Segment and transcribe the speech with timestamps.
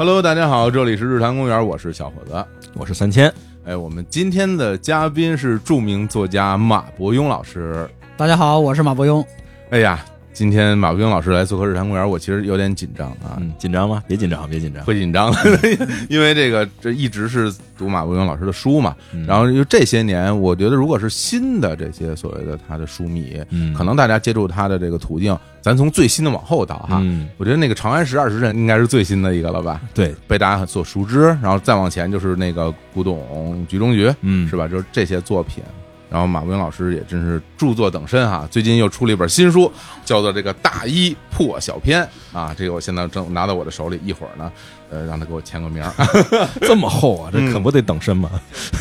[0.00, 2.42] Hello，大家好，这里是日坛公园，我是小伙子。
[2.72, 3.30] 我是三千，
[3.66, 7.86] 哎，我们今天的嘉宾是著名作家马伯庸老师。
[8.16, 9.22] 大家好，我是马伯庸。
[9.68, 10.02] 哎呀，
[10.32, 14.02] 今天马伯庸老师来做客日坛公园，我其实有点紧张啊，嗯，紧张吗？
[14.06, 14.82] 别紧张，别紧张。
[14.84, 15.30] 会紧张，
[16.08, 18.94] 因为这个这一直是读马伯庸老师的书嘛。
[19.12, 27.00] 嗯然后就这些年，我觉得如果是新的这些所谓的他的书迷，嗯可能大家接触他的这个途径，咱从最新的往后倒哈。
[27.02, 31.24] 嗯，我觉得那个《长安十二时辰》应该是最新的一个了吧，对，被大家所熟知。
[31.42, 34.66] 然后再往前就是那个古董局中局，嗯，是吧？
[34.68, 35.62] 就是这些作品。
[36.10, 39.70] 然后马伯庸老师也真是著作等身哈，最近又出了一本新书，
[40.04, 44.50] 叫做这个《大一破小篇》啊，这个我现在正拿到我的手里，一会儿呢，
[44.90, 45.92] 呃，让他给我签个名儿。
[46.62, 48.28] 这么厚啊，这可不得等身吗？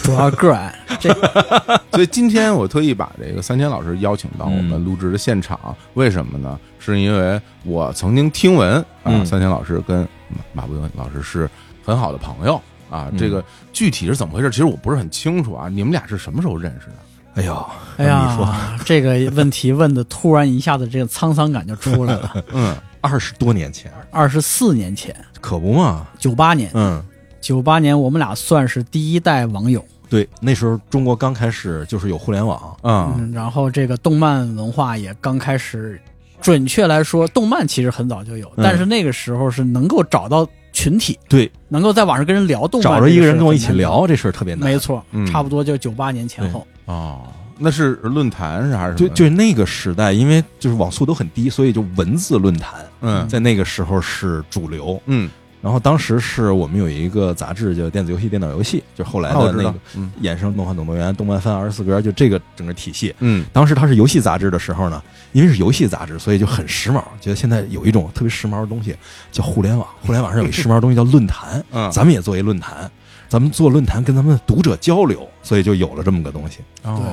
[0.04, 1.14] 主要个矮，这
[1.94, 6.60] 所以今天我特意把这个三千老师邀请到我们录制的现场，为什么呢？
[6.80, 10.08] 是因为我曾经听闻啊，嗯三千老师跟
[10.52, 11.48] 马伯庸老师是
[11.86, 12.56] 很好的朋友
[12.90, 13.08] 啊。
[13.12, 15.70] 嗯这个具体是怎么回事，其实我不是很清楚啊。
[15.70, 16.96] 你们俩是什么时候认识的？
[17.40, 17.66] 哎呦，
[17.98, 18.46] 哎你说。
[18.46, 22.44] 呀，这个问题问的突然一下子，这个沧桑感就出来了。
[22.52, 26.06] 嗯，二十多年前，二十四年前，可不嘛？
[26.18, 27.02] 九八年，嗯，
[27.40, 36.00] 九八年我们俩算是第一代网友，对，那时候中国刚开始就是有互联网，啊，嗯，然后这个动漫文化也刚开始。
[36.42, 38.64] 准确来说，动漫其实很早就有，嗯。
[38.64, 44.64] 但是那个时候是能够找到群体，对，能够在网上跟人聊动漫，找着一个人跟我一起，聊这事儿特别难。
[44.64, 46.66] 没错嗯，差不多就九八年前后。
[46.90, 47.22] 哦，
[47.60, 48.96] 那是论坛是还是？
[48.96, 55.00] 就就那个时代，因为就是网速都很低，所以就文字论坛嗯在那个时候是主流。
[55.06, 55.30] 嗯，
[55.62, 63.14] 然后当时是我们有一个杂志叫《电子游戏电脑游戏》，就后来的那个，嗯衍生动画总动员、动漫番二十四格，就这个整个体系。
[63.20, 65.00] 嗯当时它是游戏杂志的时候呢，
[65.32, 67.04] 因为是游戏杂志，所以就很时髦。
[67.22, 68.96] 觉得现在有一种特别时髦的东西
[69.32, 72.90] 叫互联网，互联网上有一时髦的东西叫论坛，嗯，咱们也做一论坛，
[73.30, 76.58] 咱们做论坛跟咱们的读者交流，所以就有了这么个东西。
[76.84, 77.04] 对对，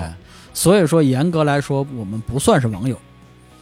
[0.55, 2.99] 所以说严格来说，我们不算是网友，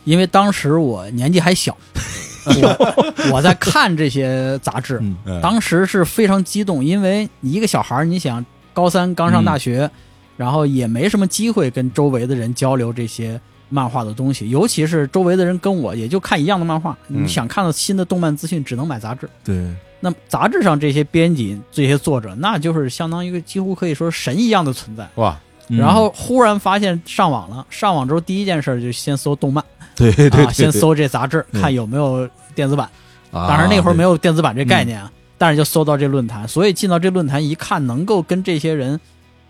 [0.04, 1.76] 因为当时我年纪还小，
[2.46, 9.90] 我我在看这些杂志，嗯，当时是非常激动，因为你一个小孩儿，你想高三刚上大学，
[10.36, 17.24] 然后也没什么机会跟周围的人交流这些漫画的东西，尤其是周围的人跟我也就看一样的漫画，嗯。
[17.24, 19.28] 你想看到新的动漫资讯，只能买杂志。
[19.42, 19.68] 对，
[20.00, 25.08] 那杂志上这些编辑、这些作者，那就是相当于几乎可以说神一样的存在。
[25.16, 25.38] 哇，
[25.68, 25.78] 嗯。
[25.78, 29.64] 然后忽然发现上网了，上网之后第一件事就先搜动漫，
[29.96, 32.88] 对对对，啊，先，搜这杂志，嗯看有没有电子版。
[33.32, 39.00] 当当然那会儿没有电子版这概嗯念啊，但是就搜到这论坛，所以进到这论坛一看，能够跟这些人、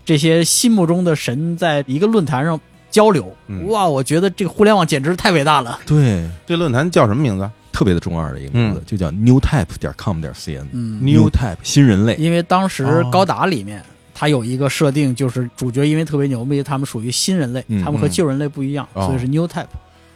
[0.03, 2.59] 这些心目中的神在一个论坛上
[2.95, 5.77] 交流，嗯哇，我觉得这个互联网简直太伟大了。
[5.85, 7.49] 对，这论坛叫什么名字？
[7.73, 10.63] 特别的中二的一个名字嗯，就叫 newtype 点 com 点 cn。
[10.71, 13.83] 嗯，newtype 新人类，因为当时哦高达里面。
[14.17, 19.65] 它有一个设定，就是主角因为特别牛逼，他们属于新人类，嗯他们和旧人类不一样，哦所以是 New Type。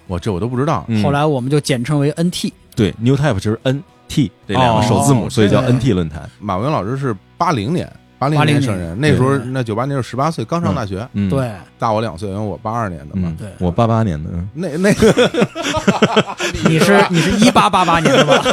[0.07, 0.85] 我这我都不知道。
[0.87, 2.53] 嗯后来我们就简称为 NT。
[2.73, 6.29] 对 newtype 就是 n t 这两个哦首字母，所以叫对 NT 论坛。
[6.39, 11.49] 马文老师是八零年，八零80年生人，那时候那九八年是十八岁，刚上大学，嗯，对，
[11.79, 13.29] 大我两岁，因为我八二年的嘛。
[13.29, 13.47] 嗯。，对。
[13.59, 15.31] 我八八年的，嗯那那个
[16.67, 18.35] 你是你是一八八八年的吧？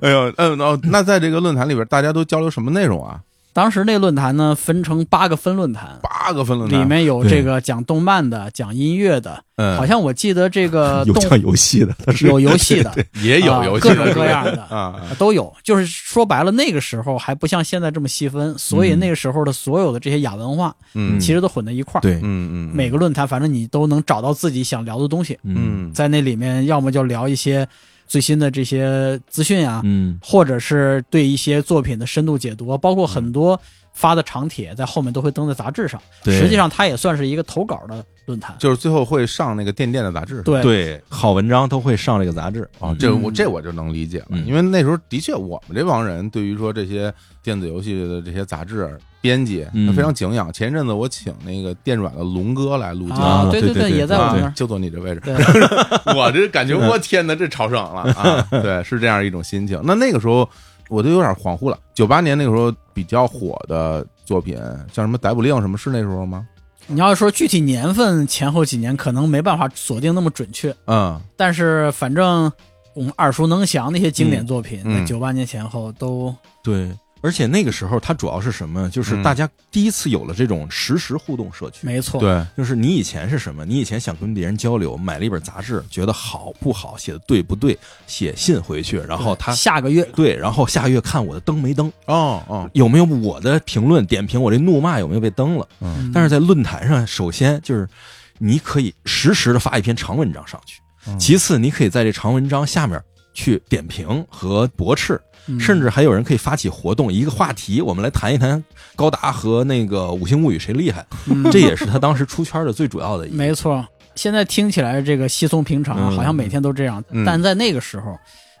[0.00, 3.20] 哎呦，嗯哦，那在这个论坛里边，大家都交流什么内容啊？
[3.54, 6.80] 当时那论坛呢分成八个分论坛，八个分论坛。
[6.80, 11.94] 里面有这个讲动漫的，讲音乐的，嗯，好像我记得这个 有动讲游戏的，
[12.26, 13.94] 有游戏的， 也有啊游戏的。
[13.94, 15.54] 各种各样的啊，都有。
[15.62, 22.02] 就是说白了，那个时候还不像现在这么细分，所以嗯那个时候的所有的这些亚文化，嗯，其实都混在一块儿。
[22.02, 25.92] 对，嗯嗯，每个论坛，反正你都能找到自己想聊的东西，嗯。
[25.94, 27.68] 在那里面，要么就聊一些
[28.06, 33.60] 最新的这些资讯啊，嗯或者是对一些作品的深度解读，包括很多
[33.92, 36.00] 发的长帖在后面都会登在杂志上。
[36.22, 38.54] 对实际上它也算是一个投稿的论坛。
[38.58, 40.42] 就是最后会上那个电电的杂志。
[40.42, 47.12] 对对，好文章都会上这个杂志啊，这我嗯这我就能理解了，嗯因为那时候的确我们这帮人对于说这些
[47.44, 50.52] 电子游戏的这些杂志编辑嗯非常敬仰。
[50.52, 54.48] 前一阵子我请那个电软的龙哥来录节目，，啊对对对对也在我们那儿，。
[54.48, 55.20] 啊就坐你这位置，
[56.16, 58.40] 我这感觉我天哪，这超省了啊！
[58.50, 59.80] 对，是这样一种心情。
[59.84, 60.48] 那那个时候
[60.88, 61.78] 我都有点恍惚了。
[61.94, 64.56] 九八年那个时候比较火的作品，
[64.92, 66.46] 像什么《逮捕令》什么，是那时候吗？
[66.86, 72.50] 你要说具体年份前后几年，可能没办法锁定那么准确，嗯但是反正
[72.94, 76.90] 我们耳熟能详那些经典作品，嗯嗯在九八年前后都对，
[77.24, 78.90] 而且那个时候它主要是什么？
[78.90, 81.78] 就是嗯大家第一次有了这种实时互动社区。
[81.80, 83.64] 没错，对，就是你以前是什么？
[83.64, 95.66] 你以前想跟别人交流，买了一本杂志，觉得好不好，写的对不对，写信回去，然后他下个月对，然后下个月看我的登没登，哦哦，有没有我的评论点评，我这怒骂有没有被登了？
[95.80, 97.88] 嗯但是在论坛上，首先就是
[98.36, 105.22] 你可以实时的发一篇长文章上去，嗯其次你可以在这长文章下面去点评和驳斥，嗯
[105.58, 108.62] 甚至还有人可以发起活动，一个话题，我们来谈一谈
[108.96, 113.34] 高达和那个五星物语谁厉害，嗯这也是他当时出圈的最主要的一。
[113.34, 113.86] 没错。
[114.14, 118.16] 现在听起来这个稀松平常好像每天都这样，嗯但在那个时候，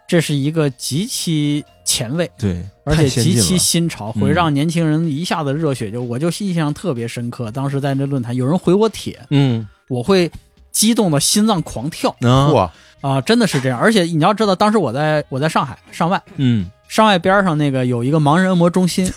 [0.08, 2.28] 这是一个极其前卫。
[2.36, 5.92] 对，而且极其新潮，嗯会让年轻人一下子热血。
[5.92, 10.28] 就我就印象特别深刻，当时在那论坛有人回我帖，嗯我会
[10.72, 12.72] 激动的心脏狂跳啊哇，
[13.04, 13.20] 啊！
[13.20, 13.78] 真的是这样。
[13.78, 19.10] 而且你要知道，当时我在我在上海上外，嗯上外边上那个有一个盲人按摩中心，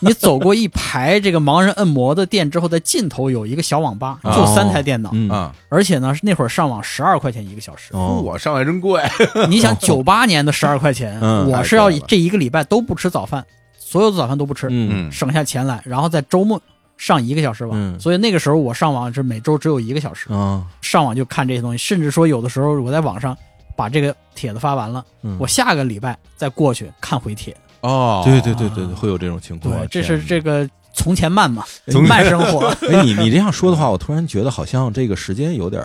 [0.00, 7.90] 你走过一排这个盲人按摩的店之后，在尽头有一个小网吧，哦就三台电脑，嗯啊，而且呢那会儿上网十二块钱一个小时。
[7.92, 9.00] 哦我上海真贵，
[9.48, 13.44] 你想九八年的十二块钱，嗯我是要这一个礼拜都不吃早饭，
[13.78, 16.60] 所有的早饭都不吃，嗯嗯省下钱来，然后在周末
[17.02, 17.76] 上一个小时网。
[17.76, 23.36] 嗯所以那个时候我上网是每周只有一个小时，嗯，上网就看这些东西，甚至说有的时候我在网上
[23.76, 27.56] 把这个帖子发完了，嗯我下个礼拜再过去看回帖。
[27.80, 29.76] 哦，对对对对对，会有这种情况。
[29.76, 32.68] 对，这是这个从前慢嘛，从慢生活。
[32.88, 35.84] 哎，你你这样说的话，我突然觉得好像这个时间有点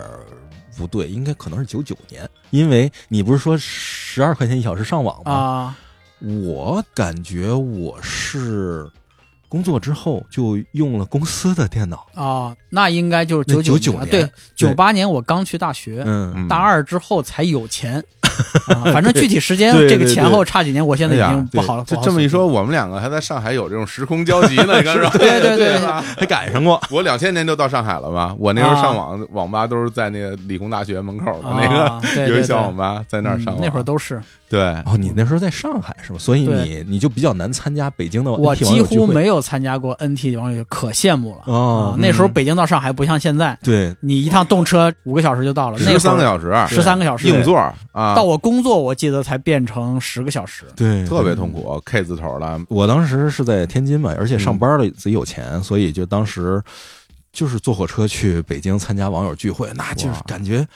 [0.76, 5.32] 不对，应该可能是九九年，因为你不是说十二块钱一小时上网吗？
[5.32, 5.76] 啊，
[6.44, 8.88] 我感觉我是
[9.48, 16.04] 工作之后就用了公司的电脑，啊，那应该就是九九99年对，九八年我刚去大学，
[16.48, 18.02] 大二之后才有钱。
[18.68, 21.84] 啊反正具体时间这个前后差几年，我现在已经不好了。
[21.84, 25.10] 这不好这么一说，我们两个还在上海有这种时空交集呢， 你看是吧？
[25.18, 25.76] 对对对？
[25.78, 26.80] 还赶上过。
[26.90, 33.58] 我两千年就到上海了嘛，我那时候啊上网网吧都是在那个理工大学门口的啊那个对对有一小网吧，在那上网。
[33.60, 36.18] 那会儿都是对，哦，你那时候在上海是吧？
[36.18, 41.98] 所以你你就比较难参加北京的我几乎没有参加过 NT 网友，可羡慕了哦啊！
[42.00, 47.56] 那时候嗯北京到上海不像现在，对你一趟动车五个小时就到了，那十三个小时，十三个小时硬座
[47.92, 50.64] 啊，到我工作，我记得才变成十个小时。
[50.74, 52.60] 对，特别痛苦，K 字头的。
[52.68, 56.62] 我当时是在天津嘛，而且上班了，自己有钱，所以就当时
[57.38, 60.66] 就是坐火车去北京参加网友聚会，那就是感觉，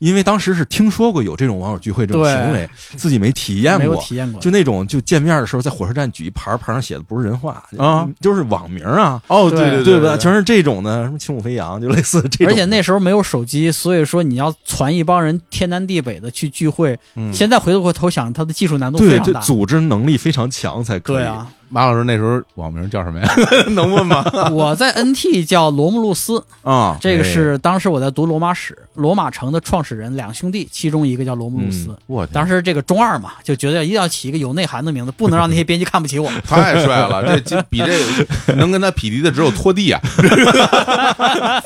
[0.00, 3.96] 因为当时是听说过有这种网友聚会这种行为，自己没体验过。
[4.02, 10.14] 体验过，就那种，就见面的时候，在火车站举一牌，牌上写的不是人话啊，就是网名啊，哦，对对对吧？
[10.18, 12.48] 全是这种的，什么轻舞飞扬，就类似这种。
[12.48, 16.98] 而且那时候没有手机，所以说你要传一帮人天南地北的去聚会。
[17.14, 19.40] 嗯现在回过头想，他的技术难度非对对，常大。
[19.40, 21.16] 组织能力非常强才可以。
[21.16, 23.28] 对啊，马老师那时候网名叫什么呀？
[23.70, 24.24] 能问吗？
[24.50, 31.96] 我在 NT 叫罗慕路斯， 啊，这个是当时我在读罗马史，罗马城的创始人两兄弟，其中一个叫罗慕路斯。
[32.06, 36.28] 我当时这个中二嘛，就觉得一定要起一个有内涵的名字，不能让那些编辑看不起我。
[36.44, 40.00] 太帅了，这这比这能跟他匹敌的只有拖地啊，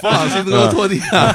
[0.01, 1.33] 弗朗西斯科托蒂啊，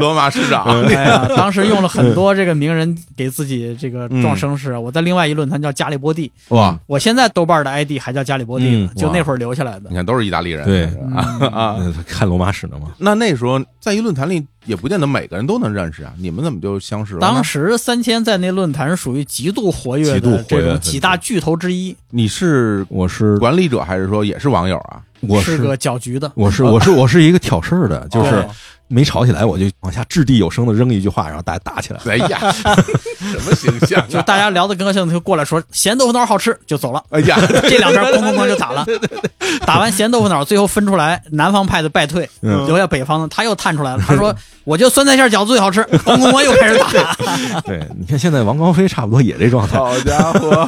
[0.00, 0.64] 罗马市长。
[0.86, 4.76] 哎呀，当时用了很多这个名人给自己这个壮声势。
[4.76, 9.94] 我在另外一论坛叫加利波第，哇，我现在豆瓣的 ID 还叫加里波第就那会儿留下来的你。
[9.94, 10.84] 看都是意大利人，对
[11.14, 11.76] 啊啊。
[11.78, 12.92] 呃看罗马史的嘛。
[12.98, 17.26] 那那时候在一论坛里也不见得每个人都能认识啊，你们怎么就相识了呢？
[17.26, 25.02] 当时三千在那论坛是属于极度活跃极度的这活跃分种几大巨头之一，你是我是管理者还是说也是网友啊？
[25.20, 28.50] 我是个搅局的，我是我是我是一个挑事儿的，就是哦
[28.92, 32.12] 没吵起来，我就往下掷地有声的扔一句话，然后大家打起来了。
[32.12, 34.06] 哎呀，什么形象啊？
[34.08, 38.84] 就大家聊得高兴的就过来说咸豆腐脑好吃就走了，哎呀， 这两边哐哐哐就打了，
[39.64, 44.34] 打完咸豆腐脑，最后分出来南方派的败退，嗯留下北方的，他又探出来了，他说
[44.64, 47.14] 我觉得酸菜馅饺子最好吃， 咣咣咣又开始打。
[47.62, 49.76] 对，你看现在王高飞差不多也这状态。
[49.78, 50.66] 好家伙，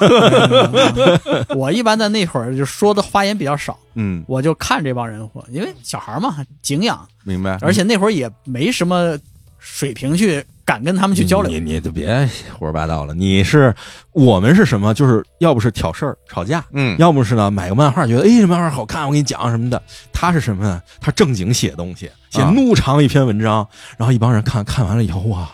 [1.56, 7.56] 我一般在那会儿就说的发言比较少，嗯，我就看这帮人活，因为小孩嘛敬仰，明白。
[7.60, 9.16] 而且那会儿也没什么
[9.58, 11.74] 水平去敢跟他们去交流你。
[11.74, 13.14] 你就别胡说八道了。
[13.14, 13.74] 你是
[14.10, 14.92] 我们是什么？
[14.92, 19.80] 就是要不是挑事儿吵架，嗯，要不是呢买个漫画，觉得哎这漫画好看，我给你讲什么的。
[20.12, 20.82] 他是什么呢？
[21.00, 25.50] 他正经写东西，写啊怒长一篇文章，然后一帮人看看完了以后，哇，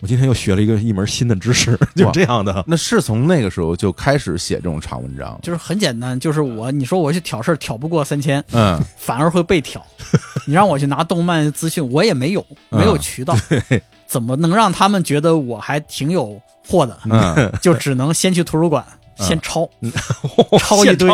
[0.00, 2.64] 我今天又学了一个一门新的知识， 就是这样的。
[2.66, 5.38] 那是从那个时候就开始写这种长文章。
[5.42, 9.84] 就是很简单，就是我，你说我去挑事儿挑不过三千，嗯，反而会被挑。
[10.46, 13.36] 你让我去拿动漫资讯，我也没有，没有渠道，
[14.06, 16.98] 怎么能让他们觉得我还挺有货的？
[17.04, 18.84] 嗯，就只能先去图书馆
[19.16, 19.92] 先抄，嗯
[20.58, 21.10] 抄一堆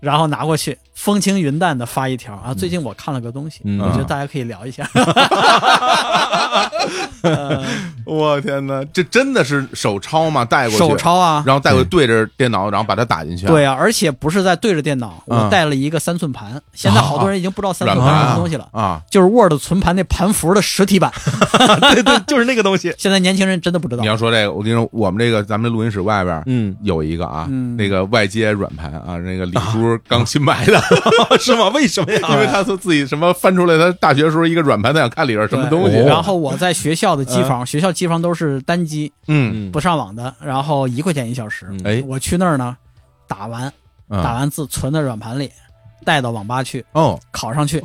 [0.00, 2.54] 然后拿过去，风轻云淡的发一条啊。
[2.54, 4.88] 最近我看了个东西，嗯我觉得大家可以聊一下。
[7.22, 7.64] 呃
[8.06, 10.44] 我天哪，这真的是手抄吗？
[10.44, 13.46] 带过去，手抄啊，然后带过去对着电脑，然后把它打进去。
[13.46, 16.60] 对啊，而且不是在对着电脑，嗯我带了一个三寸盘。
[16.72, 21.12] 现在好多人已经不知道三寸盘是什么东西了，啊，就是 Word 存盘那盘符的实体版。
[21.92, 22.94] 对对，就是那个东西。
[22.96, 24.06] 现在年轻人真的不知道你。
[24.06, 30.80] 要说这个，我跟你说，我们这个咱们这录音室外边嗯，有一个啊，嗯那个外接软盘啊，那个李叔刚新买的，
[31.38, 31.68] 是吗？
[31.70, 32.20] 为什么呀？
[32.32, 35.96] 因为他说自己什么翻出来，他大学时候一个软盘，他想看里边什么东西。
[35.98, 41.66] 然后我在学校的机房，学校机房都是单机嗯，嗯不上网的，然后一块钱一小时。
[41.70, 42.76] 嗯哎，我去那儿呢，
[43.26, 43.72] 打完
[44.10, 45.50] 嗯打完字存到软盘里，
[46.04, 47.82] 带到网吧去哦，拷上去。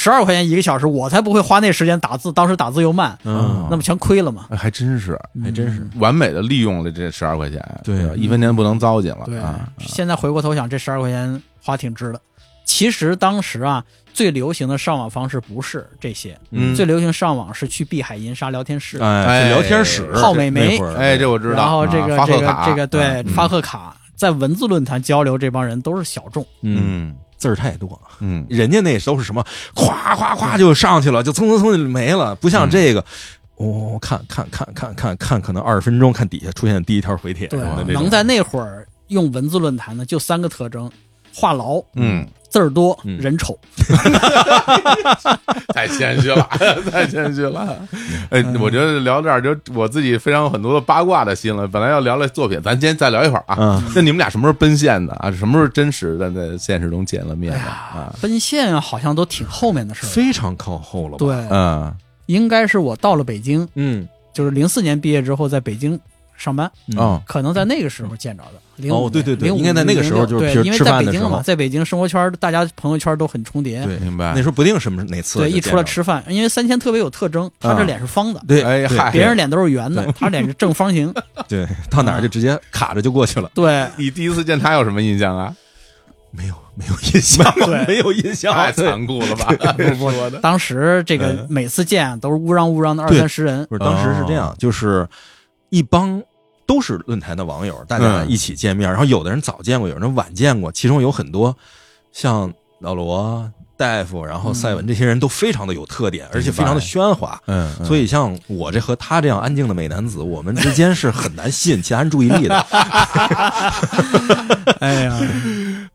[0.00, 4.46] 十二块钱一个小时，我才不会花那时间打字，当时打字又慢，嗯，那不全亏了吗？
[4.50, 5.18] 哎还真是。
[5.42, 5.84] 还真是。
[5.96, 8.06] 完美的利用了这十二块钱，对。
[8.06, 8.14] 吧？
[8.14, 9.36] 一分钱不能糟践了对。
[9.40, 12.20] 啊。，现在回过头想，这十二块钱花挺值的。
[12.64, 16.76] 其实当时啊，最流行的上网方式不是这些，嗯。
[16.76, 20.78] 最流行上网是去碧海银沙聊天室，哎，聊天室泡美眉。
[20.96, 21.54] 哎，这我知道。
[21.56, 23.24] 然后这个、啊这个这个对、嗯。
[23.34, 29.42] 发贺卡，在文字论坛交流这帮人都是小众，嗯，嗯字儿太多，嗯人家那都是什么，
[29.74, 33.02] 咵咵咵就上去了，就蹭蹭蹭就没了，不像这个。
[33.56, 37.48] 我、看看看看看看，可能二十分钟，看底下出现第一条回帖，
[37.88, 40.88] 能在那会儿用文字论坛的就三个特征：
[41.34, 43.58] 话痨、嗯，字儿多、嗯人丑。
[45.74, 46.48] 太谦虚了，
[46.90, 47.76] 太谦虚了。
[48.30, 51.66] 哎，我觉得聊这儿就我自己非常有很多的八卦的心了。
[51.68, 53.56] 本来要聊聊作品，咱今天再聊一会儿啊。
[53.60, 55.30] 嗯那你们俩什么时候奔现的啊？
[55.32, 58.12] 什么时候真实的在现实中见了面的啊？
[58.20, 60.08] 奔现好像都挺后面的事儿。
[60.08, 61.94] 非常靠后了吧？，对，嗯
[62.26, 65.98] 应该是我到了北京，嗯，就是零四年毕业之后在北京
[66.38, 67.20] 上班，嗯。
[67.26, 68.88] 可能在那个时候见着的。
[68.88, 71.24] 05哦对对对05应该在那个时候就是平时对因为吃饭的时候。
[71.24, 73.84] 在北京嘛，在北京生活圈大家朋友圈都很重叠。
[73.84, 74.32] 对，明白。
[74.34, 77.84] 那时候不定什么哪次对，一出来吃饭，因为三千特别有特征，他这啊。
[77.84, 78.84] 脸是方的，对，对。
[78.84, 79.10] 哎嗨。
[79.10, 81.12] 别人脸都是圆的，他脸是正方形。
[81.48, 85.52] 对，到哪儿就直接卡着就过去了，对，你第一次见他有什么印象啊？
[86.30, 87.86] 没有没有印象，对。
[87.86, 89.52] 没有印象，太残酷了吧？
[89.98, 95.08] 说的，当时这个每次见啊都是乌嚷乌嚷的二三十人，不是，当时是这样，就是
[95.70, 96.22] 一帮
[96.68, 98.30] 都是论坛的网友，大家嗯。
[98.30, 101.56] 一起见面，然后有的人早见过，有人晚见过，其中有很多
[102.12, 107.40] 像老罗、大夫，然后赛文这些人都非常的有特点，而且非常的喧哗。
[107.46, 112.58] 嗯，所以，像我这和他这样安静的美男子，我们之间是很难吸引其他人注意力的。
[114.80, 115.18] 哎呀，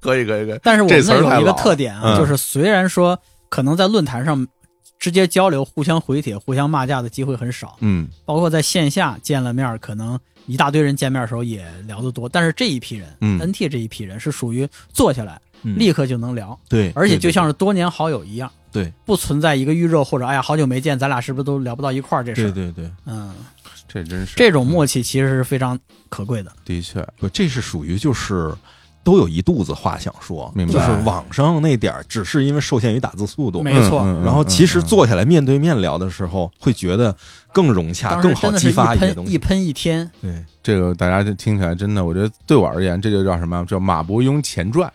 [0.02, 0.60] 可以可以可以。
[0.64, 2.18] 但是我们有一个特点啊，嗯。
[2.18, 4.48] 就是虽然说可能在论坛上
[4.98, 8.08] 直接交流、互相回帖、互相骂架的机会很少，嗯。
[8.26, 12.28] 包括在线下见了面，可能一大堆人见面的时候也聊得多。
[12.28, 13.40] 但是这一批人、嗯。
[13.40, 15.78] N t 这一批人是属于坐下来、嗯。
[15.78, 22.52] 立刻就能聊，对，而且就像是多年好友一样，对不存在一个预热或者哎呀好久没见，咱俩是不是都聊不到一块儿这事儿？
[22.52, 23.34] 对对对，嗯，
[23.88, 24.36] 这真是。
[24.36, 26.52] 这种默契其实是非常可贵的。
[26.66, 28.54] 的确，不，这是属于就是
[29.04, 30.74] 都有一肚子话想说，明白。
[30.74, 34.04] 就是网上那点儿，只是因为受限于打字速度，没错。
[34.24, 37.16] 然后其实嗯坐下来面对面聊的时候，会觉得
[37.54, 39.34] 更融洽，更好激发一些东西。
[39.34, 43.64] 一喷一天，对，这个大家就听起来真的，我觉得对我而言，这就叫什么？
[43.66, 44.92] 叫马伯庸前传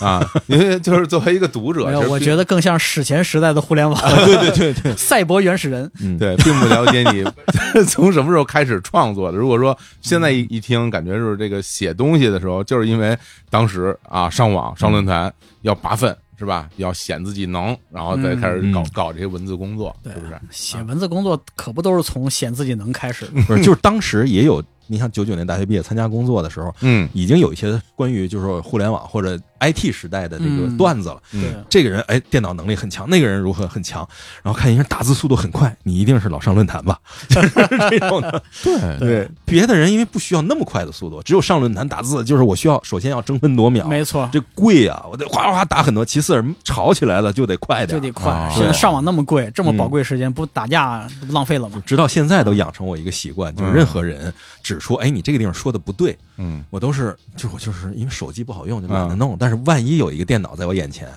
[0.00, 0.20] 啊！
[0.48, 5.90] 因为就是作为一个读者，我觉得更像史前时代的互联网，对对对对， 赛博原始人。
[6.00, 7.24] 嗯，对，并不了解你
[7.86, 9.38] 从什么时候开始创作的。
[9.38, 13.16] 如果说现在一一听，感觉就是这个写东西的时候，就是因为
[13.48, 16.70] 当时啊上网上论坛要拔粪是吧？
[16.78, 20.40] 要显自己能，然后再开始搞嗯搞这些文字工作，对是不是？
[20.50, 23.32] 写文字工作可不都是从显自己能开始的？
[23.42, 31.22] 不是，就是当时也有，你像九九年大学毕业参加工作的时候，嗯已经有一些关于就是说互联网或者 IT 时代的这个嗯段子了。
[31.32, 34.06] 嗯对，这个人哎，电脑能力很强，那个人如何很强，
[34.42, 36.98] 然后看一个人打字速度很快，你一定是老上论坛吧？
[37.28, 37.50] 就 是
[37.90, 38.42] 这种的。
[38.62, 46.04] 对对，别的人因为不需要那么快的速度，只有上论坛打字，就是我需要首先要争分夺秒，没错，这贵啊，我得哗哗哗打很多。
[46.04, 48.50] 其次，人吵起来了就得快点，就得快啊。
[48.54, 51.82] 现在上网那么贵，这么宝贵时间，不打架不浪费了吗？
[51.84, 59.36] 直到现在都养成我一个习惯，就是嗯任何人指出，哎，你这个地方说的不对，嗯，我都是，就我就是因为手机不好用，就懒得弄。
[59.38, 61.08] 但是万一有一个电脑在我眼前，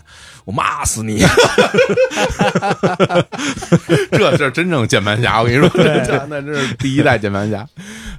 [0.45, 1.23] 我骂死你！
[4.11, 5.69] 这是真正键盘侠，我跟你说，
[6.05, 7.67] 这那这是第一代键盘侠。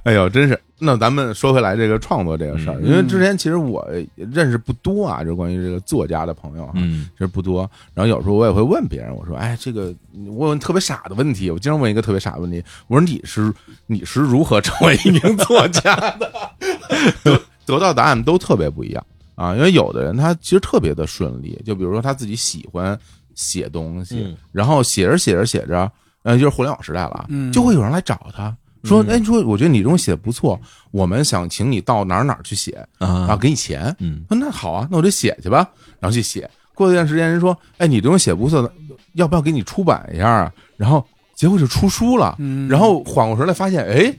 [0.03, 0.59] 哎呦，真是。
[0.77, 7.69] 那咱们说回来这个创作这个事儿，嗯因为之前其实我认识不多啊，就关于这个作家的朋友哈，嗯其实不多。
[7.93, 9.95] 然后有时候我也会问别人，我说：“哎，这个
[10.27, 13.53] 我问特别傻的问题，我经常问一个特别傻的问题，我说你是
[13.87, 16.29] 你是如何成为一名作家的？”
[17.65, 19.03] 得到答案都特别不一样
[19.35, 19.55] 啊。
[19.55, 22.97] 因为有的人他其实特别的顺利，就比如说他自己喜欢
[23.35, 25.91] 写东西，嗯然后写着写着写着，
[26.23, 28.55] 呃，就是互联网时代了啊，嗯就会有人来找他。
[28.83, 30.59] 说，嗯哎，你说我觉得你这种写的不错，
[30.91, 33.95] 我们想请你到哪儿哪儿去写，然后啊，给你钱。
[33.99, 35.67] 嗯说那好啊，那我就写去吧，
[35.99, 36.49] 然后去写。
[36.75, 38.71] 过一段时间，人说，哎，你这种写不错的，
[39.13, 40.53] 要不要给你出版一下啊？
[40.77, 44.13] 然后结果就出书了，嗯然后缓过神来发现，哎，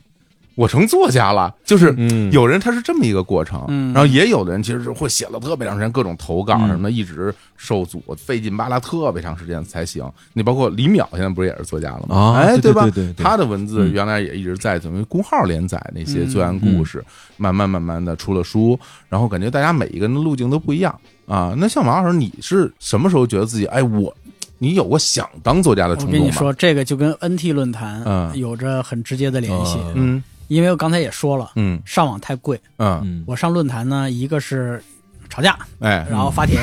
[0.56, 1.54] 我成作家了。
[1.64, 10.04] 就是嗯有人他是这么一个过程，嗯然后也有的人其实是会写了特别长时间，各种投稿嗯什么的，一直受阻，费劲巴拉特别长时间才行。
[10.32, 12.34] 你包括李淼现在不是也是作家了吗？
[12.36, 12.82] 哎，啊对吧？
[12.82, 17.04] 对对对他的文字嗯原来也一直在等于公号连载那些嗯罪案故事，
[17.36, 21.54] 慢慢慢慢的出了书，然后感觉大家每一个人的路径都不一样啊。
[21.56, 24.14] 那像王老师，你是什么时候觉得自己哎我，
[24.58, 26.18] 你有过想当作家的冲动吗？
[26.18, 31.80] 跟你说，这个就跟 NT 论坛嗯有着很直接的联系，呃嗯因为我刚才也说了，嗯。
[31.84, 32.60] 上网太贵。
[32.78, 33.24] 嗯，嗯。
[33.26, 34.82] 我上论坛呢，一个是
[35.28, 36.60] 吵架，哎，然后发帖；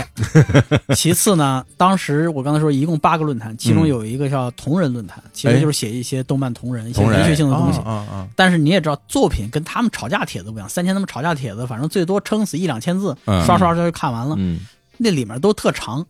[0.96, 3.88] 其次呢，当时我刚才说一共八个论坛，其中嗯。
[3.88, 7.80] 有一个叫同人论坛，其实就是写一些动漫同人、一些文学性的东西。
[7.82, 13.44] 啊啊啊，但是你也知道，作品跟他们吵架帖子不一样，三千他们吵架帖子，反正最多撑死一两千字，嗯。
[13.46, 14.36] 刷刷就看完了。
[14.38, 14.60] 嗯。
[14.98, 16.06] 那里面都特长，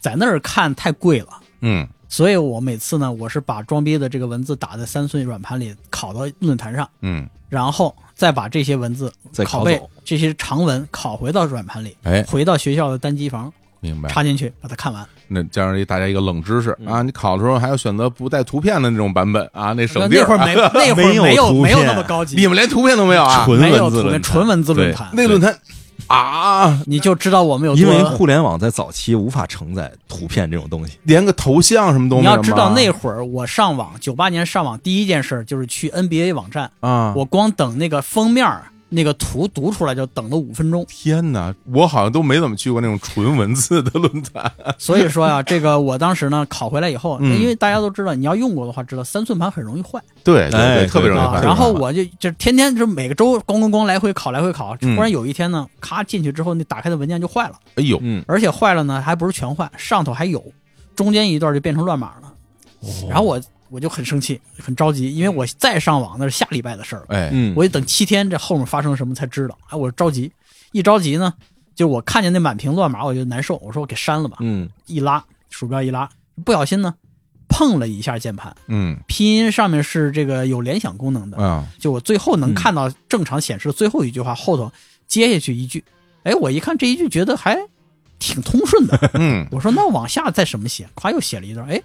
[0.00, 1.28] 在那儿看太贵了。
[1.60, 9.90] 嗯所以我每次呢，我是把装逼的这个文字打在三寸软盘里，拷到论坛上，嗯，然后再把这些文字再拷贝拷走。
[10.04, 14.08] 这些长文拷回到软盘里，哎，回到学校的单机房明白。
[14.08, 15.06] 插进去，把它看完。
[15.30, 16.86] 那加上一大家一个冷知识嗯。
[16.86, 20.16] 啊，你考的时候还要选择不带图片的那种版本啊，那省地。
[20.16, 23.44] 那会儿没 那会儿没有没有图没有那么高级，你们连图片都没有啊？
[23.44, 24.22] 纯文字论坛。
[24.22, 25.56] 纯文字论坛，那论坛
[26.08, 28.02] 啊，你就知道我们有因为。
[28.02, 30.98] 互联网在早期无法承载图片这种东西。
[31.04, 32.26] 连个头像什么东西。
[32.26, 40.84] 你要知道那会儿我上网，九八年上网第一件事就是去 NBA 网站，啊，我光等那个封面儿那个图读出来就等了五分钟。
[40.88, 44.50] 天哪，我好像都没怎么去过那种纯文字的论坛。
[44.78, 51.38] 所以说呀、这个我当时呢考回来以后，嗯因为大家都知道，你要用过的话，知道三寸盘很容易坏对对哎对，特别容易坏。
[51.38, 51.42] 啊。
[51.42, 60.42] 然后我就就天天就每个周咣咣咣来回考来回考，嗯突然有一天呢，咔进去之后，那打开的文件就坏了，哎呦，嗯，而且坏了呢还不是全坏，上头还有，
[60.96, 62.32] 中间一段就变成乱码了。
[62.80, 69.58] 哦然后我我就很生气，很着急，因为我再上网那是下礼拜的事儿了，哎，嗯，我得等七天，这后面发生什么才知道。
[69.68, 70.30] 哎，我着急，
[70.72, 71.32] 一着急呢，
[71.74, 74.38] 就我看见那满屏乱码，我就难受，我说我给删了吧。
[74.40, 74.68] 嗯。
[74.86, 76.08] 一拉鼠标一拉，
[76.44, 76.94] 不小心呢
[77.48, 78.96] 碰了一下键盘，嗯。
[79.06, 84.70] 拼音上面是这个有联想功能的，啊，就我最后能看到正常显示的最后一句话后头
[85.06, 85.84] 接下去一句，
[86.22, 87.58] 哎，我一看这一句觉得还
[88.18, 89.46] 挺通顺的，嗯。
[89.50, 90.88] 我说那往下再怎么写？
[90.94, 91.80] 咵又写了一段，哎，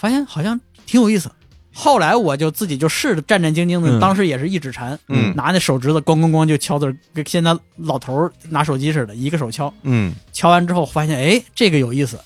[0.00, 1.30] 发现好像挺有意思。
[1.74, 9.72] 后来我就自己就试着战战兢兢的，嗯当时也是一指禅，嗯拿那手指头咣咣咣就敲字，跟现在老头拿手机似的，一个手敲。
[9.82, 12.18] 嗯敲完之后发现，哎，这个有意思。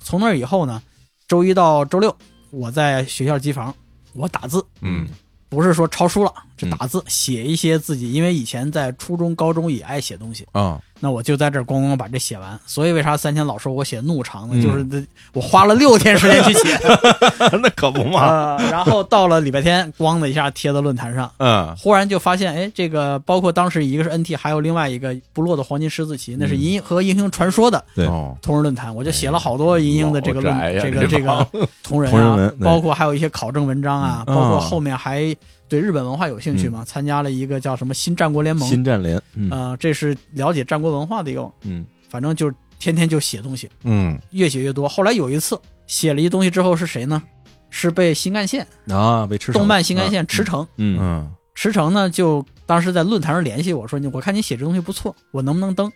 [0.00, 0.82] 从那以后呢，
[1.28, 2.14] 周一到周六
[2.50, 3.72] 我在学校机房，
[4.12, 5.06] 我打字，嗯
[5.48, 6.70] 不是说抄书了，这嗯。
[6.70, 12.58] 打字写一些自己，因为以前在初中、高中也爱写东西，啊，那我就在这儿咣咣把这写完。
[12.66, 14.54] 所以为啥三千老说我写怒长呢？
[14.56, 14.62] 嗯。
[14.62, 16.78] 就是这我花了六天时间去写，
[17.62, 18.56] 那可不嘛。
[18.56, 21.30] 呃，然后到了礼拜天，咣的一下贴到论坛上。
[21.38, 21.74] 嗯。
[21.76, 28.06] 忽然就发现，哎，这个包括当时一个是 NT，还有另外一个部落的黄金狮子旗，那是银和英雄传说的对。
[28.06, 31.46] 哦，同人论坛，我就写了好多银鹰的这个论这个这个
[31.82, 34.34] 同人啊包括还有一些考证文章啊，嗯。
[34.34, 35.34] 包括啊后面还
[35.72, 39.48] 对日本文化有兴趣嘛，参加了一个叫什么新战国联盟，新战联，嗯。
[39.50, 41.86] 呃，这是了解战国文化的一个，嗯。
[42.10, 44.20] 反正就是天天就写东西，嗯。
[44.32, 44.86] 越写越多。
[44.86, 47.22] 后来有一次写了一东西之后是谁呢？
[47.70, 50.98] 是被新干线啊，被吃动漫新干线驰骋，嗯。
[51.00, 51.30] 嗯。
[51.54, 55.90] 驰骋呢就当时在论坛上联系我说，你我看你写这东西不错，我能不能登？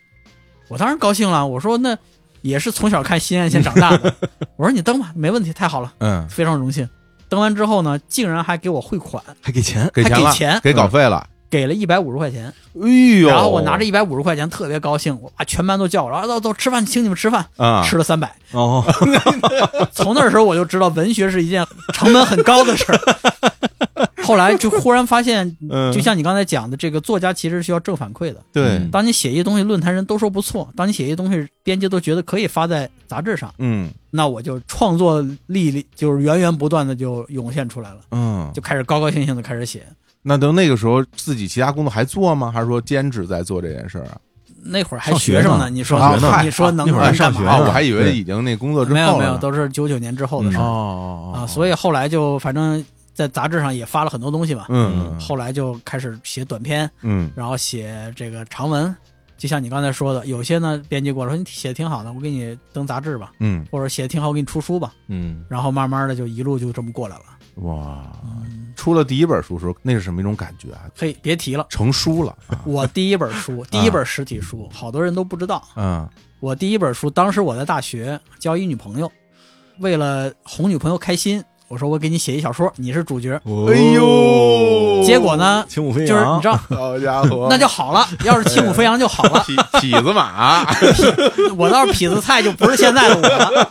[0.68, 1.94] 我当然高兴了，我说那
[2.40, 4.14] 也是从小看新干线长大的，
[4.56, 6.88] 我说你登吧，没问题，太好了，嗯，非常荣幸。
[7.28, 11.26] 登完之后呢，竟然还给我汇款，还给钱，给钱给钱给稿费了。
[11.48, 12.52] 给了一百五十块钱。
[12.82, 12.88] 哎
[13.20, 18.34] 呦，然后我拿着一百五十块钱特别高兴，我把全班都叫我，然后走走吃饭，请你们吃饭，啊，吃了三百。
[18.50, 18.84] 哦，
[19.94, 23.00] 从那时候我就知道文学是一件成本很高的事儿。
[24.24, 28.42] 后来就忽然发现，嗯就像你刚才讲的，这个作家其实需要正反馈的。
[28.52, 39.86] 对，嗯当你写一些东西，论坛人都说不错；当你写一些东西，编辑都觉得可以发在杂志上，嗯那我就创作力力就是源源不断的就涌现出来了，嗯，就开始高高兴兴的开始写。
[40.22, 42.50] 那等那个时候自己其他工作还做吗？
[42.50, 44.16] 还是说兼职在做这件事儿啊？
[44.68, 46.00] 那会儿还学生呢，你说
[46.42, 51.46] 你说能干嘛上学我还以为已经那工作之后了没有没有，都是九九年之后的事哦儿、啊。
[51.46, 54.64] 所以后来就反正在杂志上也发了很多东西嘛。
[54.70, 58.96] 嗯后来就开始写短篇，嗯然后写这个长文。
[59.36, 64.94] 就像你刚才说的，有些呢编辑过来说你写的挺好的，我给你登杂志吧，嗯，或者写的挺好，我给你出书吧。
[65.08, 67.24] 嗯，然后慢慢的就一路就这么过来了。
[67.62, 68.04] 哇，
[68.76, 70.82] 出了第一本书时候，那是什么一种感觉啊？
[70.94, 72.60] 嘿，别提了，成书了啊！
[72.66, 75.62] 我第一本书，第一本实体书，好多人都不知道。
[75.76, 79.10] 嗯我第一本书，当时我在大学交一女朋友，
[79.78, 83.32] 为了哄女朋友开心，我说我给你写一小说，你是主角。
[83.44, 88.06] 哎哎呦，结果呢，轻舞飞扬就是你知，道，好家伙，那就好了。
[88.24, 90.64] 要是轻舞飞扬就好了，痞痞子马，
[91.58, 93.70] 我倒是痞子菜，就不是现在的我了。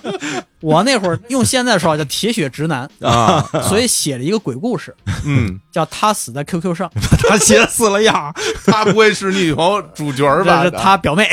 [0.66, 6.92] 我那会儿用现在说法叫铁血直男 啊，所以写了一个鬼故事，嗯，叫他死在 QQ 上，
[7.30, 8.34] 他写死了呀，
[8.66, 10.64] 他不会是你女朋友主角吧？
[10.64, 11.30] 这是他表妹。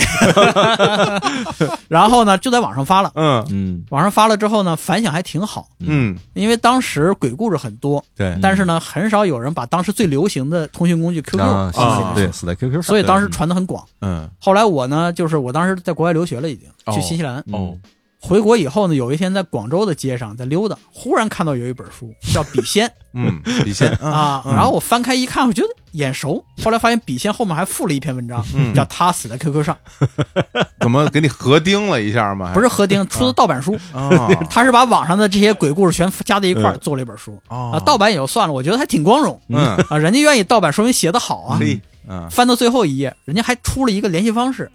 [1.89, 13.83] 然后呢，就在网上发了，嗯嗯网上发了之后呢，反响还挺好，嗯因为当时鬼故事很多，对但是呢，很少有人把当时最流行的通讯工具 QQ 啊，写进去啊对，死在 QQ 上，所以当时传的很广。
[14.01, 17.43] 嗯后来我呢，就是我当时在国外留学了，已经哦去新西兰。
[17.53, 17.75] 哦
[18.25, 24.55] 回国以后呢，有一天在广州的街上在溜达，忽然看到有一本书叫《笔仙 嗯，笔仙》 啊，嗯。
[24.55, 26.43] 然后我翻开一看，我觉得眼熟。
[26.63, 28.73] 后来发现《笔仙》后面还附了一篇文章，嗯。
[28.73, 29.77] 叫《他死在 QQ 上
[30.81, 32.69] 怎么给你合订了一下吗？》，不是？
[32.69, 33.77] 合订，出的盗版书。
[33.93, 36.79] 啊他是把网上的这些鬼故事全加在一块儿嗯。
[36.81, 37.37] 做了一本书。
[37.49, 37.73] 哦。
[37.75, 39.39] 啊，盗版也就算了，我觉得还挺光荣。
[39.49, 39.77] 嗯。
[39.91, 41.59] 啊，人家愿意盗版，说明写的好啊。
[42.09, 42.31] 嗯。
[42.31, 44.71] 翻到最后一页，人家还出了一个联系方式，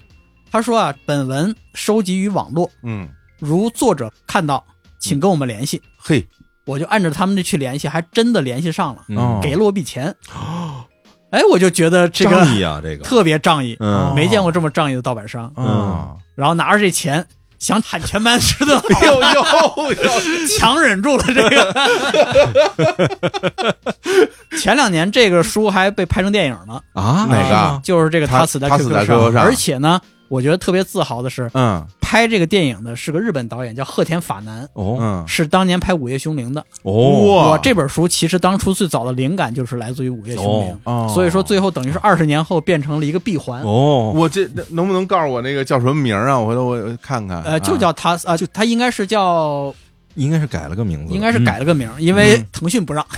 [0.52, 3.08] 他说啊，本文收集于网络，嗯
[3.40, 4.64] 如作者看到，
[5.00, 5.82] 请跟我们联系。
[5.98, 6.28] 嘿。
[6.66, 9.40] 我就按照他们的去联系，还真的联系上了，哦。
[9.42, 10.14] 给了我笔钱。
[11.32, 14.14] 哎，我就觉得这个仗义啊，这个， 特别仗义，嗯。
[14.14, 15.50] 没见过这么仗义的盗版商。
[15.56, 17.26] 嗯，然后拿着这钱，
[17.58, 19.22] 想喊全班吃顿好， 呦呦
[19.94, 19.96] 呦，
[20.60, 21.74] 强忍住了这个。
[24.60, 27.82] 前两年这个书还被拍成电影呢，啊，哪个？
[27.82, 29.42] 就是这个他他死在他死在 QQ QQ 上。
[29.42, 31.86] 而且呢，我觉得特别自豪的是，嗯。
[32.00, 34.98] 拍这个电影的是个日本导演，叫鹤田法男，哦。
[34.98, 36.66] 嗯，是当年拍《午夜凶铃》的。
[36.84, 37.50] 哦，哇。
[37.50, 41.12] 我这本书其实当初最早的灵感就是来自于《午夜凶铃》哦。
[41.14, 43.62] 所以说最后等于是二十年后变成了一个闭环。
[43.64, 46.40] 哦，我这能不能告诉我那个叫什么名儿啊？
[46.40, 47.44] 我回头我看看。
[47.44, 49.76] 呃，就啊叫他啊，就他应该是叫，
[50.16, 51.06] 应该是改了个名。
[51.06, 53.06] 字，应该是改了个名，因为腾讯不让。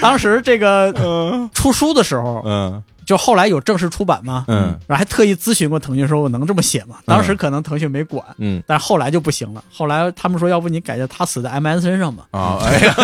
[0.00, 0.92] 当时这个
[1.52, 6.96] 出书的时候，嗯就后来有正式出版吗，嗯然后还特意咨询过腾讯，说我能这么写吗？
[7.06, 9.62] 当时可能腾讯没管，嗯，但是后来就不行了。
[9.72, 12.24] 后来他们说，要不你改叫他死在 MSN 上吧。
[12.30, 12.94] 啊， 哎呀，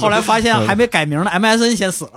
[0.00, 2.12] 后来发现还没改名呢，MSN 先死了。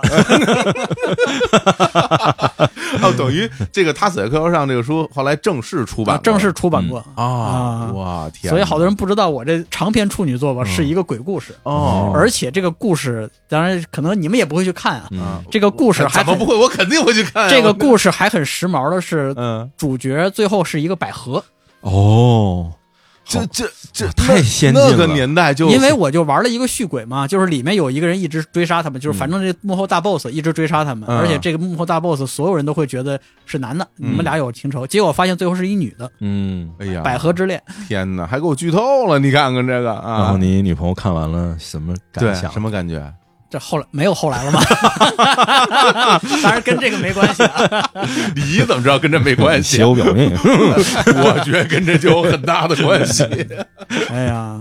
[3.02, 8.50] 哦，等于这个他死在 QQ 上这个书后来正式出版，啊正式出版过啊，啊哇天！
[8.50, 15.08] 所以好多人不知道我这长篇处女作吧是一个鬼故事，哦，而且这个故事当然可能你们也不会去看啊。
[15.12, 16.54] 嗯这个故事怎么不会？
[16.56, 17.48] 我肯定会去看啊。
[17.48, 21.42] 这个故事还很时髦的是，嗯，主角最后是一个百合，
[21.80, 22.72] 哦，
[23.24, 37.62] 这这这太先进了那个年代就因为我就玩了一个续鬼嘛，就是里面有一个人一直追杀他们，就是反正这幕后大 boss 一直追杀他们，嗯而且这个幕后大 boss 所有人都会觉得是男的，你们俩有情仇，结果发现最后是一女的，嗯，哎呀，百合之恋。
[37.86, 39.18] 天哪，还给我剧透了！
[39.20, 42.50] 你看看这个啊然啊后，你女朋友看完了什么感想？
[42.50, 43.00] 什么感觉？
[43.50, 44.60] 这后来没有后来了吗？
[46.42, 47.90] 当然跟这个没关系啊。
[48.36, 49.84] 你怎么知道跟这没关系写？
[49.84, 53.24] 我表面， 我觉得跟这就有很大的关系。
[54.08, 54.60] 哎呀，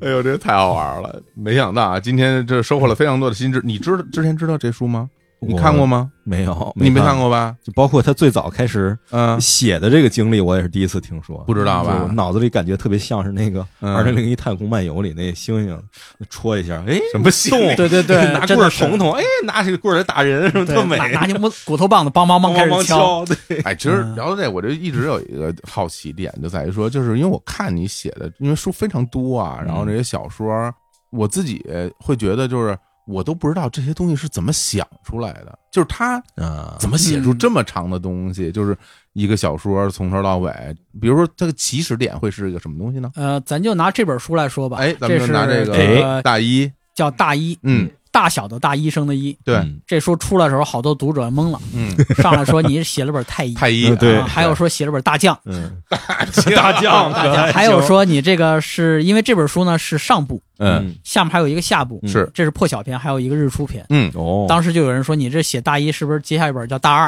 [0.00, 1.22] 哎呦，这太好玩了！
[1.34, 3.62] 没想到啊，今天这收获了非常多的新知。
[3.64, 5.08] 你知道之前知道这书吗？
[5.40, 6.10] 你看过吗？
[6.24, 7.56] 没有，你没看过，吧？
[7.62, 12.02] 就包括他最早开始嗯，写的这个经历，我也是第一次听说，不知道吧？
[12.06, 13.94] 我脑子里感觉特别像是那个《嗯。
[13.94, 15.82] 二零零一太空漫游》里那星星
[16.28, 17.50] 戳一下，哎，什么戏？
[17.76, 23.24] 对对对，拿棍捅捅，哎，拿起个棍儿来打人，什么特美，拿拿起木骨头棒子，梆梆 梆开梆梆始敲。
[23.24, 24.14] 对， 哎，其实嗯。
[24.16, 30.70] 聊到这，我就一直有一个好奇点，就在于说，就是因为我看你写的，因为书非常多啊，然后这些小说，
[31.10, 31.64] 我自己
[31.98, 32.76] 会觉得，就是
[33.08, 38.76] 我都不知道这些东西是怎么想出来的，就是他啊，怎么写出这么长的东西，就是
[39.14, 40.52] 一个小说从头到尾。
[41.00, 43.10] 比如说，它的起始点会是一个什么东西呢？
[43.14, 49.36] 呃，咱就拿这本书来说吧，哎，咱们这就是拿这这个大一，叫大一，嗯，大小的大医生的医。
[49.44, 49.80] 对，嗯。
[49.86, 54.16] 这书出来的时候，好多读者懵了，嗯，上来说你写了本太医，太一嗯，对。
[54.16, 60.96] 啊还有说写了本大将，嗯， 大将 大将，还有说你这个是因为这本书呢是上部，嗯。
[61.04, 62.28] 下面还有一个下部，嗯是。
[62.34, 63.86] 这是破晓篇，还有一个日出篇。
[63.90, 67.06] 嗯，哦，当时就有人说你这写大一是不是接下一本叫大二？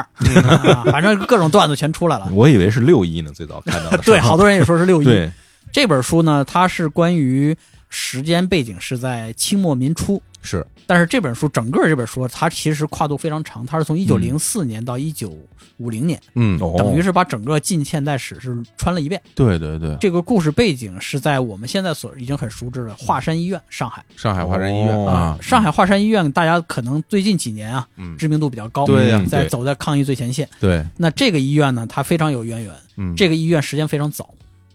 [0.71, 2.29] 啊反正各种段子全出来了。
[2.31, 5.05] 我以为是六一呢，最早看到的，对，好多人也说是六一。
[5.05, 5.29] 对，
[5.73, 7.53] 这本书呢，它是关于
[7.91, 10.19] 时间背景是在清末民初。
[10.41, 10.65] 是。
[10.87, 15.33] 但是这本书整个这本书，它其实跨度非常长，它是从一九零四年到一九
[15.77, 16.59] 五零年，嗯。
[16.59, 19.21] 哦等于是把整个近现代史是穿了一遍。
[19.35, 24.03] 对对对，这个故事背景是在我们现在所已经很熟知的华山医院，上海。
[24.17, 25.07] 上海华山医院哦。
[25.07, 28.17] 啊，上海华山医院，大家可能最近几年啊，嗯。
[28.17, 30.49] 知名度比较高，对呀在走在抗疫最前线。
[30.59, 32.73] 对，那这个医院呢，它非常有渊源。
[32.97, 33.15] 嗯。
[33.15, 34.33] 这个医院时间非常早，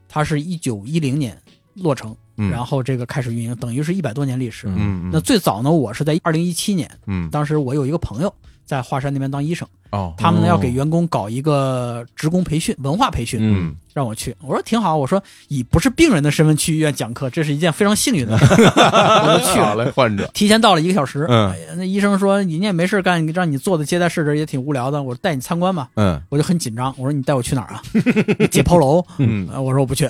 [0.09, 1.37] 它是一九一零年
[1.75, 2.51] 落成，嗯。
[2.51, 4.67] 然后这个开始运营，等于是一百多年历史。
[4.69, 7.29] 嗯那最早呢，我是在二零一七年，嗯。
[7.31, 14.37] 当时我有一个朋友在华山那边当医生，哦他们呢要给员工搞一个职工培训、文化培训，嗯让我去。
[14.43, 19.67] 我说挺好，我说以不是病人的身份去医院讲课，这是一件非常幸运的事， 我就去了。
[19.69, 25.89] 好嘞，患者提前到了一个小时，嗯那医生说你也没事干，让你坐在接待室这也挺无聊的，我带你参观吧。
[25.95, 27.81] 嗯我就很紧张，我说你带我去哪儿啊？
[28.53, 29.03] 解剖楼？
[29.17, 30.07] 嗯呃 我说我不去，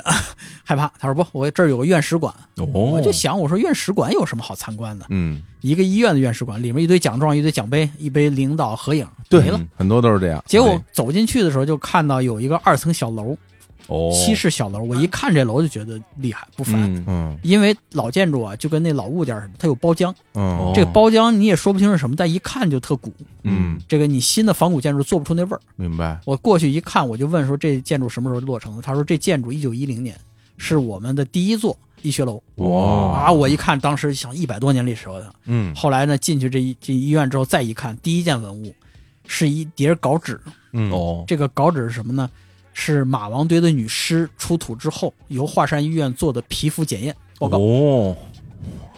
[0.64, 0.90] 害怕。
[0.98, 2.34] 他说不，我这儿有个院史馆。
[2.56, 5.06] 哦，我就想，我说院史馆有什么好参观的？
[5.10, 10.42] 嗯，一个医院的院史馆，里面一堆奖状、一堆奖杯、一杯领导合影，对没了。，很多都是这样。
[10.46, 13.36] 结果走进去的时候，就看到有一个二层小楼，
[13.88, 14.80] 哦，西式小楼。
[14.82, 20.12] 我一看这楼就觉得厉害不凡，嗯嗯因为老建筑啊，就跟那老物件似的，它有包浆。
[20.34, 23.12] 嗯这个包浆你也说不清是什么，但一看就特古。
[23.42, 25.60] 嗯，这个你新的仿古建筑做不出那味儿。
[25.76, 26.20] 明白。
[26.24, 28.82] 我过去一看，我就问说这建筑什么时候落成的？
[28.82, 30.18] 他说这建筑一九一零年，
[30.58, 32.42] 是我们的第一座医学楼。
[32.56, 33.32] 哇啊！
[33.32, 35.32] 我一看，当时想一百多年历史，了！
[35.44, 38.74] 嗯后来呢，进去这一这医院之后，再一看，第一件文物
[39.26, 40.40] 是一叠稿纸。
[40.72, 40.90] 嗯。
[40.90, 42.28] 哦，这个稿纸是什么呢？
[42.78, 47.16] 是马王堆的女尸出土之后，由华山医院做的皮肤检验。
[47.38, 47.56] 报告。
[47.56, 48.14] 哦，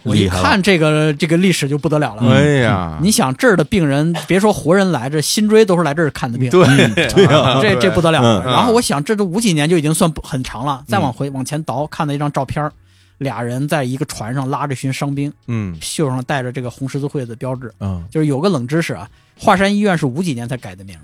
[0.02, 2.22] 我一看这个这个历史就不得了了。
[2.32, 6.50] 哎呀，你想这儿的病人，别说活人来，这心椎都是来这儿看的病。
[6.50, 6.66] 对。
[7.14, 8.42] 对啊，这这不得了。
[8.44, 12.72] 然后我想，这都五几年就已经算不很长了，再往回往前倒，看到一张照片儿，
[13.18, 17.72] 俩人在一个船上拉着一群伤兵，嗯袖上带着这个红十字会的标志。
[17.80, 20.96] 嗯就是有个冷知识啊，华山医院是五几年才改的名，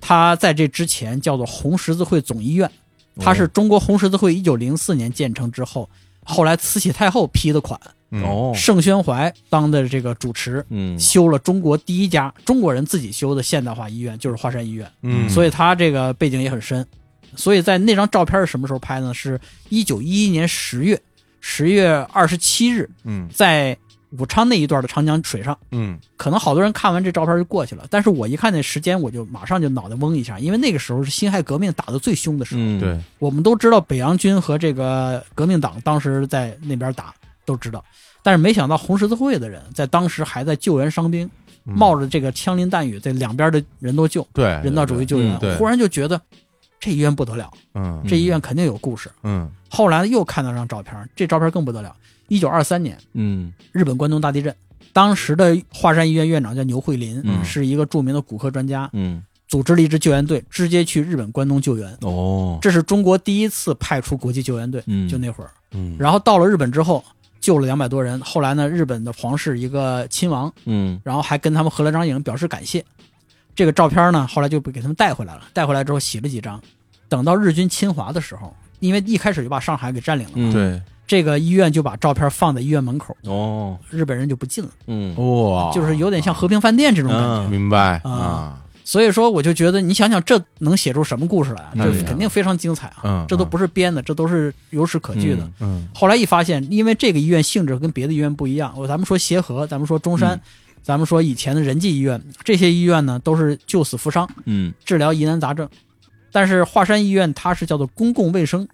[0.00, 2.70] 它在这之前叫做红十字会总医院，
[3.18, 5.88] 它是中国红十字会一九零四年建成之后，
[6.24, 7.78] 后来慈禧太后批的款，
[8.10, 10.64] 嗯哦，盛宣怀当的这个主持。
[10.70, 14.90] 嗯，修了中国第一家中国人自己修的现代化医院，就是华山医院。
[15.02, 16.86] 嗯，所以他这个背景也很深。
[17.34, 19.12] 所以在那张照片是什么时候拍呢？
[19.12, 20.98] 是一九一一年十月，
[21.48, 23.76] 十月二十七日，嗯在
[24.18, 25.56] 武昌那一段的长江水上。
[25.70, 32.60] 嗯可能好多人看完这照片就过去了，但是我一看那时间，我就马上就脑袋嗡一下，因为那个时候是辛亥革命打得最凶的时候。
[32.60, 37.82] 嗯，对，我们都知道北洋军和这个革命党当时在那边打，都知道。
[38.24, 41.30] 但是没想到红十字会的人在当时还在救援伤兵，
[41.64, 46.20] 嗯冒着这个枪林弹雨，在两边的人都救，对人道主义救援忽然就觉得
[46.80, 49.08] 这医院不得了，嗯这医院肯定有故事。
[49.22, 51.94] 嗯后来又看到张照片，这照片更不得了。
[52.28, 54.56] 一九二三年，嗯日本关东大地震，
[54.94, 61.94] 当时的华山医院院长叫牛惠林，嗯是一个著名的骨科专家，嗯，组织了一支救援队，直接去日本关东救援。
[62.00, 65.50] 哦，这是中国第一次派出国际救援队，嗯就那会儿。
[65.72, 67.04] 嗯，然后到了日本之后，
[67.38, 68.18] 救了两百多人。
[68.22, 72.82] 后来呢，日本的皇室一个亲王，嗯然后还跟他们合了张影，表示感谢。
[73.54, 75.42] 这个照片呢，后来就被给他们带回来了。
[75.52, 76.60] 带回来之后洗了几张，
[77.08, 87.46] 等到日军侵华的时候，因为一开始就把上海给占领了，嗯，，对，这个医院就把照片放在医院门口，哦，日本人就不进了，嗯，哇，就是有点像和平饭店这种感觉。
[87.46, 87.50] 嗯。
[87.50, 88.00] 明白。
[88.04, 88.10] 啊。
[88.10, 91.70] 啊，所以说，我就觉得你想想，这能写出什么故事来啊？
[91.74, 92.04] 这那厉害。
[92.04, 93.02] 肯定非常精彩啊！
[93.04, 95.42] 嗯这都不是编的，这都是有史可据的。
[95.60, 95.88] 嗯嗯。
[95.92, 100.40] 后来一发现，因为这个医院性质跟别的医院不一样，我咱们说协和，咱们说中山，嗯。
[100.82, 104.72] 咱们说以前的仁济医院，这些医院呢都是救死扶伤，嗯。
[104.84, 105.68] 治疗疑难杂症。
[106.36, 108.68] 但是华山医院它是叫做公共卫生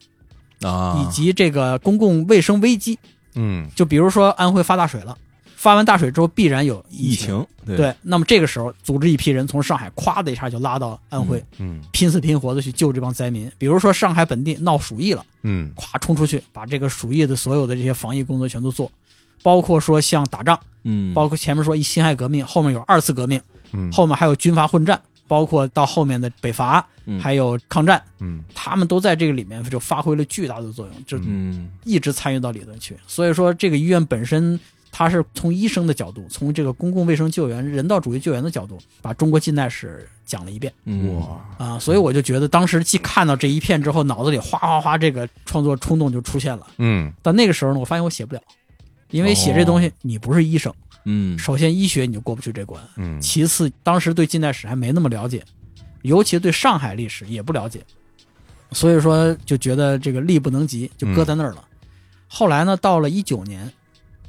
[0.63, 2.99] 啊，以及这个公共卫生危机，
[3.37, 3.69] 嗯。
[3.77, 5.17] 就比如说安徽发大水了，
[5.55, 13.49] 发完大水之后必然有疫情，情，对，对，那么这个时候组织一批人从上海咵的一下就拉到安徽，嗯拼死拼活的去救这帮灾民。
[13.59, 15.71] 比如说上海本地闹鼠疫了，嗯。
[15.77, 18.91] 咵冲出去把这个鼠疫的所有的这些防疫工作全都做，
[19.41, 25.01] 包括说像打仗，嗯，包括前面说一辛亥革命，后面有二次革命，嗯，后面还有军阀混战，
[25.33, 27.19] 包括到后面的北伐，嗯。
[27.19, 28.45] 还有抗战，嗯。
[28.55, 31.71] 他们都在这个里面就发挥了巨大的作用，就嗯。
[31.85, 32.95] 一直参与到里头去。
[33.07, 40.71] 所以说，这个医院本身，它是从医生的角度，从这个公共卫生救援、人道主义救援的角度，把中国近代史讲了一遍。
[40.85, 41.79] 嗯，哇，啊。
[41.79, 46.67] 所以我就觉得，当时既看到这一片之后，脑子里哗哗哗，这个创作冲动就出现了。
[46.77, 47.11] 嗯。
[47.23, 48.43] 但那个时候呢，我发现我写不了，
[49.09, 50.71] 因为写这东西，你不是医生，
[51.05, 51.39] 嗯。
[51.39, 53.21] 首先医学你就过不去这关，嗯。
[53.21, 55.45] 其次当时对近代史还没那么了解，
[56.03, 57.85] 尤其对上海历史也不了解，
[58.73, 61.65] 所以说就觉得这个力不能及，就搁在那儿了。
[62.29, 63.71] 后来呢，到了一九年，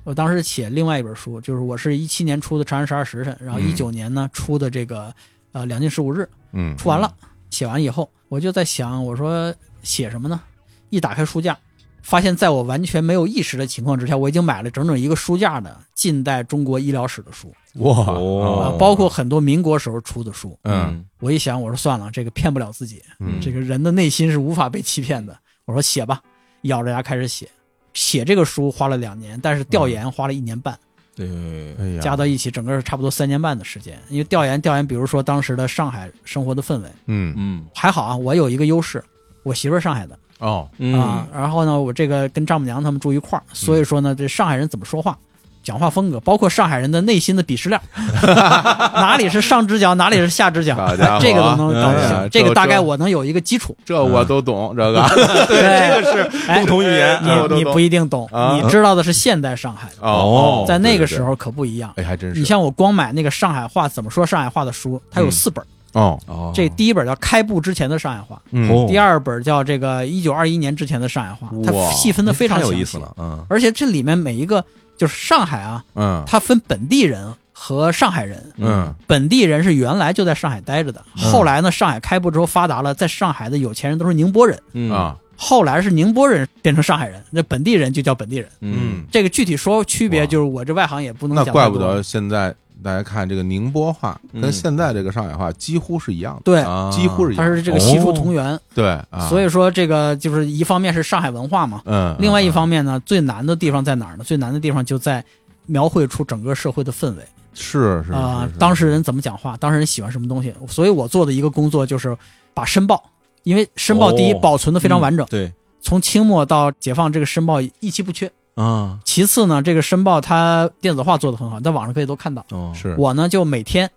[0.04, 3.70] 我当时写另外一本书，就是我是一七年出的《长安十二时辰》，然后嗯。
[3.70, 5.14] 一九年呢出的这个
[5.54, 7.14] 呃《两晋十五日》，嗯，出完了，
[7.50, 10.42] 写完以后，我就在想，我说写什么呢？
[10.90, 11.58] 一打开书架，
[12.04, 17.52] 发现在我完全没有意识的情况之下，我已经买了整整一个书架的近代中国医疗史的书。
[17.76, 20.56] 哇，啊、哦包括很多民国时候出的书。
[20.64, 21.04] 嗯。
[21.20, 25.36] 我一想，我说算了，这个骗不了自己，嗯，这个人的内心是无法被欺骗的。
[25.66, 26.22] 我说写吧，
[26.64, 27.48] 咬着牙开始写。
[27.94, 30.78] 写这个书花了两年，但是调研花了一年半，
[31.16, 33.98] 对，哎，加到一起整个是差不多三年半的时间。
[34.10, 37.34] 因为调研调研，比如说当时的上海生活的氛围，嗯。
[37.38, 37.66] 嗯。
[37.74, 39.02] 还好啊，我有一个优势，
[39.44, 41.00] 我媳妇儿上海的哦，嗯。
[41.00, 45.18] 啊，然后呢，我这个跟丈母娘他们住一块儿，所以说呢，这上海人怎么说话，
[45.64, 47.80] 讲话风格，包括上海人的内心的鄙视链，
[48.28, 53.76] 哪里是上只脚，哪里是下只角好家伙，这个都能搞清，这个大概我能有一个基础。
[53.86, 55.02] 这我都懂，这个
[55.48, 58.60] 对，这个是哎共同语言你你不一定懂，啊。
[58.62, 61.94] 你知道的是现代上海，哦，在那个时候可不一样。
[61.96, 65.32] 哎，还真是，你像我光买那个上海话怎么说上海话的书，它有嗯。
[65.32, 66.52] 四本儿，哦，哦。
[66.54, 68.42] 这第一本叫开埠之前的上海话，
[68.88, 72.98] 第二本叫这个一九二一年之前的上海话，它细分的非常有意思。
[72.98, 73.46] 了，嗯。
[73.50, 74.64] 而且这里面每一个
[74.98, 76.24] 就是上海啊，嗯。
[76.28, 78.54] 它分本地人和上海人。
[78.58, 78.94] 嗯。
[79.08, 81.32] 本地人是原来就在上海待着的，嗯。
[81.32, 84.92] 后来呢，上海开埠之后发达了，在上海的有钱人都是宁波人，嗯。
[84.92, 88.50] 啊，后来是宁波人变成上海人，那本地人就叫本地人。
[88.62, 89.04] 嗯。
[89.12, 91.52] 这个具体说区别，就是我这外行也不能讲那。
[91.52, 97.46] 怪不得现在大家看这个宁波话跟嗯现在这个上海话几乎是一样的，对，啊几乎是一样。
[97.46, 104.24] 的，它是这个系出同源，对啊，所以说这个就是一方面是上海文化嘛，嗯，另外一方面面呢，最难的地方在哪儿呢？
[104.24, 105.24] 最难的地方就在
[105.68, 107.24] 描绘出整个社会的氛围。
[107.54, 110.52] 是是啊、当事人怎么讲话，当事人喜欢什么东西。
[110.68, 112.18] 所以我做的一个工作就是
[112.52, 113.04] 把申报，
[113.44, 114.40] 因为申报第一、哦。
[114.42, 115.54] 保存的非常完整，对。
[115.80, 118.32] 从清末到解放，这个申报一期不缺。
[118.56, 119.00] 啊。
[119.04, 122.46] 其次呢，这个申报它电子化做的很好，在网上可以都看到。
[122.52, 122.72] 哦。
[122.76, 122.96] 是。
[122.98, 123.90] 我呢就每天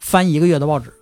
[0.00, 0.92] 翻一个月的报纸，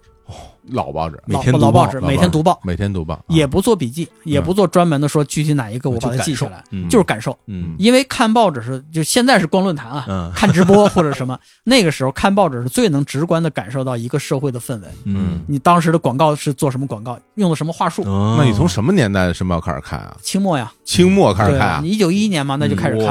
[0.68, 7.37] 老报纸，每老天读报老报纸，每天读报，每天读报，也不做笔记，也不做专门的说具体哪一个我把它记下来，嗯就是感受。
[7.46, 7.74] 嗯。
[7.79, 10.33] 因为看报纸是就现在是逛论坛啊，嗯。
[10.35, 14.88] 看直播或者什么， 那个时候看报纸是最能直观的感受到一个社会的氛围。
[15.05, 15.42] 嗯。
[15.46, 18.03] 你当时的广告是做什么广告，用的什么话术？
[18.05, 18.37] 哦。
[18.38, 20.16] 那你从什么年代的申报开始看啊？
[20.22, 21.81] 清末呀，清末开始看啊？
[21.83, 23.09] 你一九一一年嘛，那就开始看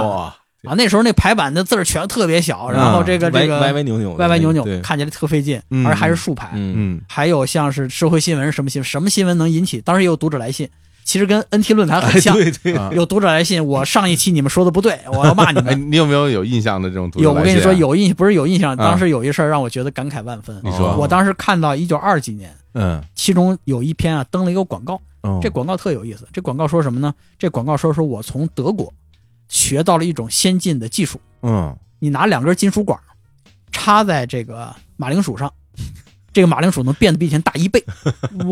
[0.67, 0.73] 啊。
[0.76, 6.49] 那时候那排版的字儿全特别小，然后这个这个歪歪歪扭扭歪歪扭扭，看起来特费劲嗯，而还是竖排。
[6.54, 9.82] 嗯嗯还有像是社会新闻什么新闻，什么新闻能引起？
[9.82, 10.69] 当时也有读者来信，
[11.04, 12.34] 其实跟 NT 论坛很哎像。
[12.36, 15.91] 对对啊有读者来信，我上一期你们说的不对，我要骂你 哎，们。
[15.91, 20.60] 你有没有有印象的这种读者有，我跟你说，有印不是有印象，啊当时有一事儿让我觉得感慨万分。
[20.63, 26.28] 你说我当时看到一九二几年，嗯，其中有一篇啊登了一个广告，哦这广告特有意思。
[26.32, 27.13] 这广告说什么呢？
[27.38, 28.91] 这广告说说我从德国
[29.53, 31.77] 学到了一种先进的技术，嗯。
[31.99, 32.99] 你拿两根金属管
[33.71, 35.53] 插在这个马铃薯上，
[36.33, 37.81] 这个马铃薯能变得比以前大一倍。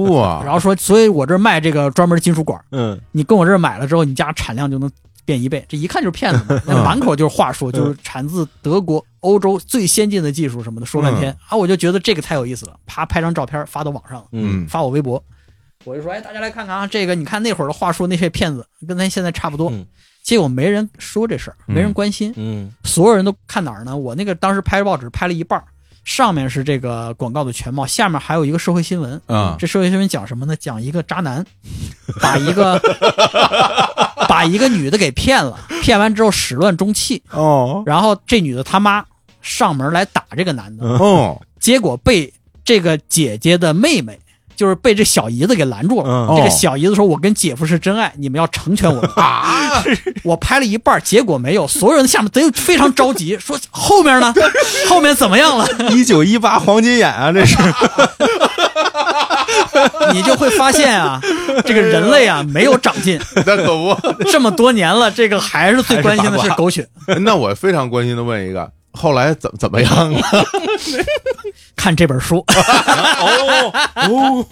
[0.08, 2.98] 哇，然后说，所以我这儿卖这个专门金属管，嗯。
[3.12, 4.90] 你跟我这儿买了之后，你家产量就能
[5.26, 5.66] 变一倍。
[5.68, 11.36] 这一看就是骗子嘛， 那满口就是话术，就是产自德国、欧洲最先进的技术什么的，说半天。
[11.50, 14.66] 啊，我就觉得这个太有意思了，啪拍张照片发到网上了，嗯。
[14.68, 15.22] 发我微博，
[15.84, 19.70] 我就说，哎，大家来看看啊，这个你看那会儿的话术，那些骗子跟咱现在差不多。
[19.72, 19.86] 嗯
[20.24, 23.96] 结果没人说这事儿，没人嗯关心，嗯所有人都看哪儿呢？
[23.98, 25.62] 我那个当时拍报纸拍了一半，
[26.04, 29.20] 上面是这个广告的全貌，下面还有一个社会新闻。
[29.26, 30.56] 啊这社会新闻讲什么呢？
[30.56, 31.46] 讲一个渣男
[32.22, 32.80] 把一个
[34.28, 39.04] 把一个女的给骗了，骗完之后始乱终弃，哦然后这女的他妈
[39.42, 42.32] 上门来打这个男的，哦结果被
[42.64, 44.20] 这个姐姐的妹妹。
[44.62, 46.08] 就是被这小姨子给拦住了。
[46.08, 49.10] 嗯这个哦小姨子说：“我跟姐夫是真爱，你们要成全我们。
[49.18, 49.84] ”啊！
[50.24, 54.32] 我拍了一半，结果没有，所有人下面都非常着急，说后面呢？
[54.88, 55.68] 后面怎么样了？
[55.90, 57.58] 一九一八黄金眼啊，这是
[60.14, 61.20] 你就会发现啊，
[61.66, 63.98] 这个人类啊没有长进，那可不。
[64.32, 66.88] 这么多年了，这个还是最关心的是狗血。
[67.22, 70.22] 那我非常关心的问一个，后来怎怎么样了？
[71.76, 74.46] 看这本书， 哦哦，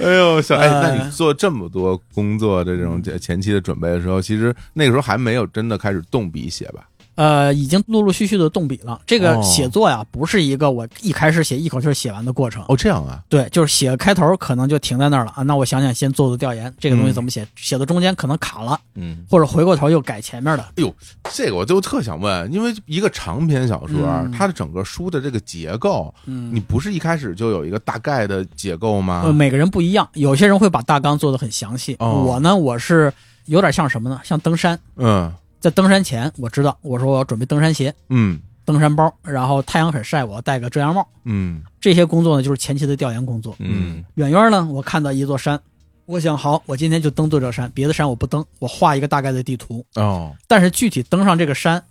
[0.00, 6.87] 哎呦，小哎，呃那你做这么多工作的这种前期的准备的时候，其实那个时候还没有真的开始动笔写吧？
[7.18, 9.00] 呃，已经陆陆续续的动笔了。
[9.04, 12.64] 这个哦写作呀，不是一个我一开始写一口气儿写完的过程。
[12.68, 15.42] 哦，这样啊，对，就是写个开头可能就停在那儿了啊。
[15.42, 17.44] 那我想想，先做做调研，这个东西怎么写？
[17.56, 20.62] 写到中间可能卡了，嗯或者回过头又改前面的。
[20.62, 20.94] 哎呦，
[21.32, 29.22] 这个我就特想问，因为一个长篇小说，嗯它的整个书的这个结构，嗯，你不是一开始就有一个大概的结构吗？
[29.24, 31.96] 呃，每个人不一样，有些人会把大纲做得很详细。
[31.98, 33.12] 哦我呢，我是
[33.46, 34.20] 有点像什么呢？
[34.22, 34.78] 像登山。
[34.94, 41.06] 嗯在登山前，我知道我说我要准备登山鞋、嗯登山包，然后太阳很晒，我要戴个遮阳帽。
[41.24, 43.56] 嗯这些工作呢，就是前期的调研工作。
[43.58, 45.58] 嗯远远呢，我看到一座山，
[46.04, 49.84] 我想好，我今天就登这座山，别的山我不登，我画一个大概的地图。
[49.94, 51.82] 哦但是具体登上这个山，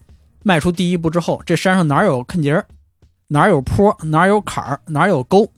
[0.43, 2.65] 迈出第一步之后，这山上哪有坑节儿，
[3.27, 5.49] 哪有坡，哪有坎儿，哪有沟，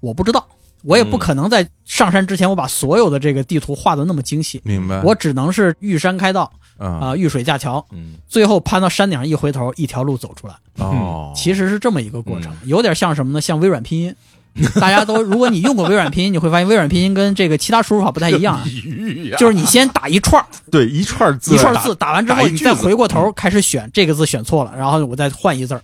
[0.00, 0.46] 我不知道。
[0.84, 10.54] 我也不可能在上山之前，我把所有的这个地图画的那么精细，明白我只能是遇山开道啊啊、遇水架桥，嗯最后攀到山顶上一回头，一条路走出来。
[10.78, 13.40] 哦，其实是这么一个过程，有点像什么呢？
[13.40, 14.14] 像微软拼音。
[14.80, 18.64] 大家都，如果你用过微软拼音，你会发现微软拼音跟这个其他输入法不太一样啊。
[19.38, 25.82] 就是你先打一串儿 对一串字一串字，打完之后，你再回过头开始选这个字选错了，然后我再换一字儿，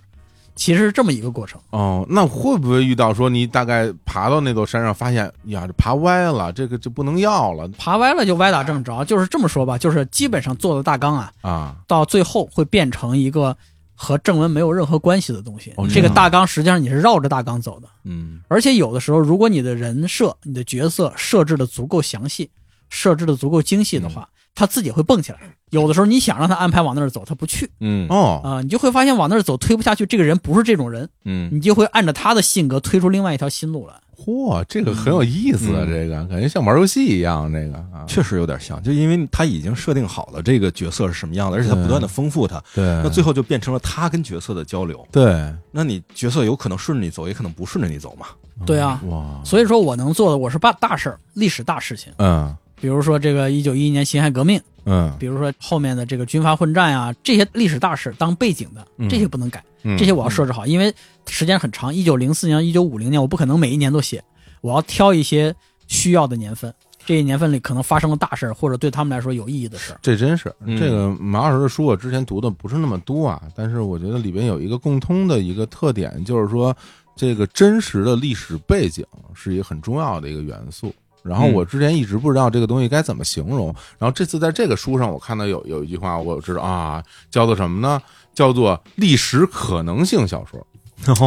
[0.57, 1.61] 其实是这么一个过程。
[1.71, 11.77] 哦，那会不会遇到说你大概爬到那座山上，发现呀这爬歪了，这个就不能要了爬歪了就歪打正着，就是这么说吧，就是基本上做的大纲啊，啊？
[11.87, 13.57] 到最后会变成一个
[13.95, 15.73] 和正文没有任何关系的东西。
[15.77, 22.51] 哦这个大纲实际上你是绕着大纲走的，嗯而且有的时候，如果你的人设、你的角色设置的足够详细，
[22.91, 25.39] 设置的足够精细的话，他自己会蹦起来。
[25.71, 27.71] 有的时候你想让他安排往那儿走，他不去。
[27.81, 28.07] 嗯。
[28.09, 31.49] 哦，啊、你就会发现往那儿走推不下去，这个人不是这种人，嗯。
[31.53, 33.95] 你就会按照他的性格推出另外一条新路来。
[34.17, 35.91] 嚯，这个很有意思啊，嗯。
[35.91, 45.05] 这个感觉像玩游戏一样，这个啊，确实有点像，就因为他已经设定好了这个角色是什么样的，而且他不断的丰富他，对，那最后就变成了他跟角色的交流。
[45.11, 48.27] 对，那你角色有可能顺着你走，也可能不顺着你走嘛。
[48.65, 59.65] 对啊，哇，所以说我能做的，我是办大事儿、历史大事情，嗯比如说这个一九一一年辛亥革命，嗯比如说后面的这个军阀混战啊、这些历史大事当背景的嗯，这些不能改。
[59.83, 60.93] 嗯，这些我要设置好，因为
[61.27, 64.23] 时间很长，一九零四年、一九五零年，我不可能每一年都写，
[64.63, 65.55] 我要挑一些
[65.87, 66.73] 需要的年份，
[67.05, 69.99] 这一年份里可能发生了大事儿，或者对他们来说有意义的事儿。
[70.01, 76.75] 这真是嗯这个马老师的书，我之前读的不是那么多啊，但是我觉得里边有一个共通的一个特点，就是说
[77.15, 79.05] 这个真实的历史背景
[79.35, 80.95] 是一个很重要的一个元素。
[81.25, 81.53] 然后嗯。
[81.53, 88.01] 我之前一直不知道这个东西该怎么形容，然后这次在这个书上我看到有有一句话，我知道啊，叫做什么呢？
[88.35, 90.65] 叫做历史可能性小说。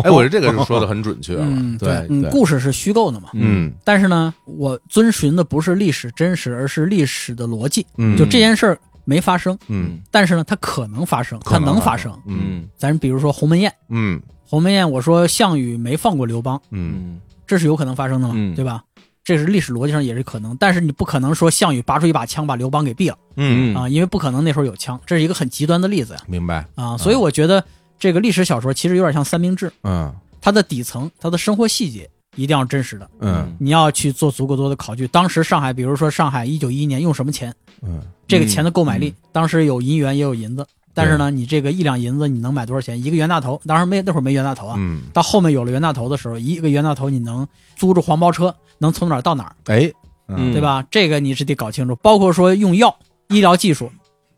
[0.04, 3.72] 哎，我觉得这个是说的很准确了，嗯，对嗯，故事是虚构的嘛，嗯。
[3.84, 7.86] 但是呢，我遵循的不是历史真实，而是历史的逻辑。
[7.98, 12.12] 嗯，就这件事儿没发生，嗯，但是呢，它可能发生，它可能发生。
[12.12, 12.68] 生。，嗯。
[12.78, 14.20] 咱比如说鸿门宴，嗯。
[14.46, 17.22] 鸿门宴，我说项羽没放过刘邦，嗯嗯。
[17.46, 18.56] 这是有可能发生的嘛，嗯。
[18.56, 18.82] 对吧？
[19.28, 23.18] 这是历史逻辑上也是可能，但是你不可能说项羽拔出一把枪把刘邦给毙了。
[23.36, 26.20] 嗯，啊，因为不可能那时候有枪，这是一个很极端的例子呀。
[26.28, 27.62] 明白，啊，所以我觉得
[28.00, 30.16] 这个历史小说其实有点像三明治，嗯。
[30.40, 33.54] 它的底层、它的生活细节一定要真实的，嗯。
[33.60, 35.06] 你要去做足够多的考据。
[35.10, 38.02] 当时上海，比如说上海一九一一年用什么钱，嗯。
[38.30, 40.66] 这个钱的购买力，当时有银元也有银子，
[40.98, 43.02] 但是呢，你这个一两银子你能买多少钱？
[43.04, 49.92] 一个袁大头，当时没那会儿没袁大头啊，嗯，到后面有了袁大头的时候，一个袁大头你能租着黄包车，能从哪儿到哪儿，哎，
[50.28, 50.84] 嗯对吧？
[50.90, 51.96] 这个你是得搞清楚。
[51.98, 52.98] 包括说用药、
[53.30, 53.92] 医疗技术，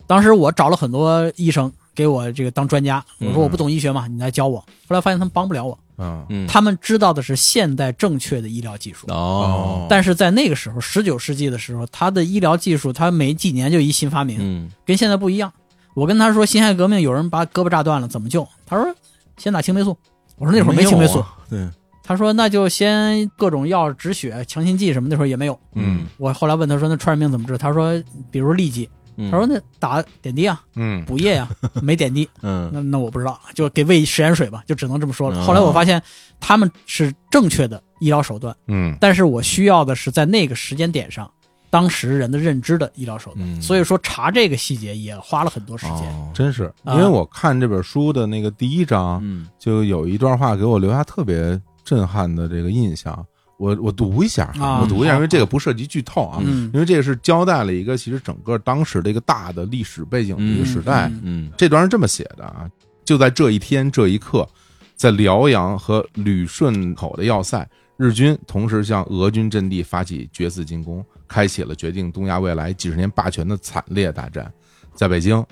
[0.05, 4.59] 当时我找了很多医生给我这个当专家，我说我不懂医学嘛，你来教我。
[4.59, 9.07] 后来发现他们帮不了我，嗯嗯，他们知道的是现代正确的医疗技术。
[9.07, 15.51] 哦，但是在那个时候，十九世纪的时候，他的医疗技术，他每几年就一新发明，嗯跟现在不一样。
[15.93, 18.47] 我跟他说，辛亥革命有人把胳膊炸断了，怎么救？
[18.65, 18.95] 他说
[19.37, 19.97] 先打青霉素。
[20.37, 21.19] 我说那会儿没青霉素。
[21.19, 21.67] 啊，对，
[22.03, 25.59] 他说那就先各种药止血、强心剂什么，那时候也没有。
[25.75, 27.57] 嗯我后来问他说那传染病怎么治？
[27.57, 31.47] 他说比如痢疾，嗯他说那打点滴啊，嗯补液呀、
[31.83, 32.29] 没点滴。
[32.41, 35.37] 嗯那那我不知道，就给喂食盐水吧，就只能这么说了。
[35.39, 36.01] 哦后来我发现
[36.39, 41.29] 他们是正确的医疗手段，嗯但是我需要的是在那个时间点上，
[41.69, 43.41] 当时人的认知的医疗手段。
[43.41, 43.61] 嗯。
[43.61, 45.95] 所以说查这个细节也花了很多时间。
[46.13, 46.31] 哦。
[46.33, 46.95] 真是，啊。
[46.95, 49.47] 因为我看这本书的那个第一章，嗯。
[49.57, 53.25] 就有一段话给我留下特别震撼的这个印象。
[53.57, 56.71] 我我读一下，啊我读一下，因为这个不涉及剧透啊，嗯。
[56.73, 61.07] 因为这个是交代了一个其实整个当时的一个大的历史背景的一个时代。
[61.09, 61.51] 嗯嗯。
[61.57, 62.69] 这段是这么写的啊，
[63.03, 64.47] 就在这一天这一刻，
[64.95, 67.67] 在辽阳和旅顺口的要塞，
[67.97, 74.51] 日军同时向俄军阵地发起决死进攻，开启了决定东亚未来几十年霸权的惨烈大战。
[74.93, 75.45] 在北京，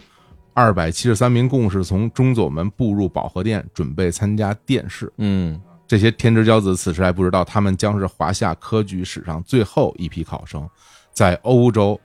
[0.54, 5.10] 二百七十三名共士从中左门步入保和殿，准备参加殿试。
[5.20, 10.68] 嗯这些天之骄子此时还不知道，他们将是华夏科举史上最后一批考生。
[11.14, 11.98] 在欧洲，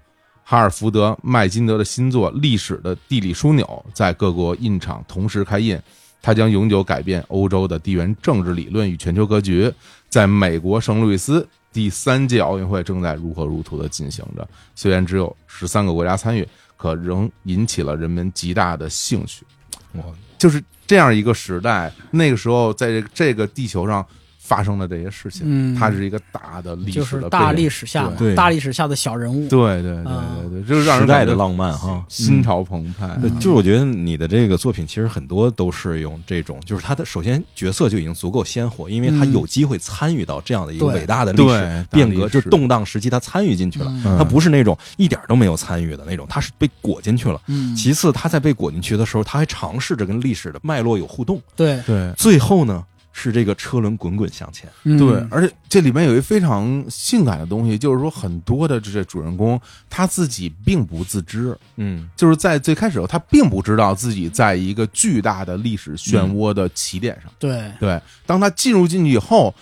[0.44, 5.76] 哈尔福德、麦金德的新作《历史的地理枢纽》在各国印厂同时开印，
[6.22, 9.72] 它将永久改变欧洲的地缘政治理论与全球格局。
[10.08, 14.46] 在美国圣路易斯，第三届奥运会正在如火如荼的进行着。
[14.74, 16.46] 虽然只有十三个国家参与，
[16.76, 19.44] 可仍引起了人们极大的兴趣。
[19.92, 24.06] 我就是这样一个时代，那个时候在这这个地球上
[24.42, 25.74] 发生的这些事情，嗯。
[25.74, 29.48] 它是一个大的历史的是大历史下大历史下的小人物。
[29.48, 32.04] 对对对啊对对，就是让人时代的浪漫哈。
[32.08, 33.16] 心潮澎湃。
[33.20, 44.18] 对，就是我觉得你的这个作品其实很多都是用这种，就是他的首先角色就已经足够鲜活，因为他嗯有机会参与到这样的一个伟大的历史变革，就是动荡时期他参与进去了，嗯。
[44.18, 47.40] 他不是那种一点都没有参与的那种，他是被裹进去了。
[47.46, 51.40] 嗯，其次，他在被裹进去的时候，他还尝试着跟历史的脉络有互动。
[51.56, 51.80] 对。
[51.86, 52.12] 对。
[52.16, 54.68] 最后呢，是这个车轮滚滚向前。
[54.84, 67.30] 嗯对，而且这里面有一非常性感的东西，就是说很多的这些主人公他自己并不自知，嗯就是在最开始他并不知道自己在一个巨大的历史漩涡的起点上。
[67.38, 69.54] 对对，当他进入进去以后，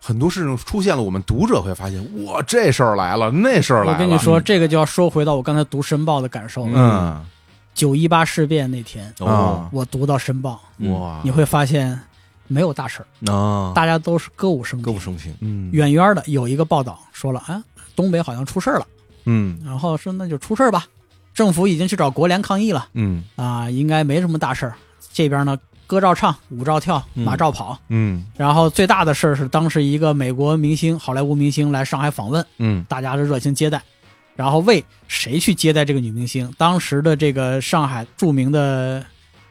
[0.00, 3.92] 很多事情出现了，我们读者会发现，哇，这事儿来了，那事儿来了。
[3.92, 6.72] 我跟你说，这个就要说回到我刚才读《申报》的感受了。
[6.76, 7.24] 嗯，
[7.74, 11.98] 九一八事变那天，啊我读到《申报嗯哇，》，你会发现
[12.48, 14.84] 没有大事儿，啊，大家都是歌舞升平。
[14.84, 15.34] 歌舞升平。
[15.40, 17.62] 嗯远远的有一个报道说了，啊，
[17.94, 18.86] 东北好像出事儿了，
[19.24, 20.86] 嗯然后说那就出事儿吧，
[21.34, 24.74] 政府已经去找国联抗议了嗯啊，应该没什么大事儿。
[25.12, 27.78] 这边呢，歌照唱，舞照跳，嗯马照跑。
[27.88, 33.82] 嗯然后最大的事儿是，当时一个美国明星、好莱坞明星来上海访问，嗯大家的热情接待。
[34.34, 36.52] 然后为谁去接待这个女明星？
[36.58, 39.02] 当时的这个上海著名的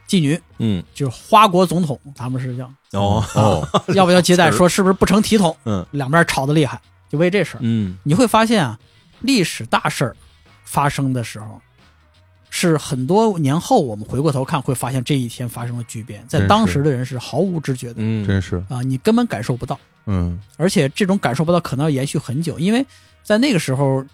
[0.08, 0.82] 妓女，嗯。
[0.94, 2.64] 就是花国总统，咱们是叫。
[2.92, 4.50] 哦哦，要不要接待？
[4.52, 5.56] 说是不是不成体统？
[5.64, 5.84] 嗯。
[5.90, 7.60] 两边吵得厉害，就为这事儿。
[7.62, 7.96] 嗯。
[8.02, 8.78] 你会发现啊，
[9.20, 10.16] 历史大事儿
[10.64, 11.60] 发生的时候，
[12.50, 17.96] 是很多年后我们回过头看，会发现这一天发生了巨变，在当时的人是毫无知觉的。
[17.98, 20.40] 嗯，真是，啊，你根本感受不到，嗯。
[20.56, 22.84] 而且这种感受不到可能要延续很久，因为
[23.22, 24.04] 在那个时候。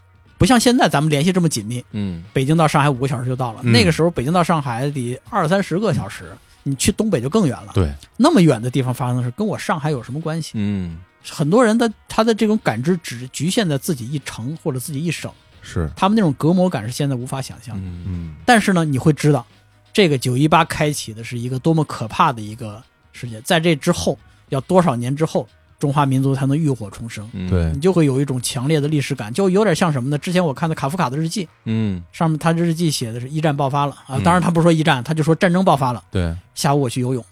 [0.43, 3.61] 不像现在咱们联系这么紧密，嗯北京到上海五个小时就到了。
[3.62, 7.70] 嗯那个时候北京到上海得二三十个小时，你去东北就更远了。
[7.72, 10.55] 对，那么远的地方发生的事，跟我上海有什么关系？
[10.57, 15.30] 嗯很多人的他的这种感知只局限在自己一城或者自己一省，
[15.62, 17.82] 是，他们那种隔膜感是现在无法想象的。
[17.82, 19.47] 嗯嗯但是呢，你会知道，
[19.93, 22.82] 这个九一八开启的是一个多么可怕的一个
[23.12, 24.18] 事件，在这之后
[24.49, 25.49] 要多少年之后，
[25.82, 27.28] 中华民族才能浴火重生？
[27.32, 27.50] 嗯。
[27.50, 27.72] 对。
[27.72, 30.16] 你就会有一种强烈的历史感，就有点像什么呢？
[30.16, 32.00] 之前我看的卡夫卡的日记，嗯。
[32.12, 33.92] 上面他日记写的是一战爆发了。
[34.06, 34.22] 啊，嗯。
[34.22, 36.00] 当然他不是说一战，他就说战争爆发了。
[36.12, 37.24] 对，下午我去游泳，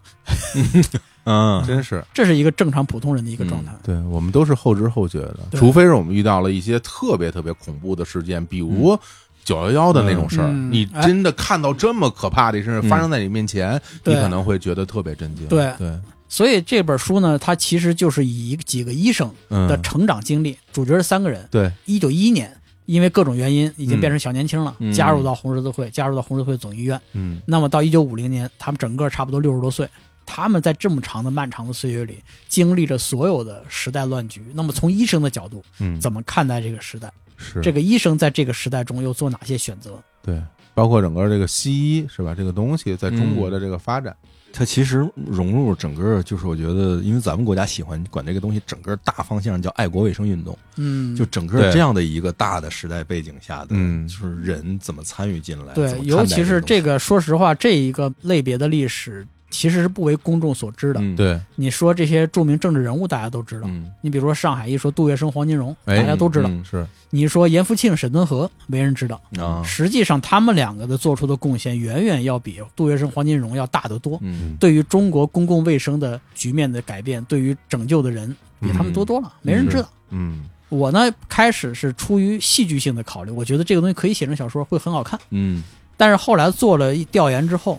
[1.23, 1.63] 嗯。
[1.69, 2.05] 真是。
[2.13, 3.73] 这是一个正常普通人的一个状态。
[3.85, 8.99] 对我们都是后知后觉的，除非是我们遇到了一些特别特别恐怖的事件，比如
[9.45, 10.73] 九幺幺的那种事儿，嗯。
[10.73, 15.47] 你真的看到这么可怕的一事发生在你面前，你可能会觉得特别震惊。
[15.47, 15.73] 对。
[15.79, 15.97] 对，
[16.31, 21.47] 所以这本书呢，它其实就是以几个医生的嗯，成长经历，主角是三个人。
[21.51, 22.57] 对，一九一一年，
[22.87, 26.99] 因为各种原因已经变成小年轻了，嗯加入到红十字会，加入到红十字会总医院。
[27.13, 29.89] 嗯那么到一九五零年，他们整个差不多六十多岁，
[30.25, 34.41] 他们在这么长的漫长的岁月里，经历着所有的时代乱局。
[34.55, 37.13] 那么从医生的角度，嗯，怎么看待这个时代？
[37.37, 40.01] 是这个医生在这个时代中又做哪些选择？
[40.23, 40.41] 对，
[40.75, 42.35] 包括整个这个西医是吧？
[42.37, 44.15] 这个东西在中国的这个发展，
[44.53, 61.01] 它其实融入整个，就是我觉得，因为咱们国家喜欢管这个东西，整个大方向叫爱国卫生运动，嗯，就整个这样的一个大的时代背景下的，嗯就是人怎么参与进来，对尤其是这个个，说实话，这一个类别的历史其实是不为公众所知的。
[61.01, 63.67] 嗯，对，你说这些著名政治人物，大家都知道。
[63.67, 66.49] 嗯你比如说上海一说杜月笙、黄金荣，哎大家都知道。
[66.49, 69.21] 嗯是，你说严复庆、沈敦和，没人知道。
[69.39, 74.19] 啊，实际上，他们两个的做出的贡献远远要比杜月笙、黄金荣要大得多。
[74.23, 79.89] 嗯对于中国公共卫生的局面的改变，对于拯救的人，比他们多多了，没人知道。
[80.11, 85.19] 嗯我呢，开始是出于戏剧性的考虑，我觉得这个东西可以写成小说，会很好看。
[85.31, 85.65] 嗯
[85.97, 87.79] 但是后来做了一调研之后，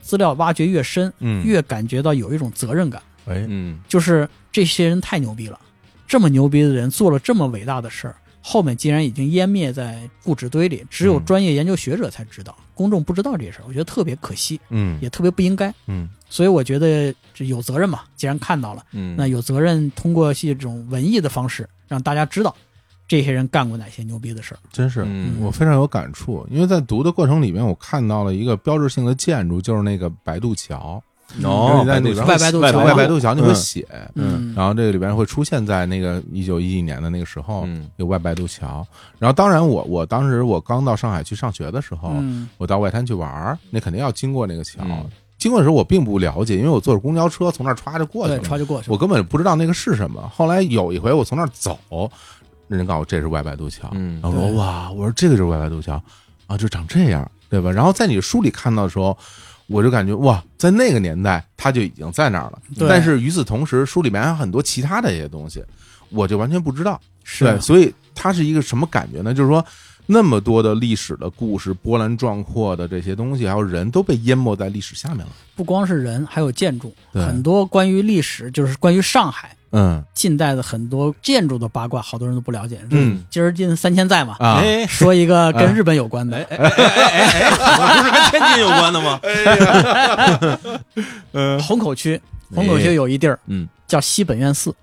[0.00, 3.78] 资料挖掘越深，嗯，越感觉到有一种责任感，哎，嗯。
[3.88, 5.58] 就是这些人太牛逼了，
[6.06, 14.98] 这么牛逼的人做了这么伟大的事儿，后面竟然已经湮灭在故纸堆里，只有嗯专业研究学者才知道，公众不知道这事儿，我觉得特别可惜，嗯。
[15.00, 15.72] 也特别不应该。
[15.86, 16.08] 嗯。
[16.28, 22.54] 所以我觉得这有责任嘛，既然看到了，嗯，那有责任通过一种文艺的方式让大家知道
[23.10, 24.58] 这些人干过哪些牛逼的事儿。
[24.70, 25.02] 真是。
[25.04, 31.02] 嗯我非常有感触，因为在读的过程里面，我看到了一个标志性的建筑，就是那个白渡桥。
[31.42, 38.86] 哦，你在那边外白渡桥外白渡桥你会嗯写，嗯，然后这个里边会出现在那个一九一几年的那个时候，嗯有外白渡桥。
[39.18, 44.84] 然后当然我我当时我刚到上海去上学的时候，嗯我到外滩去玩儿，那肯定要经过那个桥。
[44.84, 45.04] 嗯
[45.38, 48.92] 经过的时候我并不了解，因为我坐着公交车从那儿歘就过去，了，歘就过去了。
[48.92, 50.20] 我根本不知道那个是什么。
[50.28, 51.78] 后来有一回我从那儿走，
[52.70, 56.00] 人家告诉我这是外白渡桥，嗯然后我说哇，我说这个就是外白渡桥
[56.46, 57.70] 啊，就长这样，对吧？
[57.70, 59.16] 然后在你书里看到的时候，
[59.66, 62.62] 我就感觉哇，在那个年代他就已经在那儿了。
[62.88, 65.64] 但是与此同时，书里面还有很多其他的一些东西，
[66.10, 67.00] 我就完全不知道。
[67.24, 69.34] 是对，所以它是一个什么感觉呢？
[69.34, 69.64] 就是说，
[70.12, 75.28] 那么多的历史的故事，波澜壮阔的这些东西，还有人都被淹没在历史下面了。
[75.54, 77.24] 不光是人，还有建筑，对。
[77.24, 80.02] 很多关于历史，就是关于上海嗯。
[80.12, 82.80] 近代的很多建筑的八卦，好多人都不了解。
[82.90, 89.20] 嗯，今儿进三千在嘛，啊，哎，说一个跟日本有关的，我不是跟天津有关的吗？
[91.62, 92.20] 虹口区，
[92.52, 93.68] 虹口区有一地儿嗯。
[93.86, 94.74] 叫西本院寺，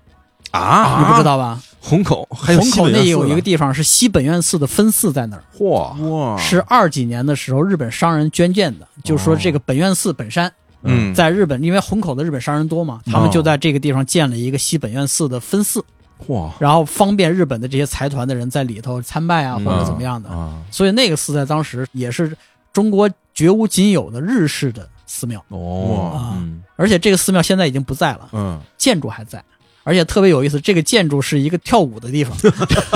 [0.52, 1.60] 啊，你不知道吧？
[1.88, 10.52] 虹口还有虹口那有一个地地方是西本愿寺的分寺在那儿，嚯，哇，是二几年的时候日本商人捐建的，就是说这个本愿寺本山。
[10.82, 15.84] 嗯，在日本，因为虹口的日本商人多嘛，他们就在这个地方建了一个西本愿寺的分寺，
[16.24, 19.64] 嚯，然后方便日本的这些财团的人在里头参拜啊，嗯。
[19.64, 20.28] 或者怎么样的。
[20.28, 22.36] 啊，所以那个寺在当时也是
[22.72, 26.32] 中国绝无仅有的日式的寺庙，哦
[26.76, 28.60] 而且这个寺庙现在已经不在了，嗯。
[28.76, 29.42] 建筑还在。
[29.88, 32.36] 而且特别有意思，这个建筑是一个跳舞的地方。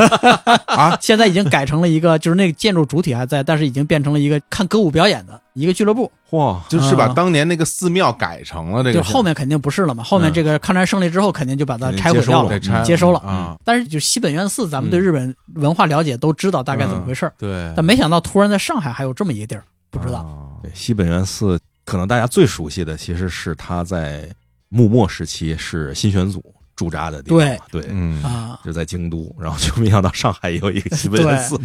[0.68, 6.12] 啊，现在已经改成了一个，就是那个建筑主体还在，但是已经变成了一个看歌舞表演的一个俱乐部。
[6.30, 7.12] 嚯，就是把啊。
[7.14, 12.61] 当年那个寺庙改成了这个，就后面肯定不是了嘛，后面这个抗战胜利之后，肯定就把它拆毁掉了。
[12.61, 13.18] 接收了，接收了。
[13.20, 20.61] 啊，但是就西本愿寺，咱们对日本文化了解都知道大概怎么回事儿，对，但没想到突然在上海还有这么一个地儿，不知道。
[20.74, 24.28] 西本愿寺可能大家最熟悉的其实是他在
[24.68, 28.22] 幕末时期是新选组驻扎的地方对，对，嗯。
[28.22, 31.58] 啊，就在京都，然后就没想到上海也有一个西本愿寺，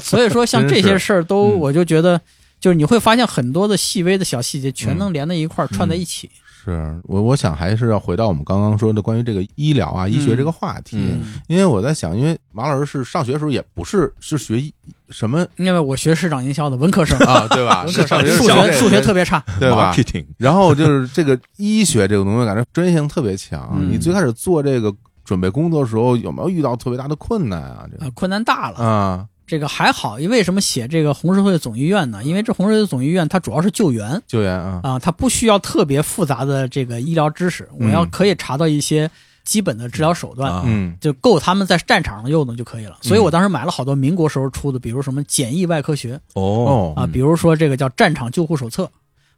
[0.00, 1.58] 所以说像 这些事儿都，嗯。
[1.58, 2.20] 我就觉得，
[2.60, 6.30] 就是你会发现很多的细微的小细节全能连在一块儿，串在一起。
[6.62, 14.72] 是我我想还是要回到我们刚刚说的关于这个医疗啊、医学这个话题，嗯因为我在想，因为马老师是上学的时候也不是是学医
[15.08, 17.82] 什么因为我学市场营销的文科生，啊，对吧？
[17.84, 19.94] 文科生数学数学特别差，对吧
[20.38, 23.70] 然后就是这个医学这个东西，感觉专业性特别强。
[23.74, 24.94] 嗯你最开始做这个
[25.24, 27.86] 准备工作的时候，有没有遇到特别大的困难啊？
[27.90, 28.76] 这呃，困难大了。
[28.76, 32.24] 个啊，这个还好，因为为什么写这个红十字会总医院呢？
[32.24, 39.10] 因为这红十字会总医院它主要是救援救援啊，啊，它不需要特别复杂的这个医疗知识，我要嗯可以查到一些
[39.44, 40.50] 基本的治疗手段。
[40.50, 48.90] 啊嗯就够他们在战场上用的就可以了，所以我当时买了好多民国时候出的，比如什么简易外科学哦啊，比如说这个叫战场救护手册，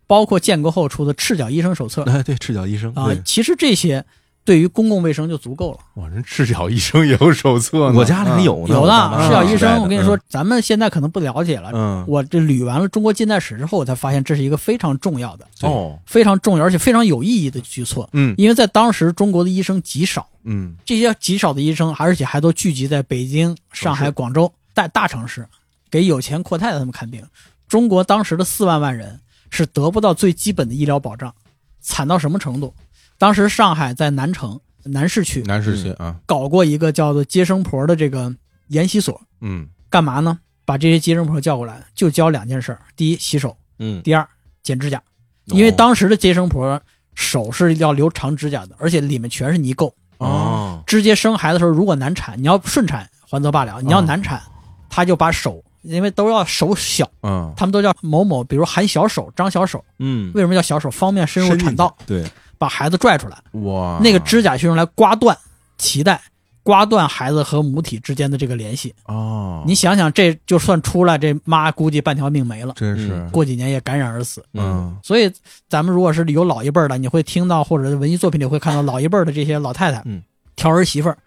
[0.06, 4.04] 包括建国后出的赤脚医生手册哎，对，赤脚医生啊，其实这些
[4.44, 5.78] 对于公共卫生就足够了。
[5.94, 11.70] 哇，人赤脚医生也有手册呢，我家里还有呢，有的赤脚医生，我跟你说，咱们现在可能不了解了。
[11.72, 18.08] 嗯，我这捋完了中国近代史之后，我才发现这是一个非常重要的、哦，非常重要而且非常有意义的举措。
[18.12, 25.46] 嗯因为在当时中国的医生极少，嗯这些极少的医生，而且还都聚集在北京、上海、广州在大城市，
[25.90, 27.24] 给有钱阔太太他们看病。
[27.66, 29.18] 中国当时的四万万人
[29.48, 31.34] 是得不到最基本的医疗保障，
[31.80, 32.74] 惨到什么程度？
[33.18, 38.34] 当时上海在南城南市区南市区啊，搞过一个叫做接生婆的这个
[38.68, 39.68] 研习所，嗯。
[39.88, 40.38] 干嘛呢？
[40.64, 44.26] 把这些接生婆叫过来，就教两件事：第一，洗手；嗯，第二，
[44.62, 45.00] 剪指甲。
[45.44, 46.80] 因为哦当时的接生婆
[47.14, 49.92] 手是要留长指甲的，而且里面全是泥垢。
[50.18, 54.42] 哦，直接生孩子的时候，如果难产，你要顺产还则罢了，你要难产，
[54.88, 57.52] 他就把手，因为都要手小，嗯。
[57.56, 60.90] 他们都叫某某，比如含小手、张小手，嗯，为什么叫小手？
[60.90, 62.24] 方便深入产道，对，
[62.64, 63.36] 把孩子拽出来。
[63.60, 65.36] 哇，那个指甲是用来刮断
[65.78, 66.18] 脐带，
[66.62, 68.94] 刮断孩子和母体之间的这个联系。
[69.04, 74.42] 哦，你想想，这就算出来，这妈估计半条命没了，真是过几年也感染而死。
[74.54, 75.30] 嗯所以，
[75.68, 80.22] 咱们如果是有老一辈儿的，你会听到或者是文艺作品里会看到老一辈儿的这些老太太，嗯，
[80.56, 81.18] 挑儿媳妇儿，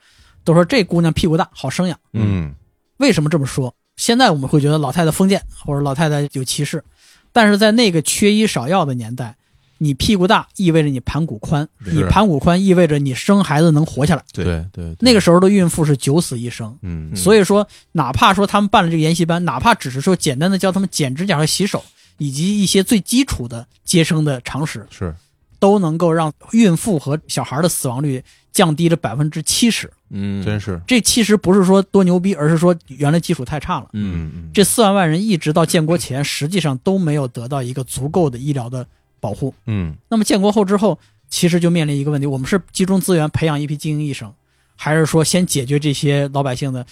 [0.44, 2.00] 都说这姑娘屁股大，好生养。
[2.14, 2.56] 嗯
[2.98, 3.72] 为什么这么说？
[3.98, 6.84] 现在我们会觉得老太太封建或者老太太有歧视，
[7.32, 9.36] 但是在那个缺医少药的年代，
[9.80, 14.24] 你屁股大意味着你盘骨宽，你盘骨宽意味着你生孩子能活下来。
[14.34, 21.84] 对对对，那个时候的孕妇是九死一生，嗯所以说哪怕说他们办了这个研习班，哪怕只是说简单的教他们剪指甲和洗手，
[22.18, 25.14] 以及一些最基础的接生的常识，是
[25.60, 29.92] 都能够让孕妇和小孩的死亡率降低了百分之七十。
[30.10, 33.90] 嗯，真是这其实不是说多牛逼，而是说原来基础太差了。
[33.94, 38.88] 嗯，嗯这四万万人一直到建国前，实际上都没有得到一个足够的医疗的
[39.20, 39.54] 保护。
[39.66, 39.96] 嗯。
[40.10, 41.00] 那么建国后之后，
[41.30, 44.34] 其实就面临一个问题：我们是集中资源培养一批精英医生，
[44.76, 46.86] 还是说先解决这些老百姓的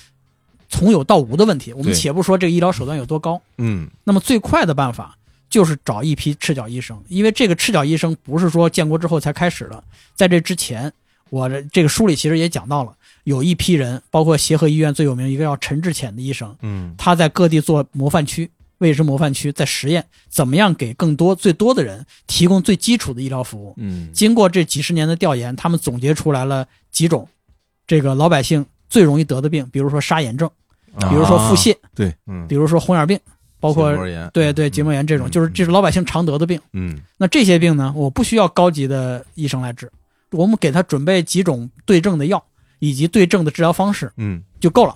[0.70, 1.72] 从有到无的问题？
[1.74, 3.88] 我们且不说这个医疗手段有多高，嗯。
[4.04, 5.18] 那么最快的办法
[5.50, 9.84] 就是找一批赤脚医生，因为这个赤脚医生不是说建国之后才开始的，
[10.16, 10.92] 在这之前，
[11.30, 16.94] 我这这个书里其实也讲到了，有一批人，包括协和医院最有名一个叫陈志潜的医生，嗯。
[16.98, 18.50] 他在各地做模范区，
[18.80, 23.74] 卫生模范区在实验怎么样给更多最多的人提供最基础的医疗服务。
[23.78, 27.28] 嗯经过这几十年的调研，他们总结出来了几种
[27.88, 30.50] 这个老百姓最容易得的病，比如说沙眼症，
[31.00, 31.76] 啊比如说腹泻，
[32.28, 33.20] 嗯，比如说红眼病，
[33.60, 33.96] 包括
[34.34, 36.60] 对对结膜炎这种，嗯就是这是老百姓常得的病。
[36.74, 39.92] 嗯那这些病呢，我不需要高级的医生来治，
[40.32, 42.44] 我们给他准备几种对症的药
[42.80, 44.96] 以及对症的治疗方式嗯就够了。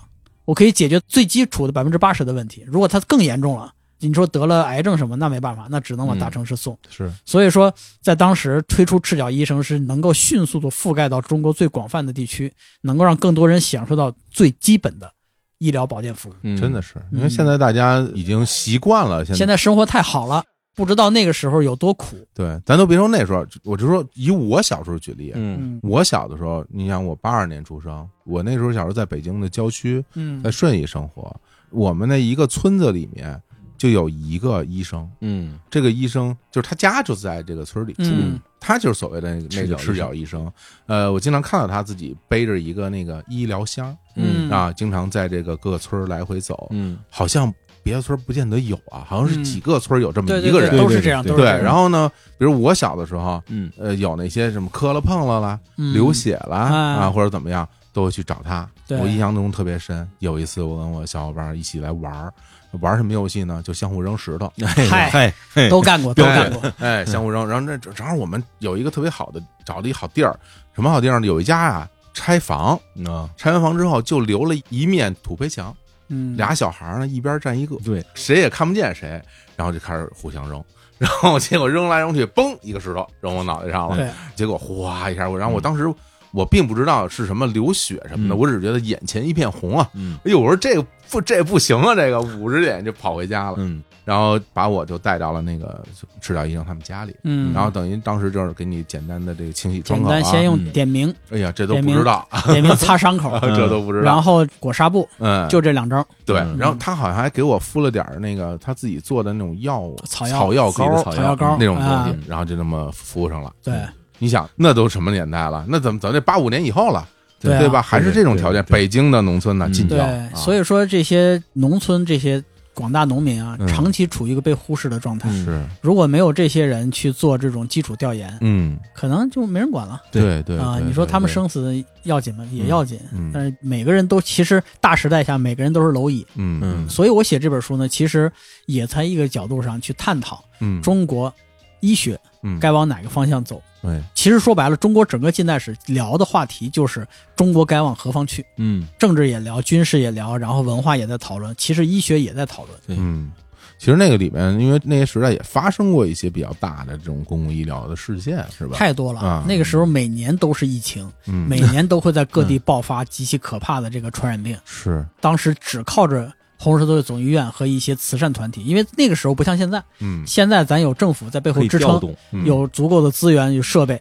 [0.49, 2.63] 我可以解决最基础的百分之八十的问题。
[2.65, 6.75] 如果他更严重了，你说得了癌症什么，那没办法，那只能往大城市送。
[6.89, 7.71] 是所以说，
[8.01, 15.13] 在当时推出赤脚医生是能够迅速的覆盖到中国最广泛的地区，能够让更多人享受到最基本的
[15.59, 16.33] 医疗保健服务。
[16.41, 20.43] 嗯真的是，因为现在大家已经习惯了，现现在生活太好了，
[20.75, 22.15] 不知道那个时候有多苦。
[22.33, 25.57] 对，咱都别说那时候，我就说以我小时候举例，嗯。
[25.59, 25.79] 嗯。
[25.83, 30.41] 我小的时候，你想我八二年出生，我那时候小时候在北京的郊区，嗯。
[30.41, 31.35] 在顺义生活，
[31.69, 33.41] 我们那一个村子里面
[33.77, 35.59] 就有一个医生，嗯。
[35.69, 40.51] 这个医生就是他家就在这个村里住，嗯他就是所谓的那个赤赤脚医生脚医生。
[40.85, 44.49] 呃，我经常看到他自己背着一个那个医疗箱嗯。
[44.49, 46.97] 啊，经常在这个各个村来回走，嗯。
[47.09, 47.53] 好像
[47.89, 50.77] 别的村不见得有啊，好像是嗯几个村有这么对对对，一个人。
[50.77, 51.61] 都是这样，对都是这样。
[51.63, 58.69] 然后呢，比如我小的时候，嗯呃，有那些什么磕了碰了啦，嗯流血了啊啊，或者怎么样，都会去找他。
[58.87, 60.07] 对我印象中特别深。
[60.19, 62.31] 有一次，我跟我小伙伴一起来玩儿，
[62.79, 63.61] 玩什么游戏呢？
[63.63, 64.51] 就相互扔石头。
[64.89, 66.71] 嗨嗨都干过，都干过。
[66.79, 67.47] 哎，相互扔。
[67.47, 70.37] 然后那正好我们有一个特别好的，找了一好地儿。
[70.75, 71.27] 什么好地儿呢？
[71.27, 75.75] 有一家啊拆房，啊拆完房之后就留了一面土坯墙，
[76.09, 79.21] 嗯，俩小孩儿呢一边站一个，对谁也看不见谁，
[79.55, 80.63] 然后就开始互相扔。
[80.97, 83.95] 然后结果扔来扔去，嘣，一个石头扔我脑袋上了。
[83.95, 85.89] 对，结果哗一下，我然后我当时
[86.31, 89.89] 我并不知道是什么流血什么的，嗯我只觉得眼前一片红啊！
[89.93, 95.85] 嗯哎呦，我说这个不这不行啊，这个捂着脸就跑回家了，嗯然后把我就带到了那个
[96.19, 100.15] 赤脚医生他们家里，嗯，然后等于当时就是给你简单的这个清洗创口啊。
[100.15, 100.71] 简单先，用嗯。
[100.71, 106.03] 点名，哎呀，这都不知道，点名擦伤口， 这都不知道，然后裹纱布，嗯，就这两招。
[106.25, 106.57] 对，嗯。
[106.57, 113.51] 然后他好像还给我敷了点那个他自己做的那种药物，草药草药膏草草药膏那种东啊西，然后就那么敷上了。
[113.63, 113.75] 对，
[114.17, 115.63] 你想，那都什么年代了？
[115.67, 117.07] 那怎么怎么得八五年以后了，
[117.39, 117.59] 对啊。
[117.59, 117.79] 对吧？
[117.79, 119.73] 还是这种条件，对对对北京的农村呢嗯对。
[119.75, 122.43] 禁药，啊，所以说这些农村这些
[122.79, 125.27] 广大农民啊嗯，长期处于一个被忽视的状态。
[125.29, 125.43] 嗯。
[125.43, 130.01] 是，如果没有这些人去做这种基础调研，嗯，可能就没人管了。
[130.09, 130.77] 对对啊。
[130.79, 132.47] 对你说他们生死要紧吗？
[132.53, 136.25] 也要紧嗯，但是每个人都其实大时代下每个人都是蝼蚁。
[136.35, 136.61] 嗯。
[136.63, 136.89] 嗯。
[136.89, 138.31] 所以我写这本书呢，其实
[138.65, 141.33] 也从一个角度上去探讨嗯，中国
[141.79, 143.61] 医学嗯该往哪个方向走。
[143.81, 152.77] 对，其实说白了，中国整个近代史聊的话题就是中国该往何方去，嗯政治也聊，军事也聊，然后文化也在讨论，其实医学也在讨论。
[152.85, 153.31] 对嗯。
[153.77, 158.75] 其实那个里面，因为那些时代也发生过一些比较大的这种公共医疗的事件，是吧？
[158.77, 159.21] 太多了。
[159.21, 164.57] 啊那个时候每年都是疫情，嗯，每年都会在各地 爆发极其可怕的这个传染病。
[164.65, 166.29] 是，当时只靠着
[166.61, 171.99] 红十字会总医院和一些慈善团体，因为那个时候不像现在，嗯，现在咱有政府在背后支撑，
[172.33, 173.99] 嗯有足够的资源与设备。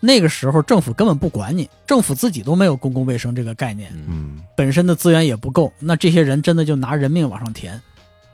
[0.00, 7.80] 那个时候政府根本不管你，政府自己都没有公共卫生这个概念，嗯本身的资源也不够，那这些人真的就拿人命往上填。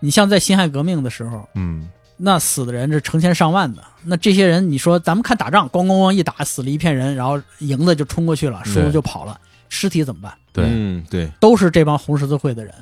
[0.01, 3.85] 你像在辛亥革命的时候，嗯那死的人是成千上万的。
[4.03, 10.35] 那这些人，你说咱们看打仗，咣咣咣一打，死了一片人，然后赢的就冲过去了，输的就跑了，尸体怎么办？
[10.53, 12.75] 对，嗯对都是这帮红十字会的人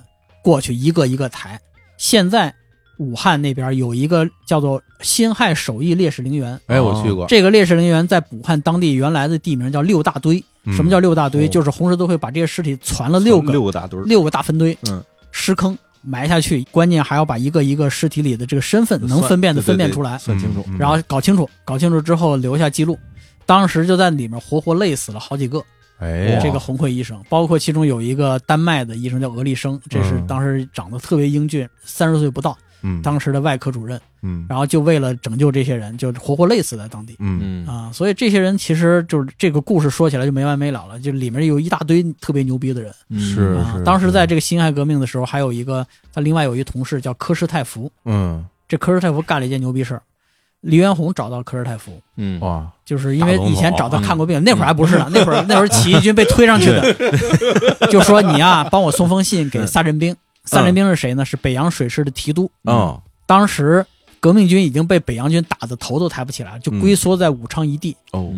[0.42, 1.60] 过去一个一个抬。
[1.96, 2.54] 现在
[2.98, 10.42] 武汉那边有一个叫做辛亥首义烈士陵园，哎，我去过，这个烈士陵园在武汉当地原来的地名叫六大堆。
[10.64, 10.74] 嗯。
[10.74, 11.46] 什么叫六大堆？
[11.46, 11.48] 哦。
[11.48, 14.02] 就是红十字会把这些尸体攒了六个六个大堆。
[14.04, 20.64] 六个大坟堆，嗯，尸坑埋下去，关键还要把一个一个尸体里的这个身份能分辨的分辨出来，算清楚。
[20.68, 22.98] 嗯然后搞清楚，搞清楚之后留下记录。
[23.46, 25.62] 当时就在里面活活累死了好几个
[25.98, 30.26] 哎，这个红会医生，包括其中有一个丹麦的医生叫俄立生，这是嗯。
[30.26, 34.46] 当时长得特别英俊，三十岁不到，嗯，当时的外科主任，嗯。
[34.48, 37.16] 然后就为了拯救这些人，就活活累死在当地。
[37.18, 37.64] 嗯。
[37.64, 37.66] 嗯。
[37.66, 43.80] 啊，所以这些人其实就是这个故事说起来就没完没了了，就里面有一大堆特别牛逼的人是啊。
[43.84, 48.44] 当时在这个辛亥革命的时候，还有一个他另外有一同事叫科士泰福，嗯。
[48.68, 50.02] 这科士泰福干了一件牛逼事儿，
[50.60, 52.40] 黎元洪找到科尔泰夫，嗯。
[52.40, 56.94] 哇，就是因为以前找他看过病，那会儿还不是呢，那会儿那会儿起义军被推上去的，
[57.90, 60.14] 就说你啊，帮我送封信给萨镇兵。
[60.44, 61.24] 萨镇兵是谁呢？
[61.24, 62.50] 是北洋水师的提督。
[62.62, 63.84] 哦，当时
[64.18, 67.94] 革命军已经被北洋军打的头都抬不起来，就龟缩在武昌一地。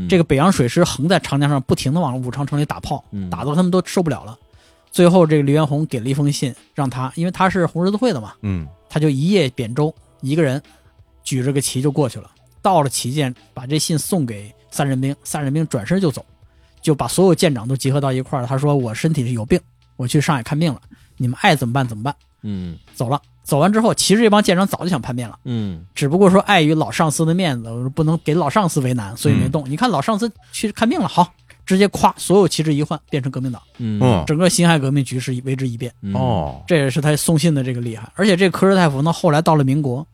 [0.08, 3.30] 这个北洋水师横在长江上，不停的往武昌城里打炮，嗯。
[3.30, 4.36] 打到他们都受不了了。
[4.90, 8.66] 最后，这个黎元洪给了一封信，让他，因为他是红十字会的嘛，嗯。
[8.88, 10.60] 他就一夜扁舟，一个人
[11.22, 12.30] 举着个旗就过去了，
[12.62, 16.24] 到了旗舰，把这信送给三人兵，三人兵转身就走，
[16.80, 18.48] 就把所有舰长都集合到一块儿了。
[18.48, 19.60] 他说：“我身体是有病，
[19.96, 20.80] 我去上海看病了，
[21.16, 22.14] 你们爱怎么办怎么办。
[22.42, 25.84] 嗯”走了，走完之后，其实这帮舰长早就想叛变了，嗯。
[25.94, 29.68] 只不过说碍于老上司的面子，不能给老上司为难，所以没动。
[29.68, 31.32] 你看老上司去看病了，好，
[31.66, 34.00] 直接夸，所有旗帜一换，变成革命党，嗯。
[34.02, 35.92] 嗯整个辛亥革命局势为之一变。
[36.00, 36.14] 嗯。
[36.14, 38.10] 哦，这也是他送信的这个厉害。
[38.14, 40.06] 而且这个科尔泰福呢，后来到了民国，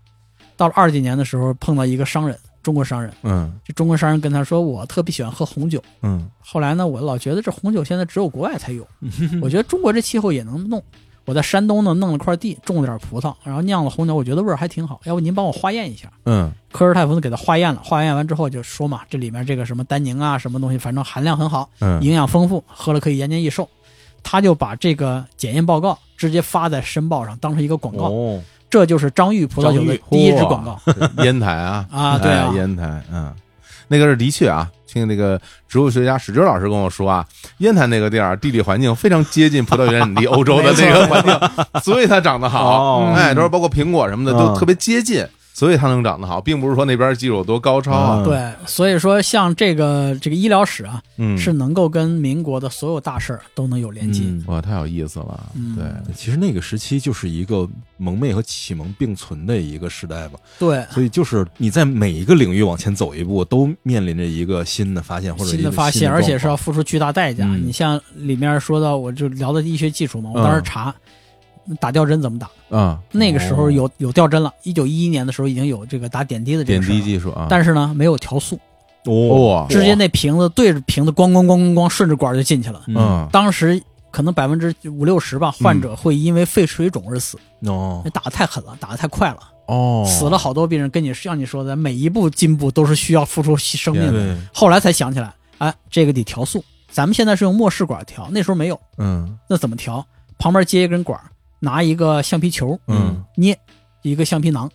[0.57, 5.83] 到了二几年的时候，碰到一个商人，中国商人，嗯这中国商人跟他说，我特别喜欢喝红酒。
[6.03, 8.87] 嗯后来呢，我老觉得这红酒现在只有国外才有，
[9.43, 10.83] 我觉得中国这气候也能弄。
[11.25, 15.01] 我在山东呢弄了块地，种了点葡萄，然后酿了红酒，我觉得味儿还挺好。
[15.07, 16.09] 要不您帮我化验一下？
[16.25, 23.69] 嗯科尔泰夫呢给他化验了，化验完之后就说嘛，这里面这个什么单宁啊，什么东西，反正含量很好，嗯，营养丰富，喝了可以延年益寿。
[24.23, 28.09] 他就把这个检验报告直接发在申报上，当成一个广告。
[28.09, 30.79] 哦，这就是张裕葡萄酒的第一支广告。
[31.23, 33.33] 烟台啊 啊对啊哎烟台，嗯，
[33.89, 34.69] 那个是的确啊。
[34.87, 35.39] 听那个
[35.69, 37.23] 植物学家史军老师跟我说啊，
[37.59, 41.51] 烟台那个地儿地理环境非常接近葡萄园离欧洲的那个环境，
[41.85, 42.65] 所以它长得好。
[42.65, 45.27] 哦哎，都是包括苹果什么的嗯都特别接近，
[45.57, 48.23] 所以它能长得好，并不是说那边技术有多高超啊。
[48.23, 54.21] 嗯对，所以说像这个这个医疗史啊，嗯，是能够跟民国的所有大事儿都能有连接。
[54.27, 55.51] 嗯哇，太有意思了。
[55.55, 67.47] 嗯对，其实那个时期就是一个蒙昧和启蒙并存的一个时代吧，对，所以就是你在每一个领域往前走一步，都面临着一个新的发现或者新的发现，而且是要付出巨大代价。
[67.47, 70.95] 嗯你像里面说到，我就聊的医学技术嘛，我嗯当时查。
[71.81, 72.49] 打吊针怎么打？
[72.71, 77.01] 啊，那个时候有有吊针了，一九一一年的时候已经有这个打点滴的这点个事儿了。
[77.01, 78.59] 滴技术啊，但是呢没有调速，
[79.05, 79.49] 哦。
[79.49, 82.83] 哇，直接那瓶子对着瓶子咣咣咣咣咣顺着管就进去了。
[82.89, 83.29] 嗯。
[83.31, 90.91] 当时可能百分之五六十吧，患者会因为肺水肿而死，哦那打的太狠了，打的太快了，哦，死了好多病人。
[90.91, 94.13] 跟你像你说的，每一步进步都是需要付出生命的。
[94.13, 94.37] 对。
[94.53, 96.65] 后来才想起来，哎，这个得调速。
[96.91, 99.39] 咱们现在是用末氏管调，那时候没有，嗯。
[99.49, 100.05] 那怎么调？
[100.39, 101.25] 旁边接一根管儿，
[101.61, 103.59] 拿一个橡皮球嗯捏
[104.03, 104.71] 一个橡皮囊，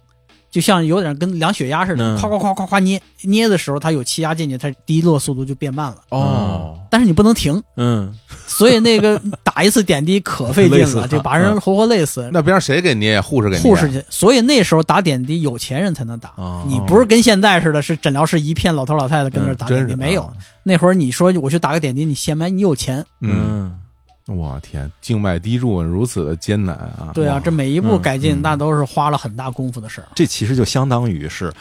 [0.50, 3.02] 就像有点跟量血压似的，嗯夸夸夸夸夸捏。
[3.24, 5.98] 捏的时候，它有气压进去，它滴落速度就变慢了。
[6.10, 8.12] 哦，但是你不能停，嗯
[8.48, 12.30] 所以那个打一次点滴可费劲了， 就把人活活累死。
[12.34, 13.22] 那边上谁给捏呀？
[13.22, 13.64] 护士给捏？
[13.64, 16.34] 护士去，所以那时候打点滴，有钱人才能打。
[16.36, 20.34] 哦你不是跟现在似的，是诊疗室一片老头老太太跟那打点滴，没有啊。
[20.64, 23.06] 那会儿你说我去打个点滴，你先买，你有钱。
[23.22, 23.72] 嗯，
[24.36, 27.12] 我天，静脉滴注如此的艰难啊！
[27.14, 30.08] 对啊，这每一步改进，嗯那都是花了很大功夫的事儿。
[30.16, 31.54] 这其实就相当于是，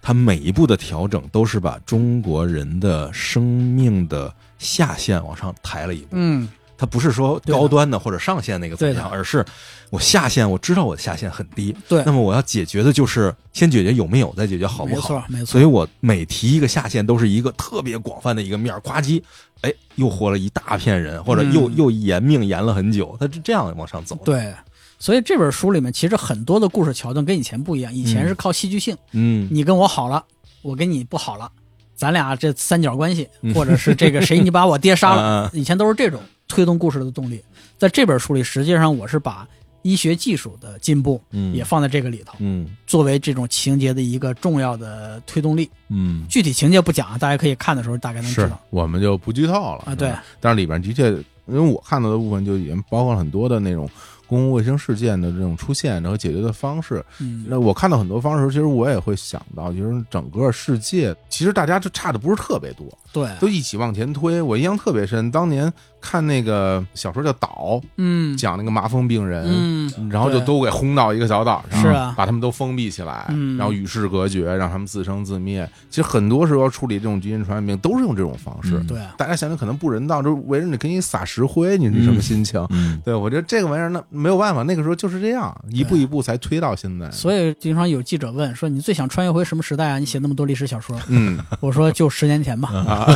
[0.00, 6.08] 他每一步的调整都是把中国人的生命的下限往上抬了一步。
[6.12, 6.48] 嗯，
[6.78, 9.44] 它不是说高端的或者上限那个怎么样，而是
[9.90, 12.02] 我下限我知道我的下限很低，对。
[12.06, 15.14] 那么我要解决的就是先解决有没有，再解决好不好。
[15.14, 15.24] 没错。
[15.28, 15.46] 没错。
[15.46, 19.20] 所以我每提一个下限，都是一个特别广泛的一个面儿，呱唧，
[19.62, 21.76] 哎，又活了一大片人，或者又、嗯。
[21.76, 24.54] 又延命延了很久，他是这样往上走。，对。
[25.00, 30.24] 所以这本书里面其实很多的故事桥段跟以前不一样，以前是靠戏剧性，嗯，你跟我好了，
[30.62, 31.50] 我跟你不好了，
[31.94, 33.54] 咱俩这三角关系，嗯。
[33.54, 37.40] 或者是这个谁你把我 爹杀了嗯，以前都是这种推动故事的动力。
[37.76, 39.46] 在这本书里，实际上我是把
[39.82, 45.70] 医学技术的进步嗯也放在这个里头，嗯作为这种情节的一个重要的推动力。
[45.88, 49.94] 嗯具体情节不讲，大家可以看的时候大概能知道我们就不剧透了啊。
[49.94, 51.10] 对，但是里边的确，
[51.46, 53.88] 因为我看到的部分就已经包括了很多的那种
[54.26, 57.02] 公共卫生事件的这种出现，然后解决的方式。
[57.20, 64.40] 嗯，那我看到很多方式，其实我也会想到，就是整个世界其实大家就差的不是特别多，对，都一起往前推。
[64.40, 75.68] 我印象特别深，当年看那个小说叫《岛》，嗯讲那个麻风病人，嗯，然后就都给轰到一个小岛上，是啊把他们都封闭起来，嗯然后与世隔绝，让他们自生自灭。
[75.90, 78.78] 其实很多时候处理这种基因传染病都是用这种方式。
[78.78, 82.64] 嗯对啊，大家想想可能不人道，就是围着你给你撒石灰，你是什么心情？
[82.70, 87.10] 嗯对我觉得这个玩意儿那没有办法，那个时候就是这样，一步一步才推到现在。
[87.10, 89.98] 所以经常有记者问说：“你最想穿越回什么时代啊？
[89.98, 92.68] 你写那么多历史小说。”嗯，我说就十年前吧，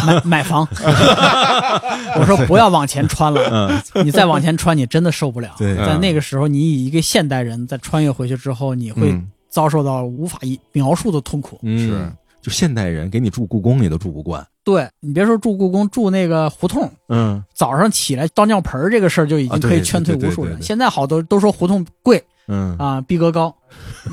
[0.07, 0.67] 买 买房。
[2.19, 5.55] 我说不要往前穿了，你再往前穿，你真的受不了。
[5.59, 10.39] 对在那个时候，你以一个现代人在穿越回去之后，你会嗯遭受到无法
[10.73, 11.59] 描述的痛苦。
[11.63, 12.13] 嗯是，
[12.43, 14.45] 就现代人给你住故宫你都住不惯。
[14.65, 20.61] 对你别说住故宫，住那个胡同，嗯早上起来倒尿盆这个事儿就已经可以劝退无数人。
[20.63, 23.55] 现在好多都说胡同贵嗯啊，逼格高，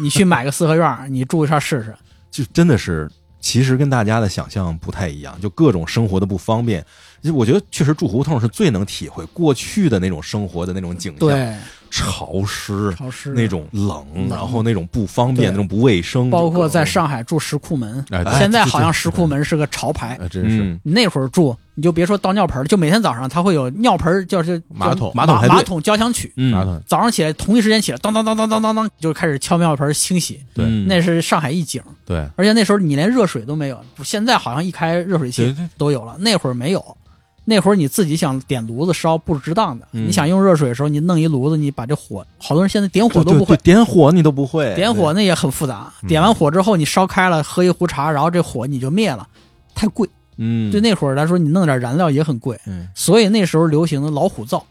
[0.01, 1.93] 你去买个四合院，你住一下试试。
[2.31, 3.09] 就真的是，
[3.39, 6.85] 其实跟大家的想象不太一样，就各种生活的不方便。
[7.33, 11.55] 我觉得确实住胡同是最能体会过去的那种生活的那种景象。，对，
[11.89, 13.31] 潮湿，潮湿。
[13.31, 18.03] 那种冷，然后那种不方便，那种不卫生，包括在上海住石库门，
[18.37, 20.17] 现在好像石库门是个潮牌。
[20.21, 20.79] 哎，真是。
[20.83, 26.31] 那会儿住，你就别说倒尿盆了，就每天早上它会有尿盆，就是马桶马马桶马桶交响曲。
[26.37, 26.51] 嗯。
[26.51, 30.65] 马桶，早上起来同一时间起来，当当当当当当当，就开始敲尿盆清洗，对。
[30.65, 31.81] 嗯那是上海一景。
[32.05, 36.97] 对，而且那时候你连热水都没有，现在好像一开热水器都有了，那会儿没有。
[37.49, 45.91] 那会儿你自己想点炉子烧不值当的，嗯你想用热水的时候，你弄一炉子，你把这火，好多人现在点火都不会对对对，点火你都不会，点火那也很复杂。
[46.03, 49.27] 嗯点完火之后，你烧开了，喝一壶茶，然后这火你就灭了，
[49.73, 50.07] 太贵。
[50.37, 54.65] 嗯，对那会儿来说，你弄点燃料也很贵，嗯所以那时候流行的老虎灶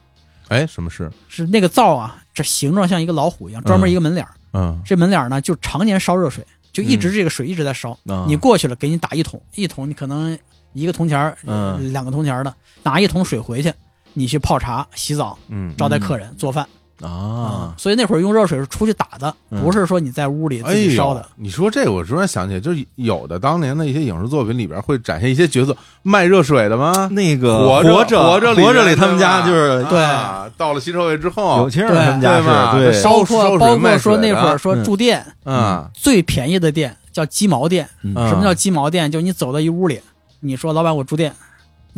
[0.49, 1.11] 哎，什么是？
[1.29, 4.33] 是那个灶啊，这形状像一个老虎一样，专门一个门脸儿。
[4.55, 7.91] 嗯，这门脸儿呢，就常年烧热水，就一直这个水一直在烧。
[8.07, 10.37] 啊你过去了，给你打一桶，一桶你可能
[10.73, 13.73] 一个铜钱儿，嗯两个铜钱儿的，拿一桶水回去，
[14.15, 16.67] 你去泡茶、洗澡、嗯，招待客人、做饭
[17.01, 19.63] 啊，所以那会儿用热水是出去打的，嗯。
[19.63, 27.09] 不是说你在屋里自己烧的。，你说这，我突然想起来，就是有的当年的一些影视作品里边会展现一些角色卖热水的吗？
[27.13, 34.83] 那个活着着着活着里，里他们家就是对啊到了新社会之后有，钱人，他们家是对，烧包括包烧水卖括说那会儿说嗯。
[34.83, 35.89] 住店嗯。
[35.95, 39.09] 最便宜的店叫鸡毛店，什么叫鸡毛店？
[39.09, 40.01] 就你走到一屋里，
[40.41, 41.33] 你说老板我住店，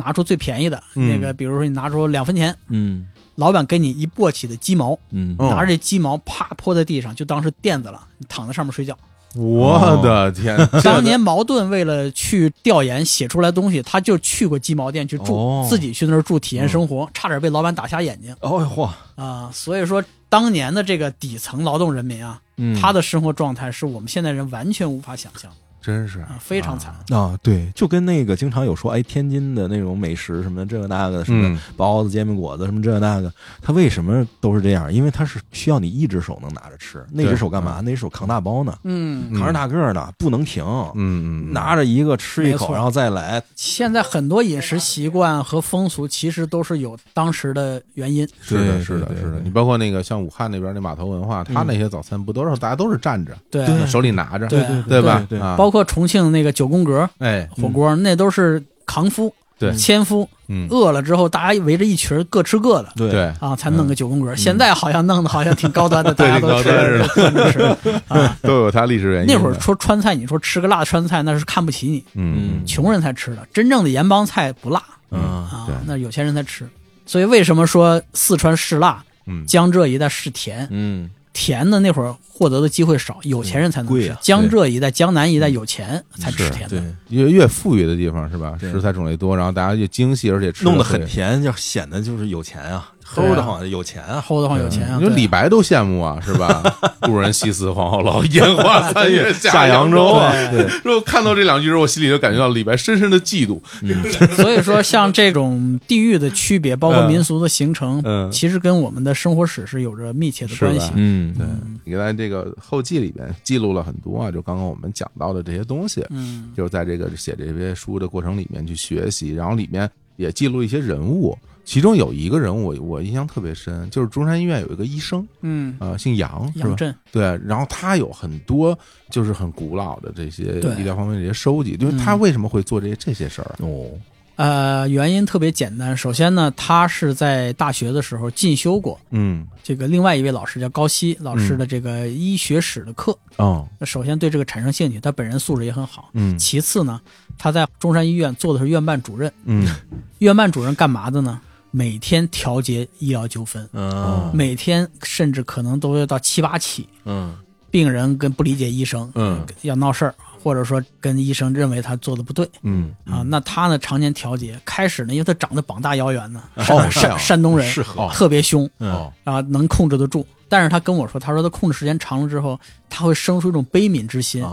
[0.03, 1.09] 拿出最便宜的嗯。
[1.09, 3.07] 那个，比如说你拿出两分钱，嗯。
[3.35, 5.35] 老板给你一簸箕的鸡毛，嗯。
[5.39, 8.97] 嗯拿着这鸡毛啪泼在地上，就当是垫子了，你躺在上面睡觉。
[9.33, 15.67] 我的天， 当年茅盾为了去调研写出来东西，他就去过鸡毛店去住，哦。
[15.69, 18.35] 自己去那儿住体验生活，差点被老板打瞎眼睛。
[18.41, 22.77] 哦嚯，啊、所以说，当年的这个底层劳动人民啊，嗯。
[22.77, 26.93] 他的生活状态是我们现代人完全无法想象的真是啊，非常惨。
[27.09, 34.91] 啊，对，就跟那个经常有说，哎，天津的那种美食什么的，这个那个什么嗯包子、煎饼果子什么这个那个，它为什么都是这样？
[34.93, 37.81] 因为它是需要你一只手能拿着吃，那只手干嘛？
[37.83, 40.63] 那只手扛大包呢，嗯，扛着大个儿呢，不能停，
[40.95, 43.41] 嗯嗯，拿着一个吃一口，然后再来。
[43.55, 48.27] 现在很多饮食习惯和风俗其实都是有当时的原因。
[48.41, 49.39] 是的，是的，是的。
[49.43, 55.25] 你包括那个像武汉那边那码头文化，他那些早餐不都是大家都是站着，对对手里拿着，对对吧？
[55.29, 62.89] 对吧啊，包括重庆那个九宫格哎，火锅，那都是扛夫、对，千夫，嗯，饿了之后大家围着一群儿各吃各的。
[62.95, 64.35] 对对，啊，才弄个九宫格。
[64.35, 68.37] 现在好像弄的好像挺高端的， 大家都吃挺高端都分着吃啊。
[68.41, 69.33] 都有它历史原因的。
[69.33, 73.47] 那会儿说川菜，你说吃个辣川菜那是看不起你，嗯，穷人才吃的。
[73.53, 76.67] 真正的盐帮菜不辣嗯啊，那有钱人才吃。
[77.05, 80.67] 所以为什么说四川是辣，嗯，江浙一带是甜？
[80.71, 84.15] 嗯甜的那会儿获得的机会少，有钱人才能吃。
[84.21, 88.57] 江浙一带、江南一带有钱才吃甜的。，越越富裕的地方是吧？
[88.59, 94.23] 对食材种类多，然后大家越精细，而且吃弄得会很甜，就显得就是有钱啊齁的慌，有钱啊。
[94.27, 94.97] 齁的慌有钱啊！
[94.99, 96.63] 你说李白都羡慕啊，是吧？
[97.01, 103.59] 故人西辞黄鹤楼，烟花三月下扬扬州啊对说看到这两句时候，我心里就感觉到李白深深的嫉妒。
[104.35, 110.91] 所以说，像这种地域的区别，包括民俗的形成，嗯其实跟我们的生活史是有着密切的关系。
[110.95, 111.45] 嗯，对，
[111.83, 121.37] 你看这个后记里边记录了很多啊，就刚刚我们讲到的这些东西，嗯就是在这个写这些书的过程里面去学习，然后里面也记录一些人物，
[121.71, 126.75] 其中有一个人物我我印象特别深，就是中山医院有一个医生，嗯，呃，姓杨，是吧杨？
[126.75, 128.77] 震，对，然后他有很多
[129.09, 133.55] 就是很古老的这些对医疗方面的这些收集，就是他嗯为什么会做这些这些事儿啊？
[133.59, 133.87] 哦，
[134.35, 135.95] 呃，原因特别简单。
[135.95, 143.17] 首先呢，他是在大学的时候进修过嗯，这个另外一位老师叫高希老师的这个医学史的课。
[143.37, 146.09] 哦，那首先对这个产生兴趣，他本人素质也很好。
[146.15, 146.99] 嗯其次呢，
[147.37, 149.31] 他在中山医院做的是院办主任。
[149.45, 149.73] 嗯
[150.17, 151.39] 院办主任干嘛的呢？
[151.71, 154.29] 每天调节医疗纠纷，嗯。
[154.33, 157.35] 每天甚至可能都要到七八起，嗯。
[157.71, 159.45] 病人跟不理解医生，嗯。
[159.61, 160.13] 要闹事儿，
[160.43, 162.47] 或者说跟医生认为他做的不对。
[162.63, 162.93] 嗯。
[163.05, 164.59] 啊，那他呢常年调节。
[164.65, 168.91] 开始呢，因为他长得膀大腰圆呢，哦山山山东人，适合特别凶嗯。
[168.91, 169.13] 哦。
[169.23, 170.27] 啊，能控制得住。
[170.49, 172.59] 但是他跟我说，他说他控制时间长了之后，
[172.89, 174.45] 他会生出一种悲悯之心。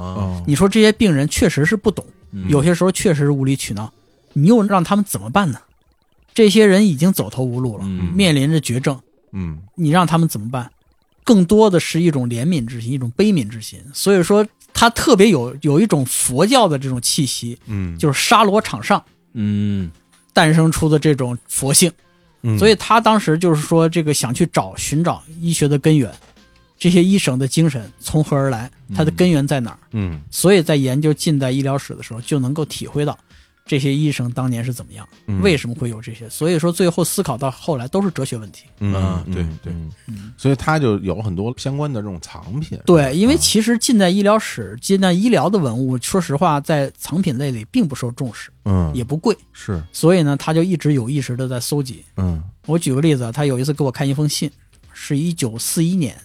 [0.46, 2.48] 你说这些病人确实是不懂，嗯。
[2.48, 3.92] 有些时候确实是无理取闹，
[4.32, 5.58] 你又让他们怎么办呢？
[6.38, 8.96] 这些人已经走投无路了，嗯面临着绝症，
[9.32, 10.70] 嗯你让他们怎么办？
[11.24, 13.80] 更多的是一种怜悯之心，一种悲悯之心。
[13.92, 19.90] 所以说，他特别有有一种佛教的这种气息，嗯，就是沙罗场上嗯
[20.32, 21.90] 诞生出的这种佛性。
[22.42, 26.08] 嗯所以他当时就是说，这个想去找寻找医学的根源，
[26.78, 29.78] 这些医生的精神从何而来，它的根源在哪儿？
[29.90, 33.18] 嗯所以在研究近代医疗史的时候，就能够体会到，
[33.68, 36.28] 这些医生当年是怎么样，嗯为什么会有这些？
[36.30, 38.64] 所以说最后思考到后来都是哲学问题。
[38.80, 39.72] 嗯啊，嗯对对，
[40.06, 42.80] 嗯，所以他就有了很多相关的这种藏品。
[42.86, 52.02] 对，因为啊其实近代医疗史、近代医疗的文物，说实话，在藏品类里并不受重视，嗯也不贵，是所以呢，他就一直有意识的在搜集。
[52.16, 54.50] 嗯我举个例子啊，他有一次给我看一封信，
[54.94, 56.16] 是一九四一年，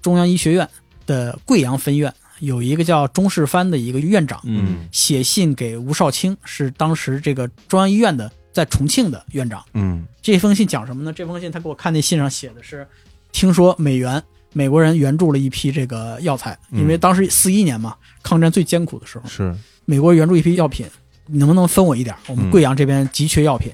[0.00, 0.68] 中央医学院
[1.06, 2.12] 的贵阳分院
[2.44, 9.64] 有一个叫钟世藩的一个院长，嗯写信给吴少卿，是当时这个中央医院的在重庆的院长。
[9.72, 11.12] 嗯这封信讲什么呢？
[11.12, 12.86] 这封信他给我看那信上写的是，
[13.32, 14.22] 听说美元
[14.52, 20.86] 美国人援助了一批这个药材，嗯因为当时四一年嘛，抗战最艰苦的时候，是美国援助一批药品，
[21.26, 22.14] 你能不能分我一点？
[22.28, 23.72] 我们嗯贵阳这边急缺药品，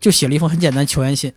[0.00, 1.32] 就写了一封很简单的求援信。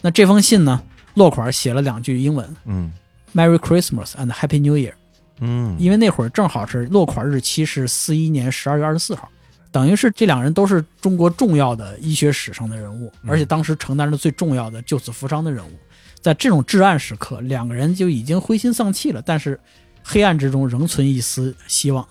[0.00, 0.82] 那这封信呢，
[1.14, 2.92] 落款写了两句英文嗯
[3.34, 4.92] ：“Merry Christmas and Happy New Year”。
[5.40, 9.28] 嗯因为那会儿正好是落款日期是四一年十二月二十四号，
[9.72, 15.72] 等于是这两人都是中国重要的医学史上的人物，嗯而且当时承担着最重要的救死扶伤的任务。
[16.20, 19.58] 在这种至暗时刻，两个人就已经灰心丧气了，但是
[20.02, 22.06] 黑暗之中仍存一丝希望。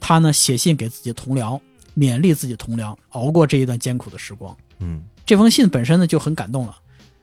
[0.00, 1.60] 他呢写信给自己同僚，
[1.96, 4.56] 勉励自己同僚熬过这一段艰苦的时光。
[4.78, 6.76] 嗯这封信本身呢就很感动了。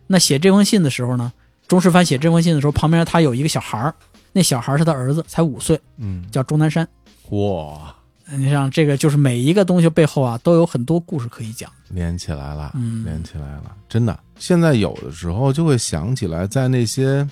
[0.06, 1.34] 那写这封信的时候呢，
[1.68, 3.96] 钟世藩写这封信的时候，旁边他有一个小孩儿，
[4.36, 6.86] 那小孩儿是他儿子，才五岁，嗯叫钟南山。
[7.30, 7.96] 哇
[8.38, 11.72] 你像这个，就是每一个东西背后啊，都有很多故事可以讲。
[11.88, 14.20] 连起来了，嗯连起来了，真的。
[14.38, 17.26] 现在有的时候就会想起来，在那些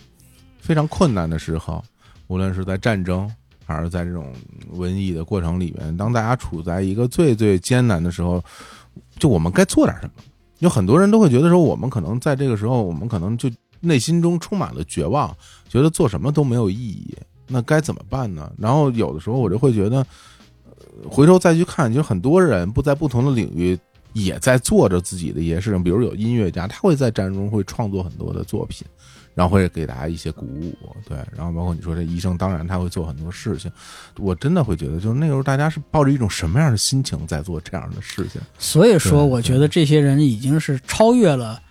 [0.61, 1.83] 非常困难的时候，
[2.27, 3.29] 无论是在战争
[3.65, 4.31] 还是在这种
[4.73, 8.41] 瘟疫的过程里面，当大家处在一个最最艰难的时候，
[9.19, 10.13] 就我们该做点什么。
[10.59, 13.51] 有很多人都会觉得说，我们可能在这个时候，我们可能就
[13.83, 15.35] 内心中充满了绝望，
[15.67, 17.15] 觉得做什么都没有意义。
[17.47, 18.49] 那该怎么办呢？
[18.57, 19.97] 然后有的时候我就会觉得，
[21.03, 23.77] 呃回头再去看，就很多人不在不同的领域
[24.13, 28.87] 也在做着自己的一些事情，比如有音乐家，他会在战争中会创作很多的作品，
[29.35, 30.73] 然后会给大家一些鼓舞，
[31.07, 33.69] 对，然后包括你说这医生，当然他会做很多事情，
[34.17, 38.41] 我真的会觉得，就是那时候大家是抱着一种什么样的心情在做这样的事情？
[38.57, 41.61] 所以说，我觉得这些人已经是超越了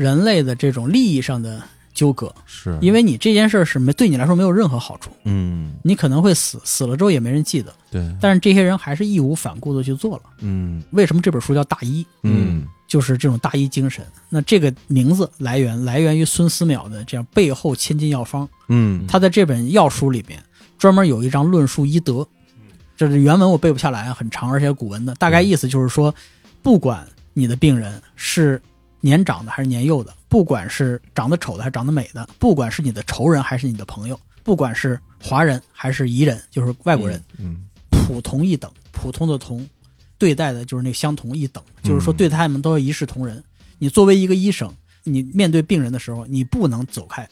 [0.00, 2.78] 人类的这种利益上的纠葛，是。
[2.80, 7.70] 因为你这件事儿是没对你来说没有任何好处，嗯，你可能会死，死了之后也没人记得。
[7.90, 10.22] 对，但是这些人还是义无反顾的去做了。
[10.38, 10.82] 嗯。
[10.92, 12.02] 为什么这本书叫《大医》？
[12.22, 12.62] 嗯。
[12.88, 14.02] 就是这种大医精神。
[14.30, 18.48] 那这个名字来源来源于孙思邈的这样背后千金药方。
[18.68, 19.06] 嗯。
[19.06, 20.42] 他在这本药书里边
[20.78, 22.26] 专门有一章论述医德，
[22.96, 26.14] 这是原文我背不下来啊，很长，而且古文的，大概意思就是说，
[26.62, 28.60] 不管你的病人是
[29.00, 39.66] 年长的还是年幼的，不管是长得丑的还是长得美的，不管是你的仇人还是你的朋友，不管是华人还是彝人，就是外国人，嗯普同一等，普通的同，
[40.18, 43.42] 对待的就是那个相同一等，就是说嗯对待他们都要一视同仁。
[43.78, 44.72] 你作为一个医生，
[45.04, 47.26] 你面对病人的时候，你不能走开，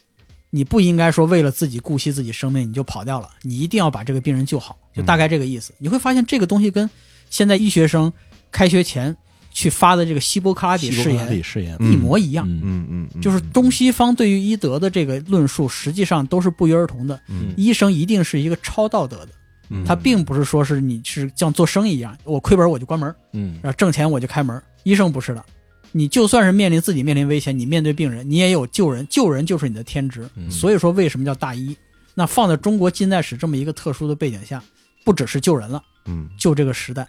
[0.50, 5.74] 你不应该说为了自己顾惜自己生命你就跑掉了，你一定要把这个病人救好，就大概这个意思。
[5.78, 6.88] 你会发现这个东西跟
[7.28, 8.10] 现在医学生
[8.50, 9.14] 开学前
[9.51, 12.46] 去发的这个希波克拉底誓言誓言，一模一样。
[12.49, 17.20] 嗯嗯就是东西方对于医德的这个论述，实际上都是不约而同的。
[17.28, 19.28] 嗯医生一定是一个超道德的，
[19.70, 24.62] 嗯他并不是说是你是像做生意一样，我亏本我就关门，嗯然后挣钱我就开门。
[24.84, 25.45] 医生不是的，
[25.92, 30.29] 你就算是面临自己面临危险，你面对病人，你也有救人，救人就是你的天职。
[30.37, 31.76] 嗯所以说，为什么叫大医？
[32.14, 34.62] 那放在中国近代史这么一个特殊的背景下，
[35.04, 37.07] 不只是救人了，嗯救这个时代，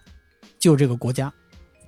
[0.58, 1.32] 救这个国家。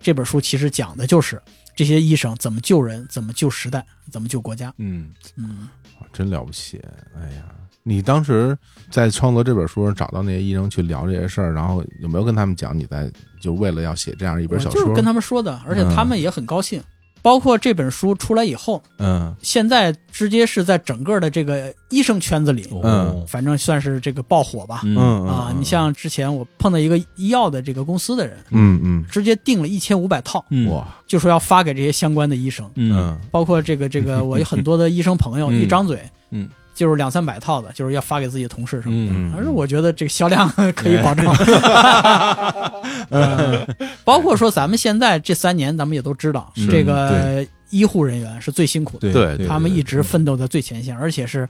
[0.01, 1.41] 这本书其实讲的就是
[1.75, 4.73] 这些医生怎么救人，怎么救时代，怎么救国家。
[4.77, 5.69] 嗯嗯，
[6.11, 6.81] 真了不起！
[7.15, 7.43] 哎呀，
[7.83, 8.57] 你当时
[8.89, 14.81] 在创作这本书上找到那些医生去聊这些事儿，然后有没有跟他们讲你在就为了要写这样一本小说？
[14.81, 16.81] 就是跟他们说的，而且嗯他们也很高兴。
[17.21, 19.35] 包括这本书出来以后，嗯。
[19.41, 24.81] 现在直接是在整个的这个医生圈子里，嗯反正算是这个爆火吧。
[24.83, 24.95] 嗯。
[24.97, 25.27] 嗯。
[25.27, 29.05] 啊，你像之前我碰到一个医药的这个公司的人，嗯嗯。
[29.09, 30.69] 直接订了一千五百套，嗯。
[30.71, 32.95] 哇就说要发给这些相关的医生，嗯。
[32.95, 33.19] 嗯。
[33.29, 35.61] 包括这个这个，我有很多的医生朋友，嗯。
[35.61, 35.99] 一张嘴，
[36.31, 39.13] 嗯，就是两三百套的，就是要发给自己同事什么的。
[39.15, 41.25] 嗯而是我觉得这个销量 可以保证。
[43.11, 43.67] 嗯
[44.03, 51.47] 包括说咱们现在这三年，咱们也都知道，这个医护人员是最辛苦的，对对他们一直奋斗在最前线，而且是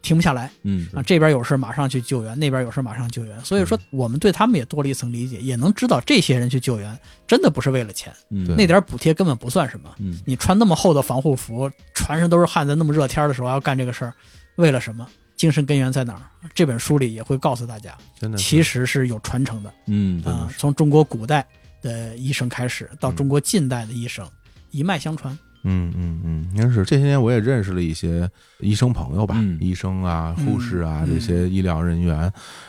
[0.00, 1.02] 停不下来嗯啊。
[1.02, 3.40] 这边有事马上去救援，那边有事马上救援。
[3.44, 9.90] 所以说，我们对他们也多了一层理解，也能知道这些人去救援真的不是为了钱，嗯那点补贴根本不算什么。
[9.98, 14.14] 嗯你穿那么厚的防护服，全身都是汗，在那么热天的时候要干这个事儿，
[14.56, 15.06] 为了什么？
[15.34, 16.22] 精神根源在哪儿？
[16.54, 19.72] 这本书里也会告诉大家，真的其实是有传承的。
[19.86, 21.44] 嗯啊、从中国古代
[21.80, 24.24] 的医生开始，到中国近代的医生，
[24.70, 25.36] 一脉相传。
[25.64, 29.58] 嗯嗯嗯，应该是这些年我也认识了一些医生朋友吧，嗯。
[29.60, 30.46] 医生啊、嗯。
[30.46, 31.14] 护士啊、嗯。
[31.14, 32.18] 这些医疗人员，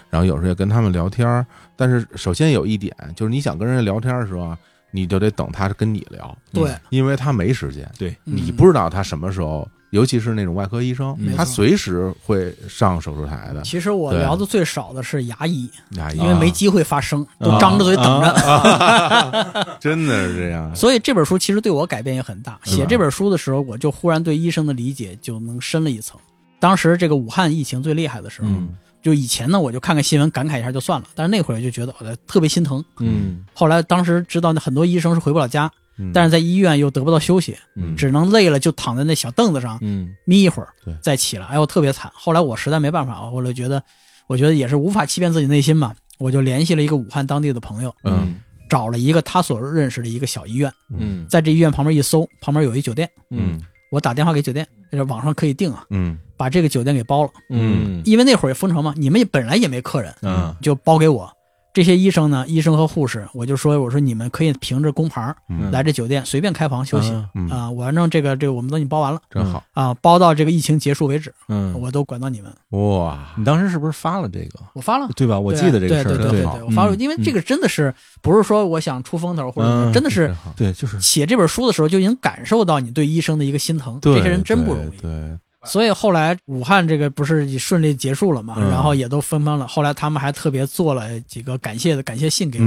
[0.10, 1.46] 然后有时候也跟他们聊天儿。
[1.76, 4.58] 但是首先有一点就是，你想跟人家聊天的时候啊，
[4.92, 13.62] 你就得等他跟你聊，对，因为他没时间，对，你嗯不知道他什么时候，尤其是那种外科医生，他随时会上手术台的。
[13.62, 19.78] 其实我聊的最少的是牙医，牙医因为没机会发声，都啊张着嘴等着。
[19.80, 22.60] 真的是这样，所以这本书其实对我改变也很大。
[22.64, 26.20] 写这本书的时候，我就忽然对医生的理解就能深了一层。
[26.60, 28.70] 当时这个武汉疫情最厉害的时候，嗯
[29.04, 32.84] 就以前呢，我就看看新闻感慨一下就算了，但是那会儿就觉得我特别心疼。
[33.00, 35.72] 嗯后来当时知道那很多医生是回不了家，嗯
[36.14, 37.96] 但是在医院又得不到休息，嗯。
[37.96, 40.16] 只能累了就躺在那小凳子上嗯。
[40.26, 41.46] 眯一会儿对，再起来。
[41.46, 42.12] 哎呦，特别惨。
[42.16, 43.84] 后来我实在没办法，我就觉得，
[44.28, 48.36] 我觉得也是无法欺骗自己内心嘛，我就联系了一个武汉当地的朋友，嗯。
[48.70, 51.28] 找了一个他所认识的一个小医院，嗯。
[51.30, 53.62] 在这医院旁边一搜，旁边有一酒店，嗯。
[53.92, 56.18] 我打电话给酒店，就是网上可以订啊，嗯。
[56.36, 58.02] 把这个酒店给包了，嗯。
[58.04, 60.56] 因为那会儿也封城嘛，你们本来也没客人，嗯。
[60.60, 61.32] 就包给我。
[61.74, 65.36] 这些医生呢，医生和护士，我就说，我说你们可以凭着工牌
[65.72, 67.50] 来这酒店随便开房休息啊、嗯。
[67.52, 69.64] 嗯，我反正这个这个我们都给你包完了真好。
[69.74, 72.54] 啊，包到这个疫情结束为止，嗯，我都管到你们。
[72.80, 74.60] 哇，你当时是不是发了这个？
[74.74, 75.40] 我发了，对吧？
[75.40, 76.32] 我记得这个事儿，对对对。
[76.32, 77.00] 对对，我发了，嗯。
[77.00, 77.92] 因为这个真的是
[78.22, 79.92] 不是说我想出风头或者嗯。
[79.92, 81.02] 真的是对，就是。
[81.02, 84.90] 写这本书的时候就已经感受到你对医生的一个心疼，对这些人真不容易。
[84.92, 89.68] 对，对所以后来武汉这个不是也顺利结束了嘛，嗯然后也都分班了。
[89.68, 92.66] 后来他们还特别做了几个感谢的感谢信给我。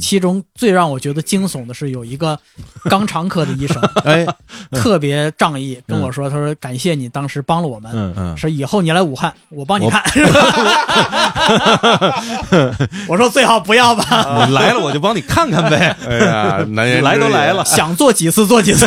[0.00, 2.38] 其中最让我觉得惊悚的是，有一个
[2.84, 4.26] 肛肠科的医生 哎，
[4.72, 10.02] 特别仗义，跟我说：“他说感谢你当时帮了我们，嗯嗯，说以后你来武汉，我帮你看。”
[13.08, 14.04] 我说最好不要吧，
[14.46, 15.96] 你来了我就帮你看看呗。
[16.06, 18.86] 哎呀，难言之隐来都来了想做几次做几次。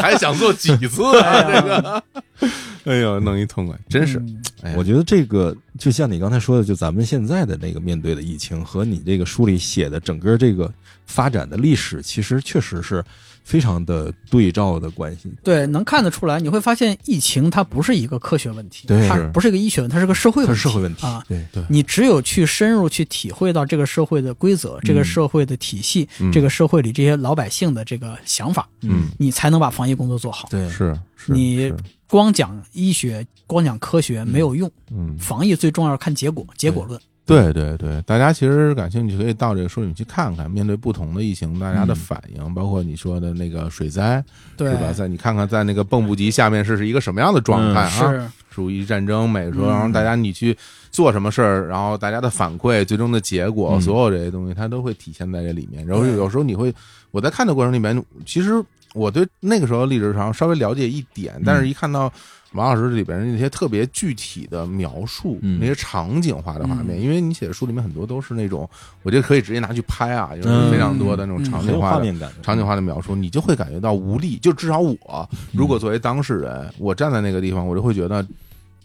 [0.00, 1.42] 还想做几次啊？
[1.46, 2.02] 这个，
[2.84, 10.72] 哎呦，弄一痛快，真是，嗯哎我觉得这个就像你刚才说的，就咱们现在的那个面对的疫情和你这个书里写的整个这个
[11.06, 13.04] 发展的历史，其实确实是
[13.44, 15.32] 非常的对照的关系。
[15.44, 21.24] 对，能看得出来，你会发现疫情它不是一个科学问题，对它不是一个医学问题，它是个社会问题，是社会问题啊。
[21.28, 30.48] 对对你只有去深入去体会到这个社会的规则、这个社会的体系、嗯这个社会里这些老百姓的这个想法，嗯，你才能把防疫工作做好。
[30.50, 31.76] 对是是，你是
[32.12, 37.00] 光讲医学、光讲科学没有用，嗯，防疫最重要是看结果，结果论。
[37.24, 44.22] 对对对，大家其实感兴趣可以到这个书里面去看看，面对不同的疫情，大家的反应，包括你说的那个水灾，
[44.58, 44.70] 对。
[44.72, 44.92] 是，吧？
[44.92, 47.88] 在你看看在那个蚌埠级下面是是一个什么样的状态啊？
[47.88, 48.28] 是。
[48.50, 49.70] 属于战争，每个说，嗯。
[49.70, 50.54] 然后大家你去
[50.90, 53.80] 做什么事儿，然后大家的反馈，最终的结果，嗯。
[53.80, 55.86] 所有这些东西，它都会体现在这里面。
[55.86, 56.74] 然后有时候你会，
[57.10, 58.62] 我在看的过程里面，其实
[58.94, 62.12] 我对那个时候历史上稍微了解一点，但是一看到
[62.52, 65.58] 王老师里边那些特别具体的描述，嗯。
[65.58, 67.00] 那些场景化的画面，嗯。
[67.00, 68.68] 因为你写的书里面很多都是那种，
[69.02, 71.96] 我觉得可以直接拿去拍啊，就是非常多的那种场景化的。
[71.96, 74.36] 画面感，场景化的描述，你就会感觉到无力。
[74.38, 78.26] 就至少我，如果作为当事人，我站在那个地方，我就会觉得，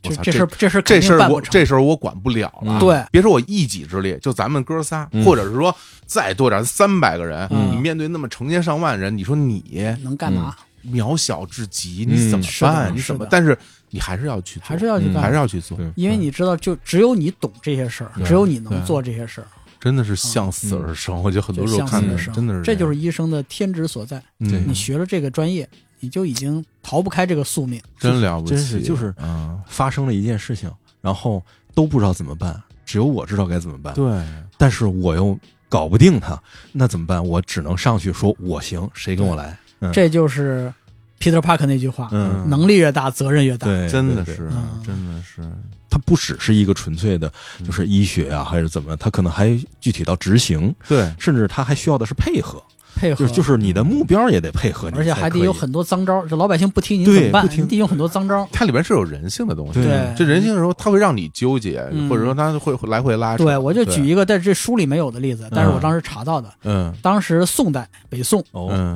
[0.02, 1.18] 这这事儿这事儿这事。
[1.30, 2.78] 我这事儿我管不了了。
[2.78, 5.76] 嗯对别说我一己之力，就咱们哥仨，嗯或者是说
[6.06, 9.64] 再多点三百个人，嗯你面对那么成千上万人，你说你
[10.04, 10.56] 能干嘛？
[10.86, 12.96] 渺小至极，嗯你怎么办？
[12.96, 13.02] 你？
[13.02, 13.58] 怎么但是
[13.90, 19.48] 你还是要去还是要去干，还是要去做，因为你知道，就只有你懂这些事儿，只有你能做这些事儿，
[19.82, 21.22] 真的是向死而生。
[21.22, 22.34] 我觉得很多时候看的向死而生。
[22.36, 24.22] 真的是这就是医生的天职所在。
[24.40, 25.68] 嗯你学了这个专业，
[26.00, 27.82] 你就已经逃不开这个宿命。
[28.00, 30.72] 真了不起，真是就是嗯，发生了一件事情，
[31.02, 31.44] 然后
[31.74, 34.24] 都不知道怎么办，只有我知道该怎么办，对，
[34.58, 35.38] 但是我又
[35.70, 36.42] 搞不定他，
[36.72, 37.26] 那怎么办？
[37.26, 39.58] 我只能上去说我行，谁跟我来？
[39.80, 40.74] 嗯这就是
[41.20, 43.68] Peter Park 那句话：嗯，能力越大，责任越大。
[43.68, 45.42] 对，真的是嗯，真的是，
[45.90, 47.32] 它不只是一个纯粹的，
[47.66, 49.50] 就是医学啊，还是怎么样，它可能还
[49.80, 52.64] 具体到执行，对，甚至它还需要的是配合，
[52.98, 57.46] 配合就是就是你的目标也得配合你，而且还得有很多脏招儿，这老百姓不听你怎么办？
[57.46, 58.48] 不听你得有很多脏招。
[58.52, 59.84] 它里边是有人性的东西。
[59.84, 63.44] 对这人性的时候，它会让你纠结，嗯或者说它会会来回拉扯。
[63.44, 68.44] 对，我就举一个在这书里没有的例子，但是我当时查到的，嗯当时宋代北宋，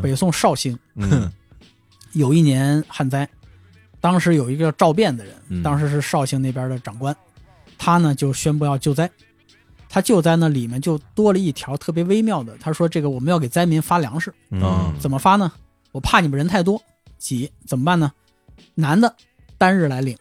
[0.01, 1.31] 北宋绍兴嗯
[2.13, 3.29] 有一年旱灾，
[4.01, 7.15] 当时有一个叫赵辩的人，嗯当时是绍兴那边的长官，
[7.77, 9.09] 他呢就宣布要救灾。
[9.93, 15.51] 他救灾呢，里面就多了一条特别微妙的，他说这个我们要给灾民发粮食，嗯怎么发呢？
[15.91, 16.81] 我怕你们人太多
[17.17, 18.09] 挤，怎么办呢？
[18.73, 19.13] 男的
[19.57, 20.17] 单日来领，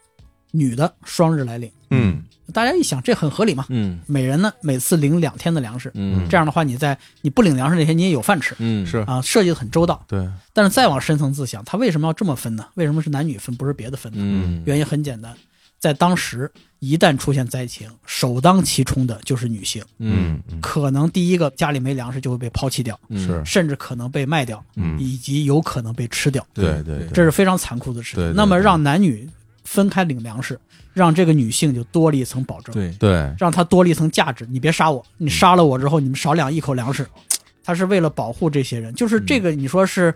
[0.51, 1.71] 女的双日来领。
[1.91, 3.65] 嗯大家一想，这很合理嘛。
[3.69, 10.05] 嗯每人呢每次领两天的粮食，嗯这样的话，你在你不领粮食那天，你也有饭吃嗯是啊，设计的很周到。
[10.09, 12.67] 对，但是再往深层次想，他为什么要这么分呢？
[12.75, 14.19] 为什么是男女分，不是别的分呢？
[14.21, 15.33] 嗯原因很简单，
[15.79, 20.61] 在当时一旦出现灾情，首当其冲的就是女性，嗯嗯。
[20.61, 23.19] 可能第一个家里没粮食就会被抛弃掉，嗯。
[23.27, 23.43] 是。
[23.44, 24.98] 甚至可能被卖掉，嗯。
[24.98, 27.09] 以及有可能被吃掉，对对对。
[27.15, 28.35] 这是非常残酷的事情。
[28.35, 29.28] 那么让男女
[29.62, 30.59] 分开领粮食，
[30.94, 32.90] 让这个女性就多了一层保证，对。
[32.98, 33.31] 对。
[33.39, 34.47] 让她多了一层价值。
[34.51, 37.07] 你别杀我，你杀了我之后，你们少两一口粮食，
[37.62, 38.94] 他是为了保护这些人。
[38.94, 40.15] 就是这个，你说是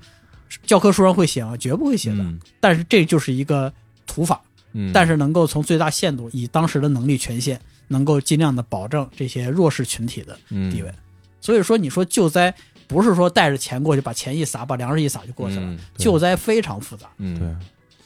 [0.65, 1.55] 教科书上会写吗？
[1.59, 2.23] 绝不会写的。
[2.23, 2.41] 嗯。
[2.59, 3.70] 但是这就是一个
[4.07, 4.41] 土法，
[4.75, 10.37] 嗯但是能够从最大限度以当时的能力权限，能够尽量的保证这些弱势群体的
[10.71, 10.93] 地位。
[11.41, 12.55] 所以说，你说救灾
[12.87, 15.63] 不是说带着钱过去，把钱一撒，把粮食一撒就过去了。
[15.63, 17.49] 嗯救灾非常复杂，嗯对，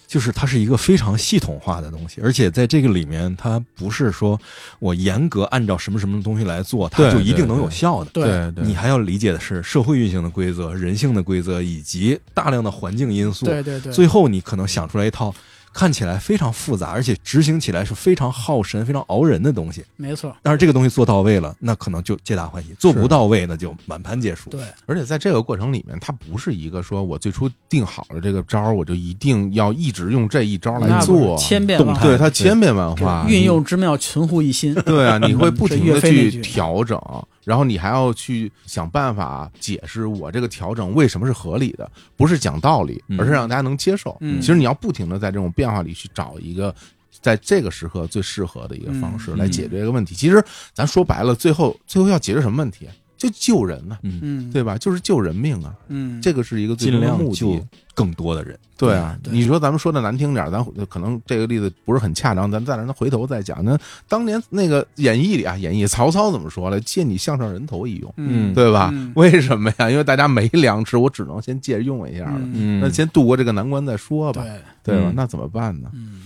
[0.07, 4.41] 就是它是一个非常系统化的东西，而且在这个里面，它不是说
[4.79, 8.11] 我严格按照什么什么东西来做，它就一定能有效的。
[8.11, 13.47] 对对对，你还要理解的是社会运行的规则、人性的规则以及大量的环境因素。
[13.47, 15.35] 对对对，最后你可能想出来一套
[15.79, 19.85] 看起来非常复杂，而且执行起来是非常耗神、非常熬人的东西。
[19.95, 24.51] 没错，但是这个东西做到位了，那可能就皆大欢喜；做不到位，那就满盘皆输。
[24.51, 24.61] 对。
[24.87, 34.75] 而且在这个过程里面，它不是一个说我最初定好了这个招，我就一定要一直用这一招来做，千变万化，对它千变万化，运用之妙，存乎一心。
[34.75, 37.01] 对啊，你会不停的 去调整，
[37.49, 44.17] 然后你还要去想办法解释我这个调整为什么是合理的，不是讲道理，嗯而是让大家能接受。
[44.21, 46.75] 嗯其实你要不停的在这种变化里去找一个。
[47.21, 50.15] 在这个时刻最适合的一个方式嗯来解决这个问题。
[50.15, 50.41] 其实
[50.73, 52.89] 咱说白了，最后最后要解决什么问题？
[53.19, 54.79] 就救人呐、嗯，嗯，对吧？
[54.79, 57.63] 就是救人命啊，嗯，这个是一个最尽终的目的。
[57.95, 58.57] 更多的人。
[58.77, 63.59] 对啊，对你说咱们说的难听点，咱可能这个例子不是很恰当，咱再让他回头再讲。
[63.65, 63.77] 那
[64.07, 66.79] 当年那个演义里啊，演义曹操怎么说了？
[66.83, 68.91] 借你项上人头一用，嗯，对吧？
[68.95, 69.91] 嗯为什么呀？
[69.91, 72.39] 因为大家没粮吃，我只能先借用一下了。
[72.39, 74.45] 嗯嗯那先度过这个难关再说吧，
[74.85, 75.11] 对，对吧？
[75.11, 75.91] 嗯那怎么办呢？
[75.93, 76.21] 嗯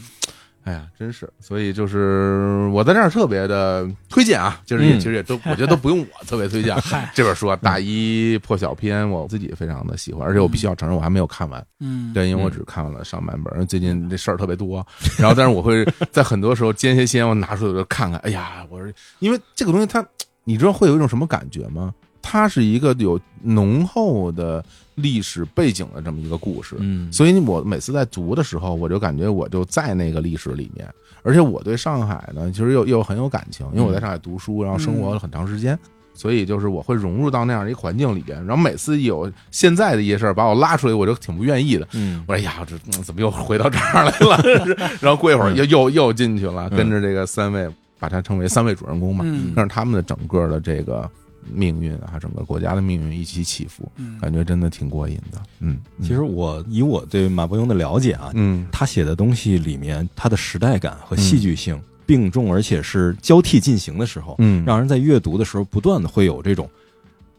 [0.64, 5.01] 哎呀，真是，所以就是我在这儿特别的推荐啊，就是也嗯。
[5.01, 7.10] 其实也都，我觉得都不用我特别推荐 嗨。
[7.14, 11.64] 这本书啊，《大一破晓篇》，我自己非常的喜欢，而且我必须要承认，我还没有看完。
[11.80, 14.86] 嗯，对，因为我只看完了上半本，最近这事儿特别多，
[15.18, 20.05] 然后但是我会在很多时候间歇间我拿出来我就看看，哎呀，我说因为这个东西它，
[20.44, 21.93] 你知道会有一种什么感觉吗？
[22.23, 30.89] 它是一个有浓厚的历史背景的这么一个故事，嗯所以我每次在读的时候，我就感觉我就在那个历史里面，
[31.23, 35.78] 而且我对上海呢，其实又又很有感情，因为我在上海读书，然后生活了很长时间。
[36.15, 41.89] 所以就是我会融入到那样一个环境里边，然后每次有现在的一些事儿把我拉出来，我就挺不愿意的。
[41.94, 44.89] 嗯我说哎呀，这、嗯怎么又回到这儿来了？
[45.01, 47.66] 然后过一会儿又又又进去了，嗯跟着这个三位，
[47.99, 49.24] 把它称为三位主人公嘛，
[49.57, 51.11] 但是他们的整个的这个
[51.51, 55.43] 命运啊，整个国家的命运一起起伏，嗯感觉真的挺过瘾的。
[55.60, 66.69] 嗯，其实我以我对马伯庸的了解啊，嗯他写的东西里面，他的时代感和戏剧性并重，而且是交替进行的时候，嗯让人在阅读的时候不断的会有这种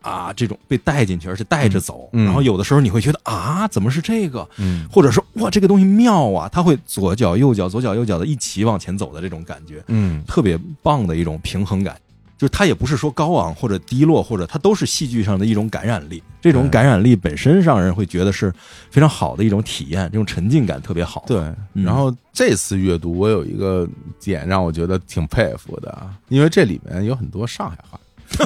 [0.01, 2.09] 啊，这种被带进去，而且带着走。
[2.11, 4.47] 然后有的时候你会觉得啊，怎么是这个？
[4.57, 11.95] 嗯或者说哇，这个东西妙啊，他会左脚右脚左脚右脚的一起往前走的这种感觉，嗯特别棒的一种平衡感。
[12.37, 16.21] 就是它也不是说高昂或者低落，或者它都是戏剧上的一种感染力。
[16.41, 18.53] 这种感染力本身让人会觉得是
[18.91, 21.23] 非常好的一种体验，这种沉浸感特别好。
[21.27, 21.39] 对。
[21.73, 23.87] 嗯然后这次阅读，我有一个
[24.19, 27.99] 点让我觉得挺佩服的啊，因为这里面有很多上海话。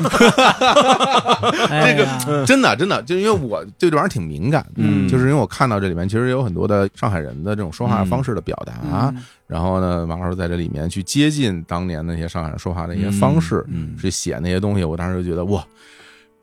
[1.69, 8.73] 这个真的真的，就因为我对这玩意儿挺敏感的，嗯就是因为我看到这里面其实有很多的上海人的这种说话方式的表达，
[9.15, 13.65] 嗯然后呢，马老师在这里面去接近当年那些上海人说话的一些方式，
[13.99, 15.63] 去写那些东西，我当时就觉得哇。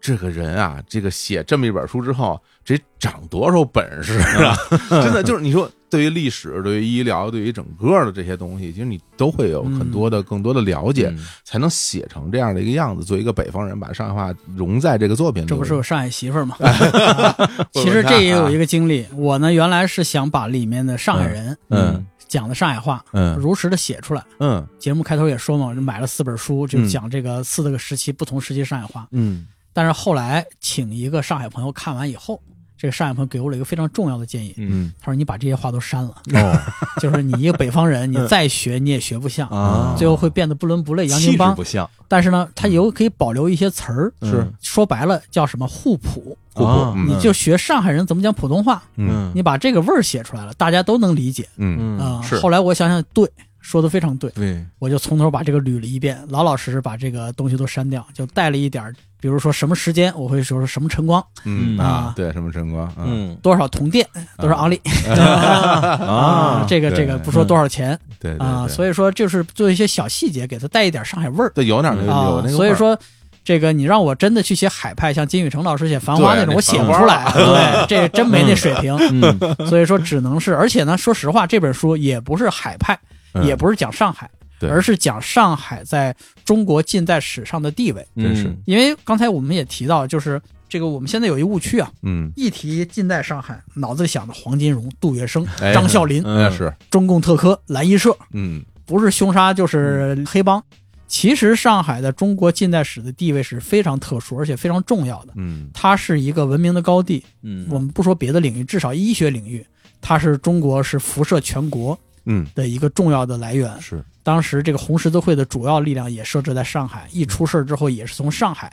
[0.00, 4.54] 这个人啊，这个写这么一本书之后，这长多少本事啊！
[5.02, 13.04] 真的就是你说，对于历史、对于医疗、对于整个的这些东西，其实你都会有很多的、更多的了解，嗯才能写成这样的一个样子。
[13.04, 16.56] 作为一个北方人，把上海话融在这个作品里，这不是有上海媳妇儿吗？
[17.74, 24.24] 其实这也有一个个经历，我呢原来是想把里面的上海人嗯讲的上海话嗯如实的写出来。
[24.40, 29.06] 嗯节目开头也说嘛，我就买了四本书，就讲这个四个时期不同时期上海话。
[29.12, 32.40] 嗯但是后来请一个上海朋友看完以后，
[32.84, 34.92] 这个上海朋友给我了一个非常重要的建议，嗯。
[35.00, 36.60] 他说：“你把这些话都删了，哦。
[37.00, 41.64] 就是你一个北方人，你再学你也学不像，啊，最后会变得不伦不类、洋气质泾浜不。
[41.64, 44.46] 像，但是呢，它有可以保留一些词儿，是。
[44.60, 46.36] 说白了叫什么互补。
[46.52, 49.32] 互补你就学上海人怎么讲普通话，嗯。
[49.34, 51.98] 你把这个味儿写出来了，大家都能理解嗯。
[51.98, 53.26] 啊、后来我想想，对，
[53.64, 64.78] 说的非常对，对，我就从头把这个捋了一遍，老老实实把这个东西都删掉，就带了一点儿，比如说什么时间，我会说说什么晨光，嗯嗯啊对，什么晨光，嗯，嗯多少铜电，多少昂利
[65.08, 72.98] 啊，这个这个不说多少钱对对啊，所以说就是做一些小细节，给它带一点上海味儿对有点那个有啊那，个，所以说。
[73.46, 77.30] 这个你让我真的去写海派，像金宇澄老师写《繁花》那种，我写不出来。
[77.34, 78.96] 对， 这真没那水平。
[78.96, 79.38] 嗯
[79.68, 82.98] 所以说只能是，而且呢，说实话，这本书也不是海派，
[83.34, 88.06] 嗯也不是讲上海，对而是讲上海在中国近代史上的地位。
[88.16, 100.62] 真是因为刚才我们也提到，就是这个我们现在有一误区啊，嗯，一提近代上海，脑子里想的黄金荣、杜月笙、哎张啸林、那是，中共特科、蓝衣社，嗯不是凶杀就是黑帮。
[101.06, 105.32] 其实上海的中国近代史的地位是非常特殊，而且非常重要的。
[105.36, 109.64] 嗯它是一个文明的高地，嗯我们不说别的领域，至少医学领域，
[110.00, 113.80] 它是中国是辐射全国嗯的一个重要的来源。
[113.80, 118.72] 是，当时这个红十字会的主要力量也设置在上海，一出事儿之后也是从上海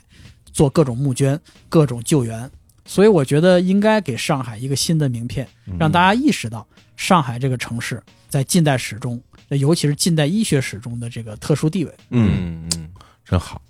[0.52, 2.50] 做各种募捐、各种救援。
[2.84, 6.66] 所以我觉得应该给上海一个新的名片，嗯让大家意识到
[6.98, 11.94] 上海这个城市在近代史中，尤其是近代医学史中的这个特殊地位。
[12.10, 12.90] 嗯嗯
[13.24, 13.62] 真好，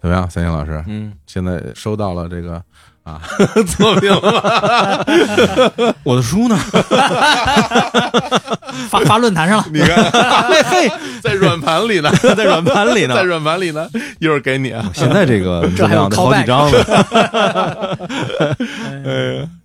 [0.00, 0.84] 怎么样，三星老师？
[0.86, 2.62] 嗯，现在收到了这个
[3.08, 3.20] 啊
[3.76, 5.94] 作品了吗？
[6.04, 6.58] 我的书呢？
[8.90, 10.10] 发发论坛上了，你看，
[10.64, 10.88] 嘿，
[11.20, 13.88] 在软盘里呢，在软盘里呢在软盘里呢，
[14.20, 14.88] 一会儿给你啊。
[14.94, 16.78] 现在这个这还有得好几张呢，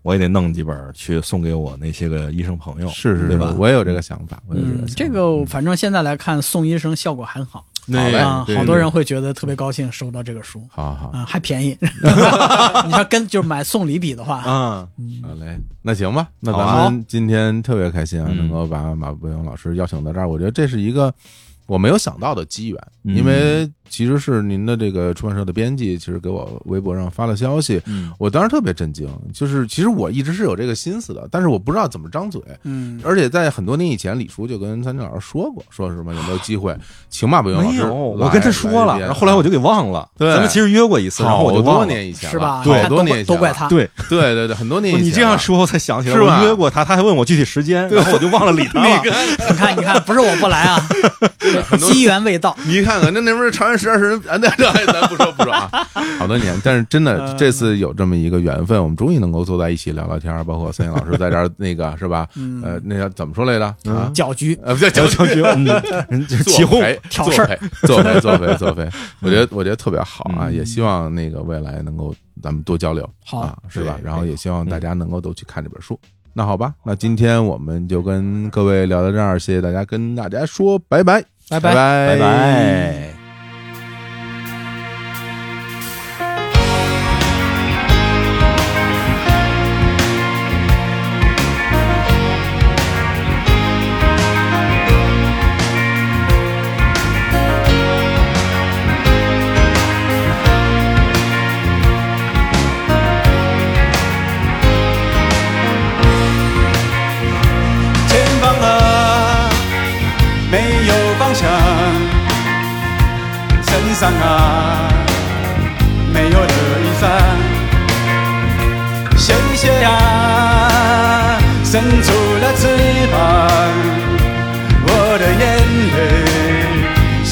[0.01, 3.53] 我也得弄几本去送给我那些个医生朋友，是是是对吧？
[3.57, 10.61] 我也有这个想法，我有嗯，个这个反正现在来看，送医生效果很好啊，对好多人会觉得特别高兴收到这个书。
[10.69, 11.09] 好好。
[11.09, 11.77] 啊，还便宜。
[12.85, 14.43] 你要跟就是买送礼比的话，
[14.97, 18.37] 嗯，好嘞，那行吧，那咱们今天特别开心啊，嗯。
[18.37, 21.13] 能够把马伯庸老师邀请到这儿，我觉得这是一个
[21.65, 23.15] 我没有想到的机缘，嗯。
[23.15, 28.11] 因为其实是您的这个出版社的编辑，其实给我微博上发了消息，嗯。
[28.17, 36.75] 我当时特别震惊，就是其实我一直是有这个心思的，但是我不知道怎么张嘴，嗯，而且在很多年以前，李叔就跟三金老师说过，说什么有没有机会
[37.09, 40.09] 请马伯庸老师来，没有，我跟他说了，然后后来我就给忘了。
[40.17, 40.31] 对。
[40.33, 41.85] 咱们其实约过一次，然后好多我就忘了。
[41.85, 42.61] 年以前了是吧？
[42.61, 43.67] 好你看都多年以前都怪他。
[43.69, 46.39] 对，对对对，很多年以前，你这样说，我才想起来，是吧？
[46.41, 48.87] 我约过他，他还问我具体时间，然后我就忘了理他了。
[48.87, 50.81] 你看，你看，不是我不来啊，
[51.77, 52.55] 机缘未到。
[52.65, 54.37] 你看看，那那不是长安十二时辰啊？
[54.37, 55.69] 那这咱不说不说啊，
[56.17, 62.27] 好多年，但是真的这次有这么一个缘分，我们终于能够坐在一起聊聊天儿，包括三星老师在这儿那个是吧？
[62.63, 63.91] 呃，那叫怎么说来着？
[63.91, 65.65] 啊，搅局，啊，不叫叫小军，嗯，
[66.09, 68.89] 人就是起哄，挑事儿作陪，作陪，作陪，
[69.21, 73.97] 我觉得我觉得特别好啊，嗯也希望那个未来能够咱们多交流，好啊，是吧？
[74.03, 75.99] 然后也希望大家能够都去看这本书。
[76.35, 81.73] 那好吧，那今天我们就跟各位聊到这儿，谢谢大家，跟大家说拜拜，拜拜。
[81.73, 83.12] 拜拜。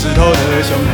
[0.01, 0.89] 泪，湿透了胸膛。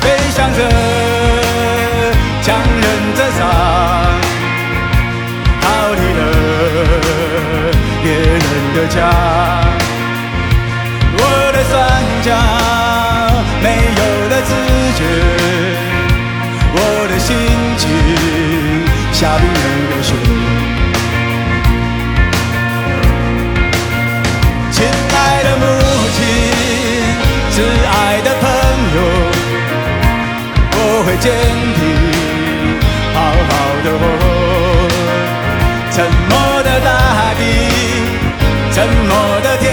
[0.00, 0.58] 飞翔着，
[2.42, 2.84] 强忍
[3.16, 3.40] 着伤，
[5.60, 5.64] 逃
[5.94, 6.20] 离了
[8.02, 8.44] 别人
[8.74, 8.96] 的家。
[11.14, 11.20] 我
[11.52, 11.72] 的双
[12.22, 12.26] 脚
[13.62, 13.66] 没
[13.96, 14.50] 有了知
[14.98, 15.00] 觉，
[16.74, 16.76] 我
[17.08, 17.28] 的心
[17.78, 17.82] 情
[19.12, 19.56] 下冰冷
[19.90, 20.10] 的雪。
[31.22, 31.80] 坚定，
[33.14, 33.16] 好
[33.48, 33.50] 好
[33.84, 34.02] 的活。
[35.92, 35.96] 沉
[36.28, 36.32] 默
[36.64, 36.90] 的大
[37.38, 37.40] 地，
[38.72, 38.76] 沉
[39.06, 39.64] 默的天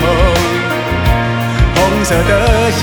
[0.00, 0.04] 空，
[1.74, 2.80] 红色的血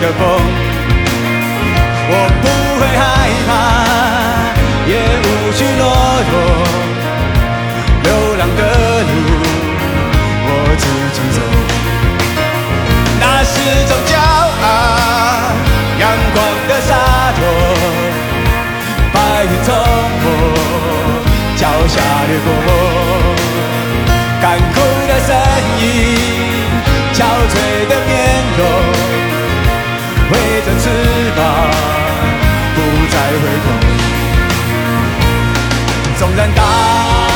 [0.00, 0.20] 的风，
[2.08, 2.12] 我
[2.42, 2.44] 不
[2.78, 3.00] 会害
[3.46, 3.50] 怕，
[4.86, 4.92] 也
[5.24, 5.82] 无需懦
[6.30, 6.32] 弱。
[8.02, 8.60] 流浪的
[9.02, 9.10] 路，
[10.46, 11.38] 我自己走。
[13.20, 13.54] 那是
[13.88, 14.12] 种骄
[14.62, 14.64] 傲，
[15.98, 16.02] 阳
[16.34, 16.36] 光
[16.68, 16.90] 的洒
[17.36, 17.40] 脱，
[19.12, 19.68] 白云从
[20.22, 20.26] 我
[21.56, 21.94] 脚下
[22.28, 23.05] 掠过。
[33.38, 33.66] 回头。
[36.18, 37.35] 纵然大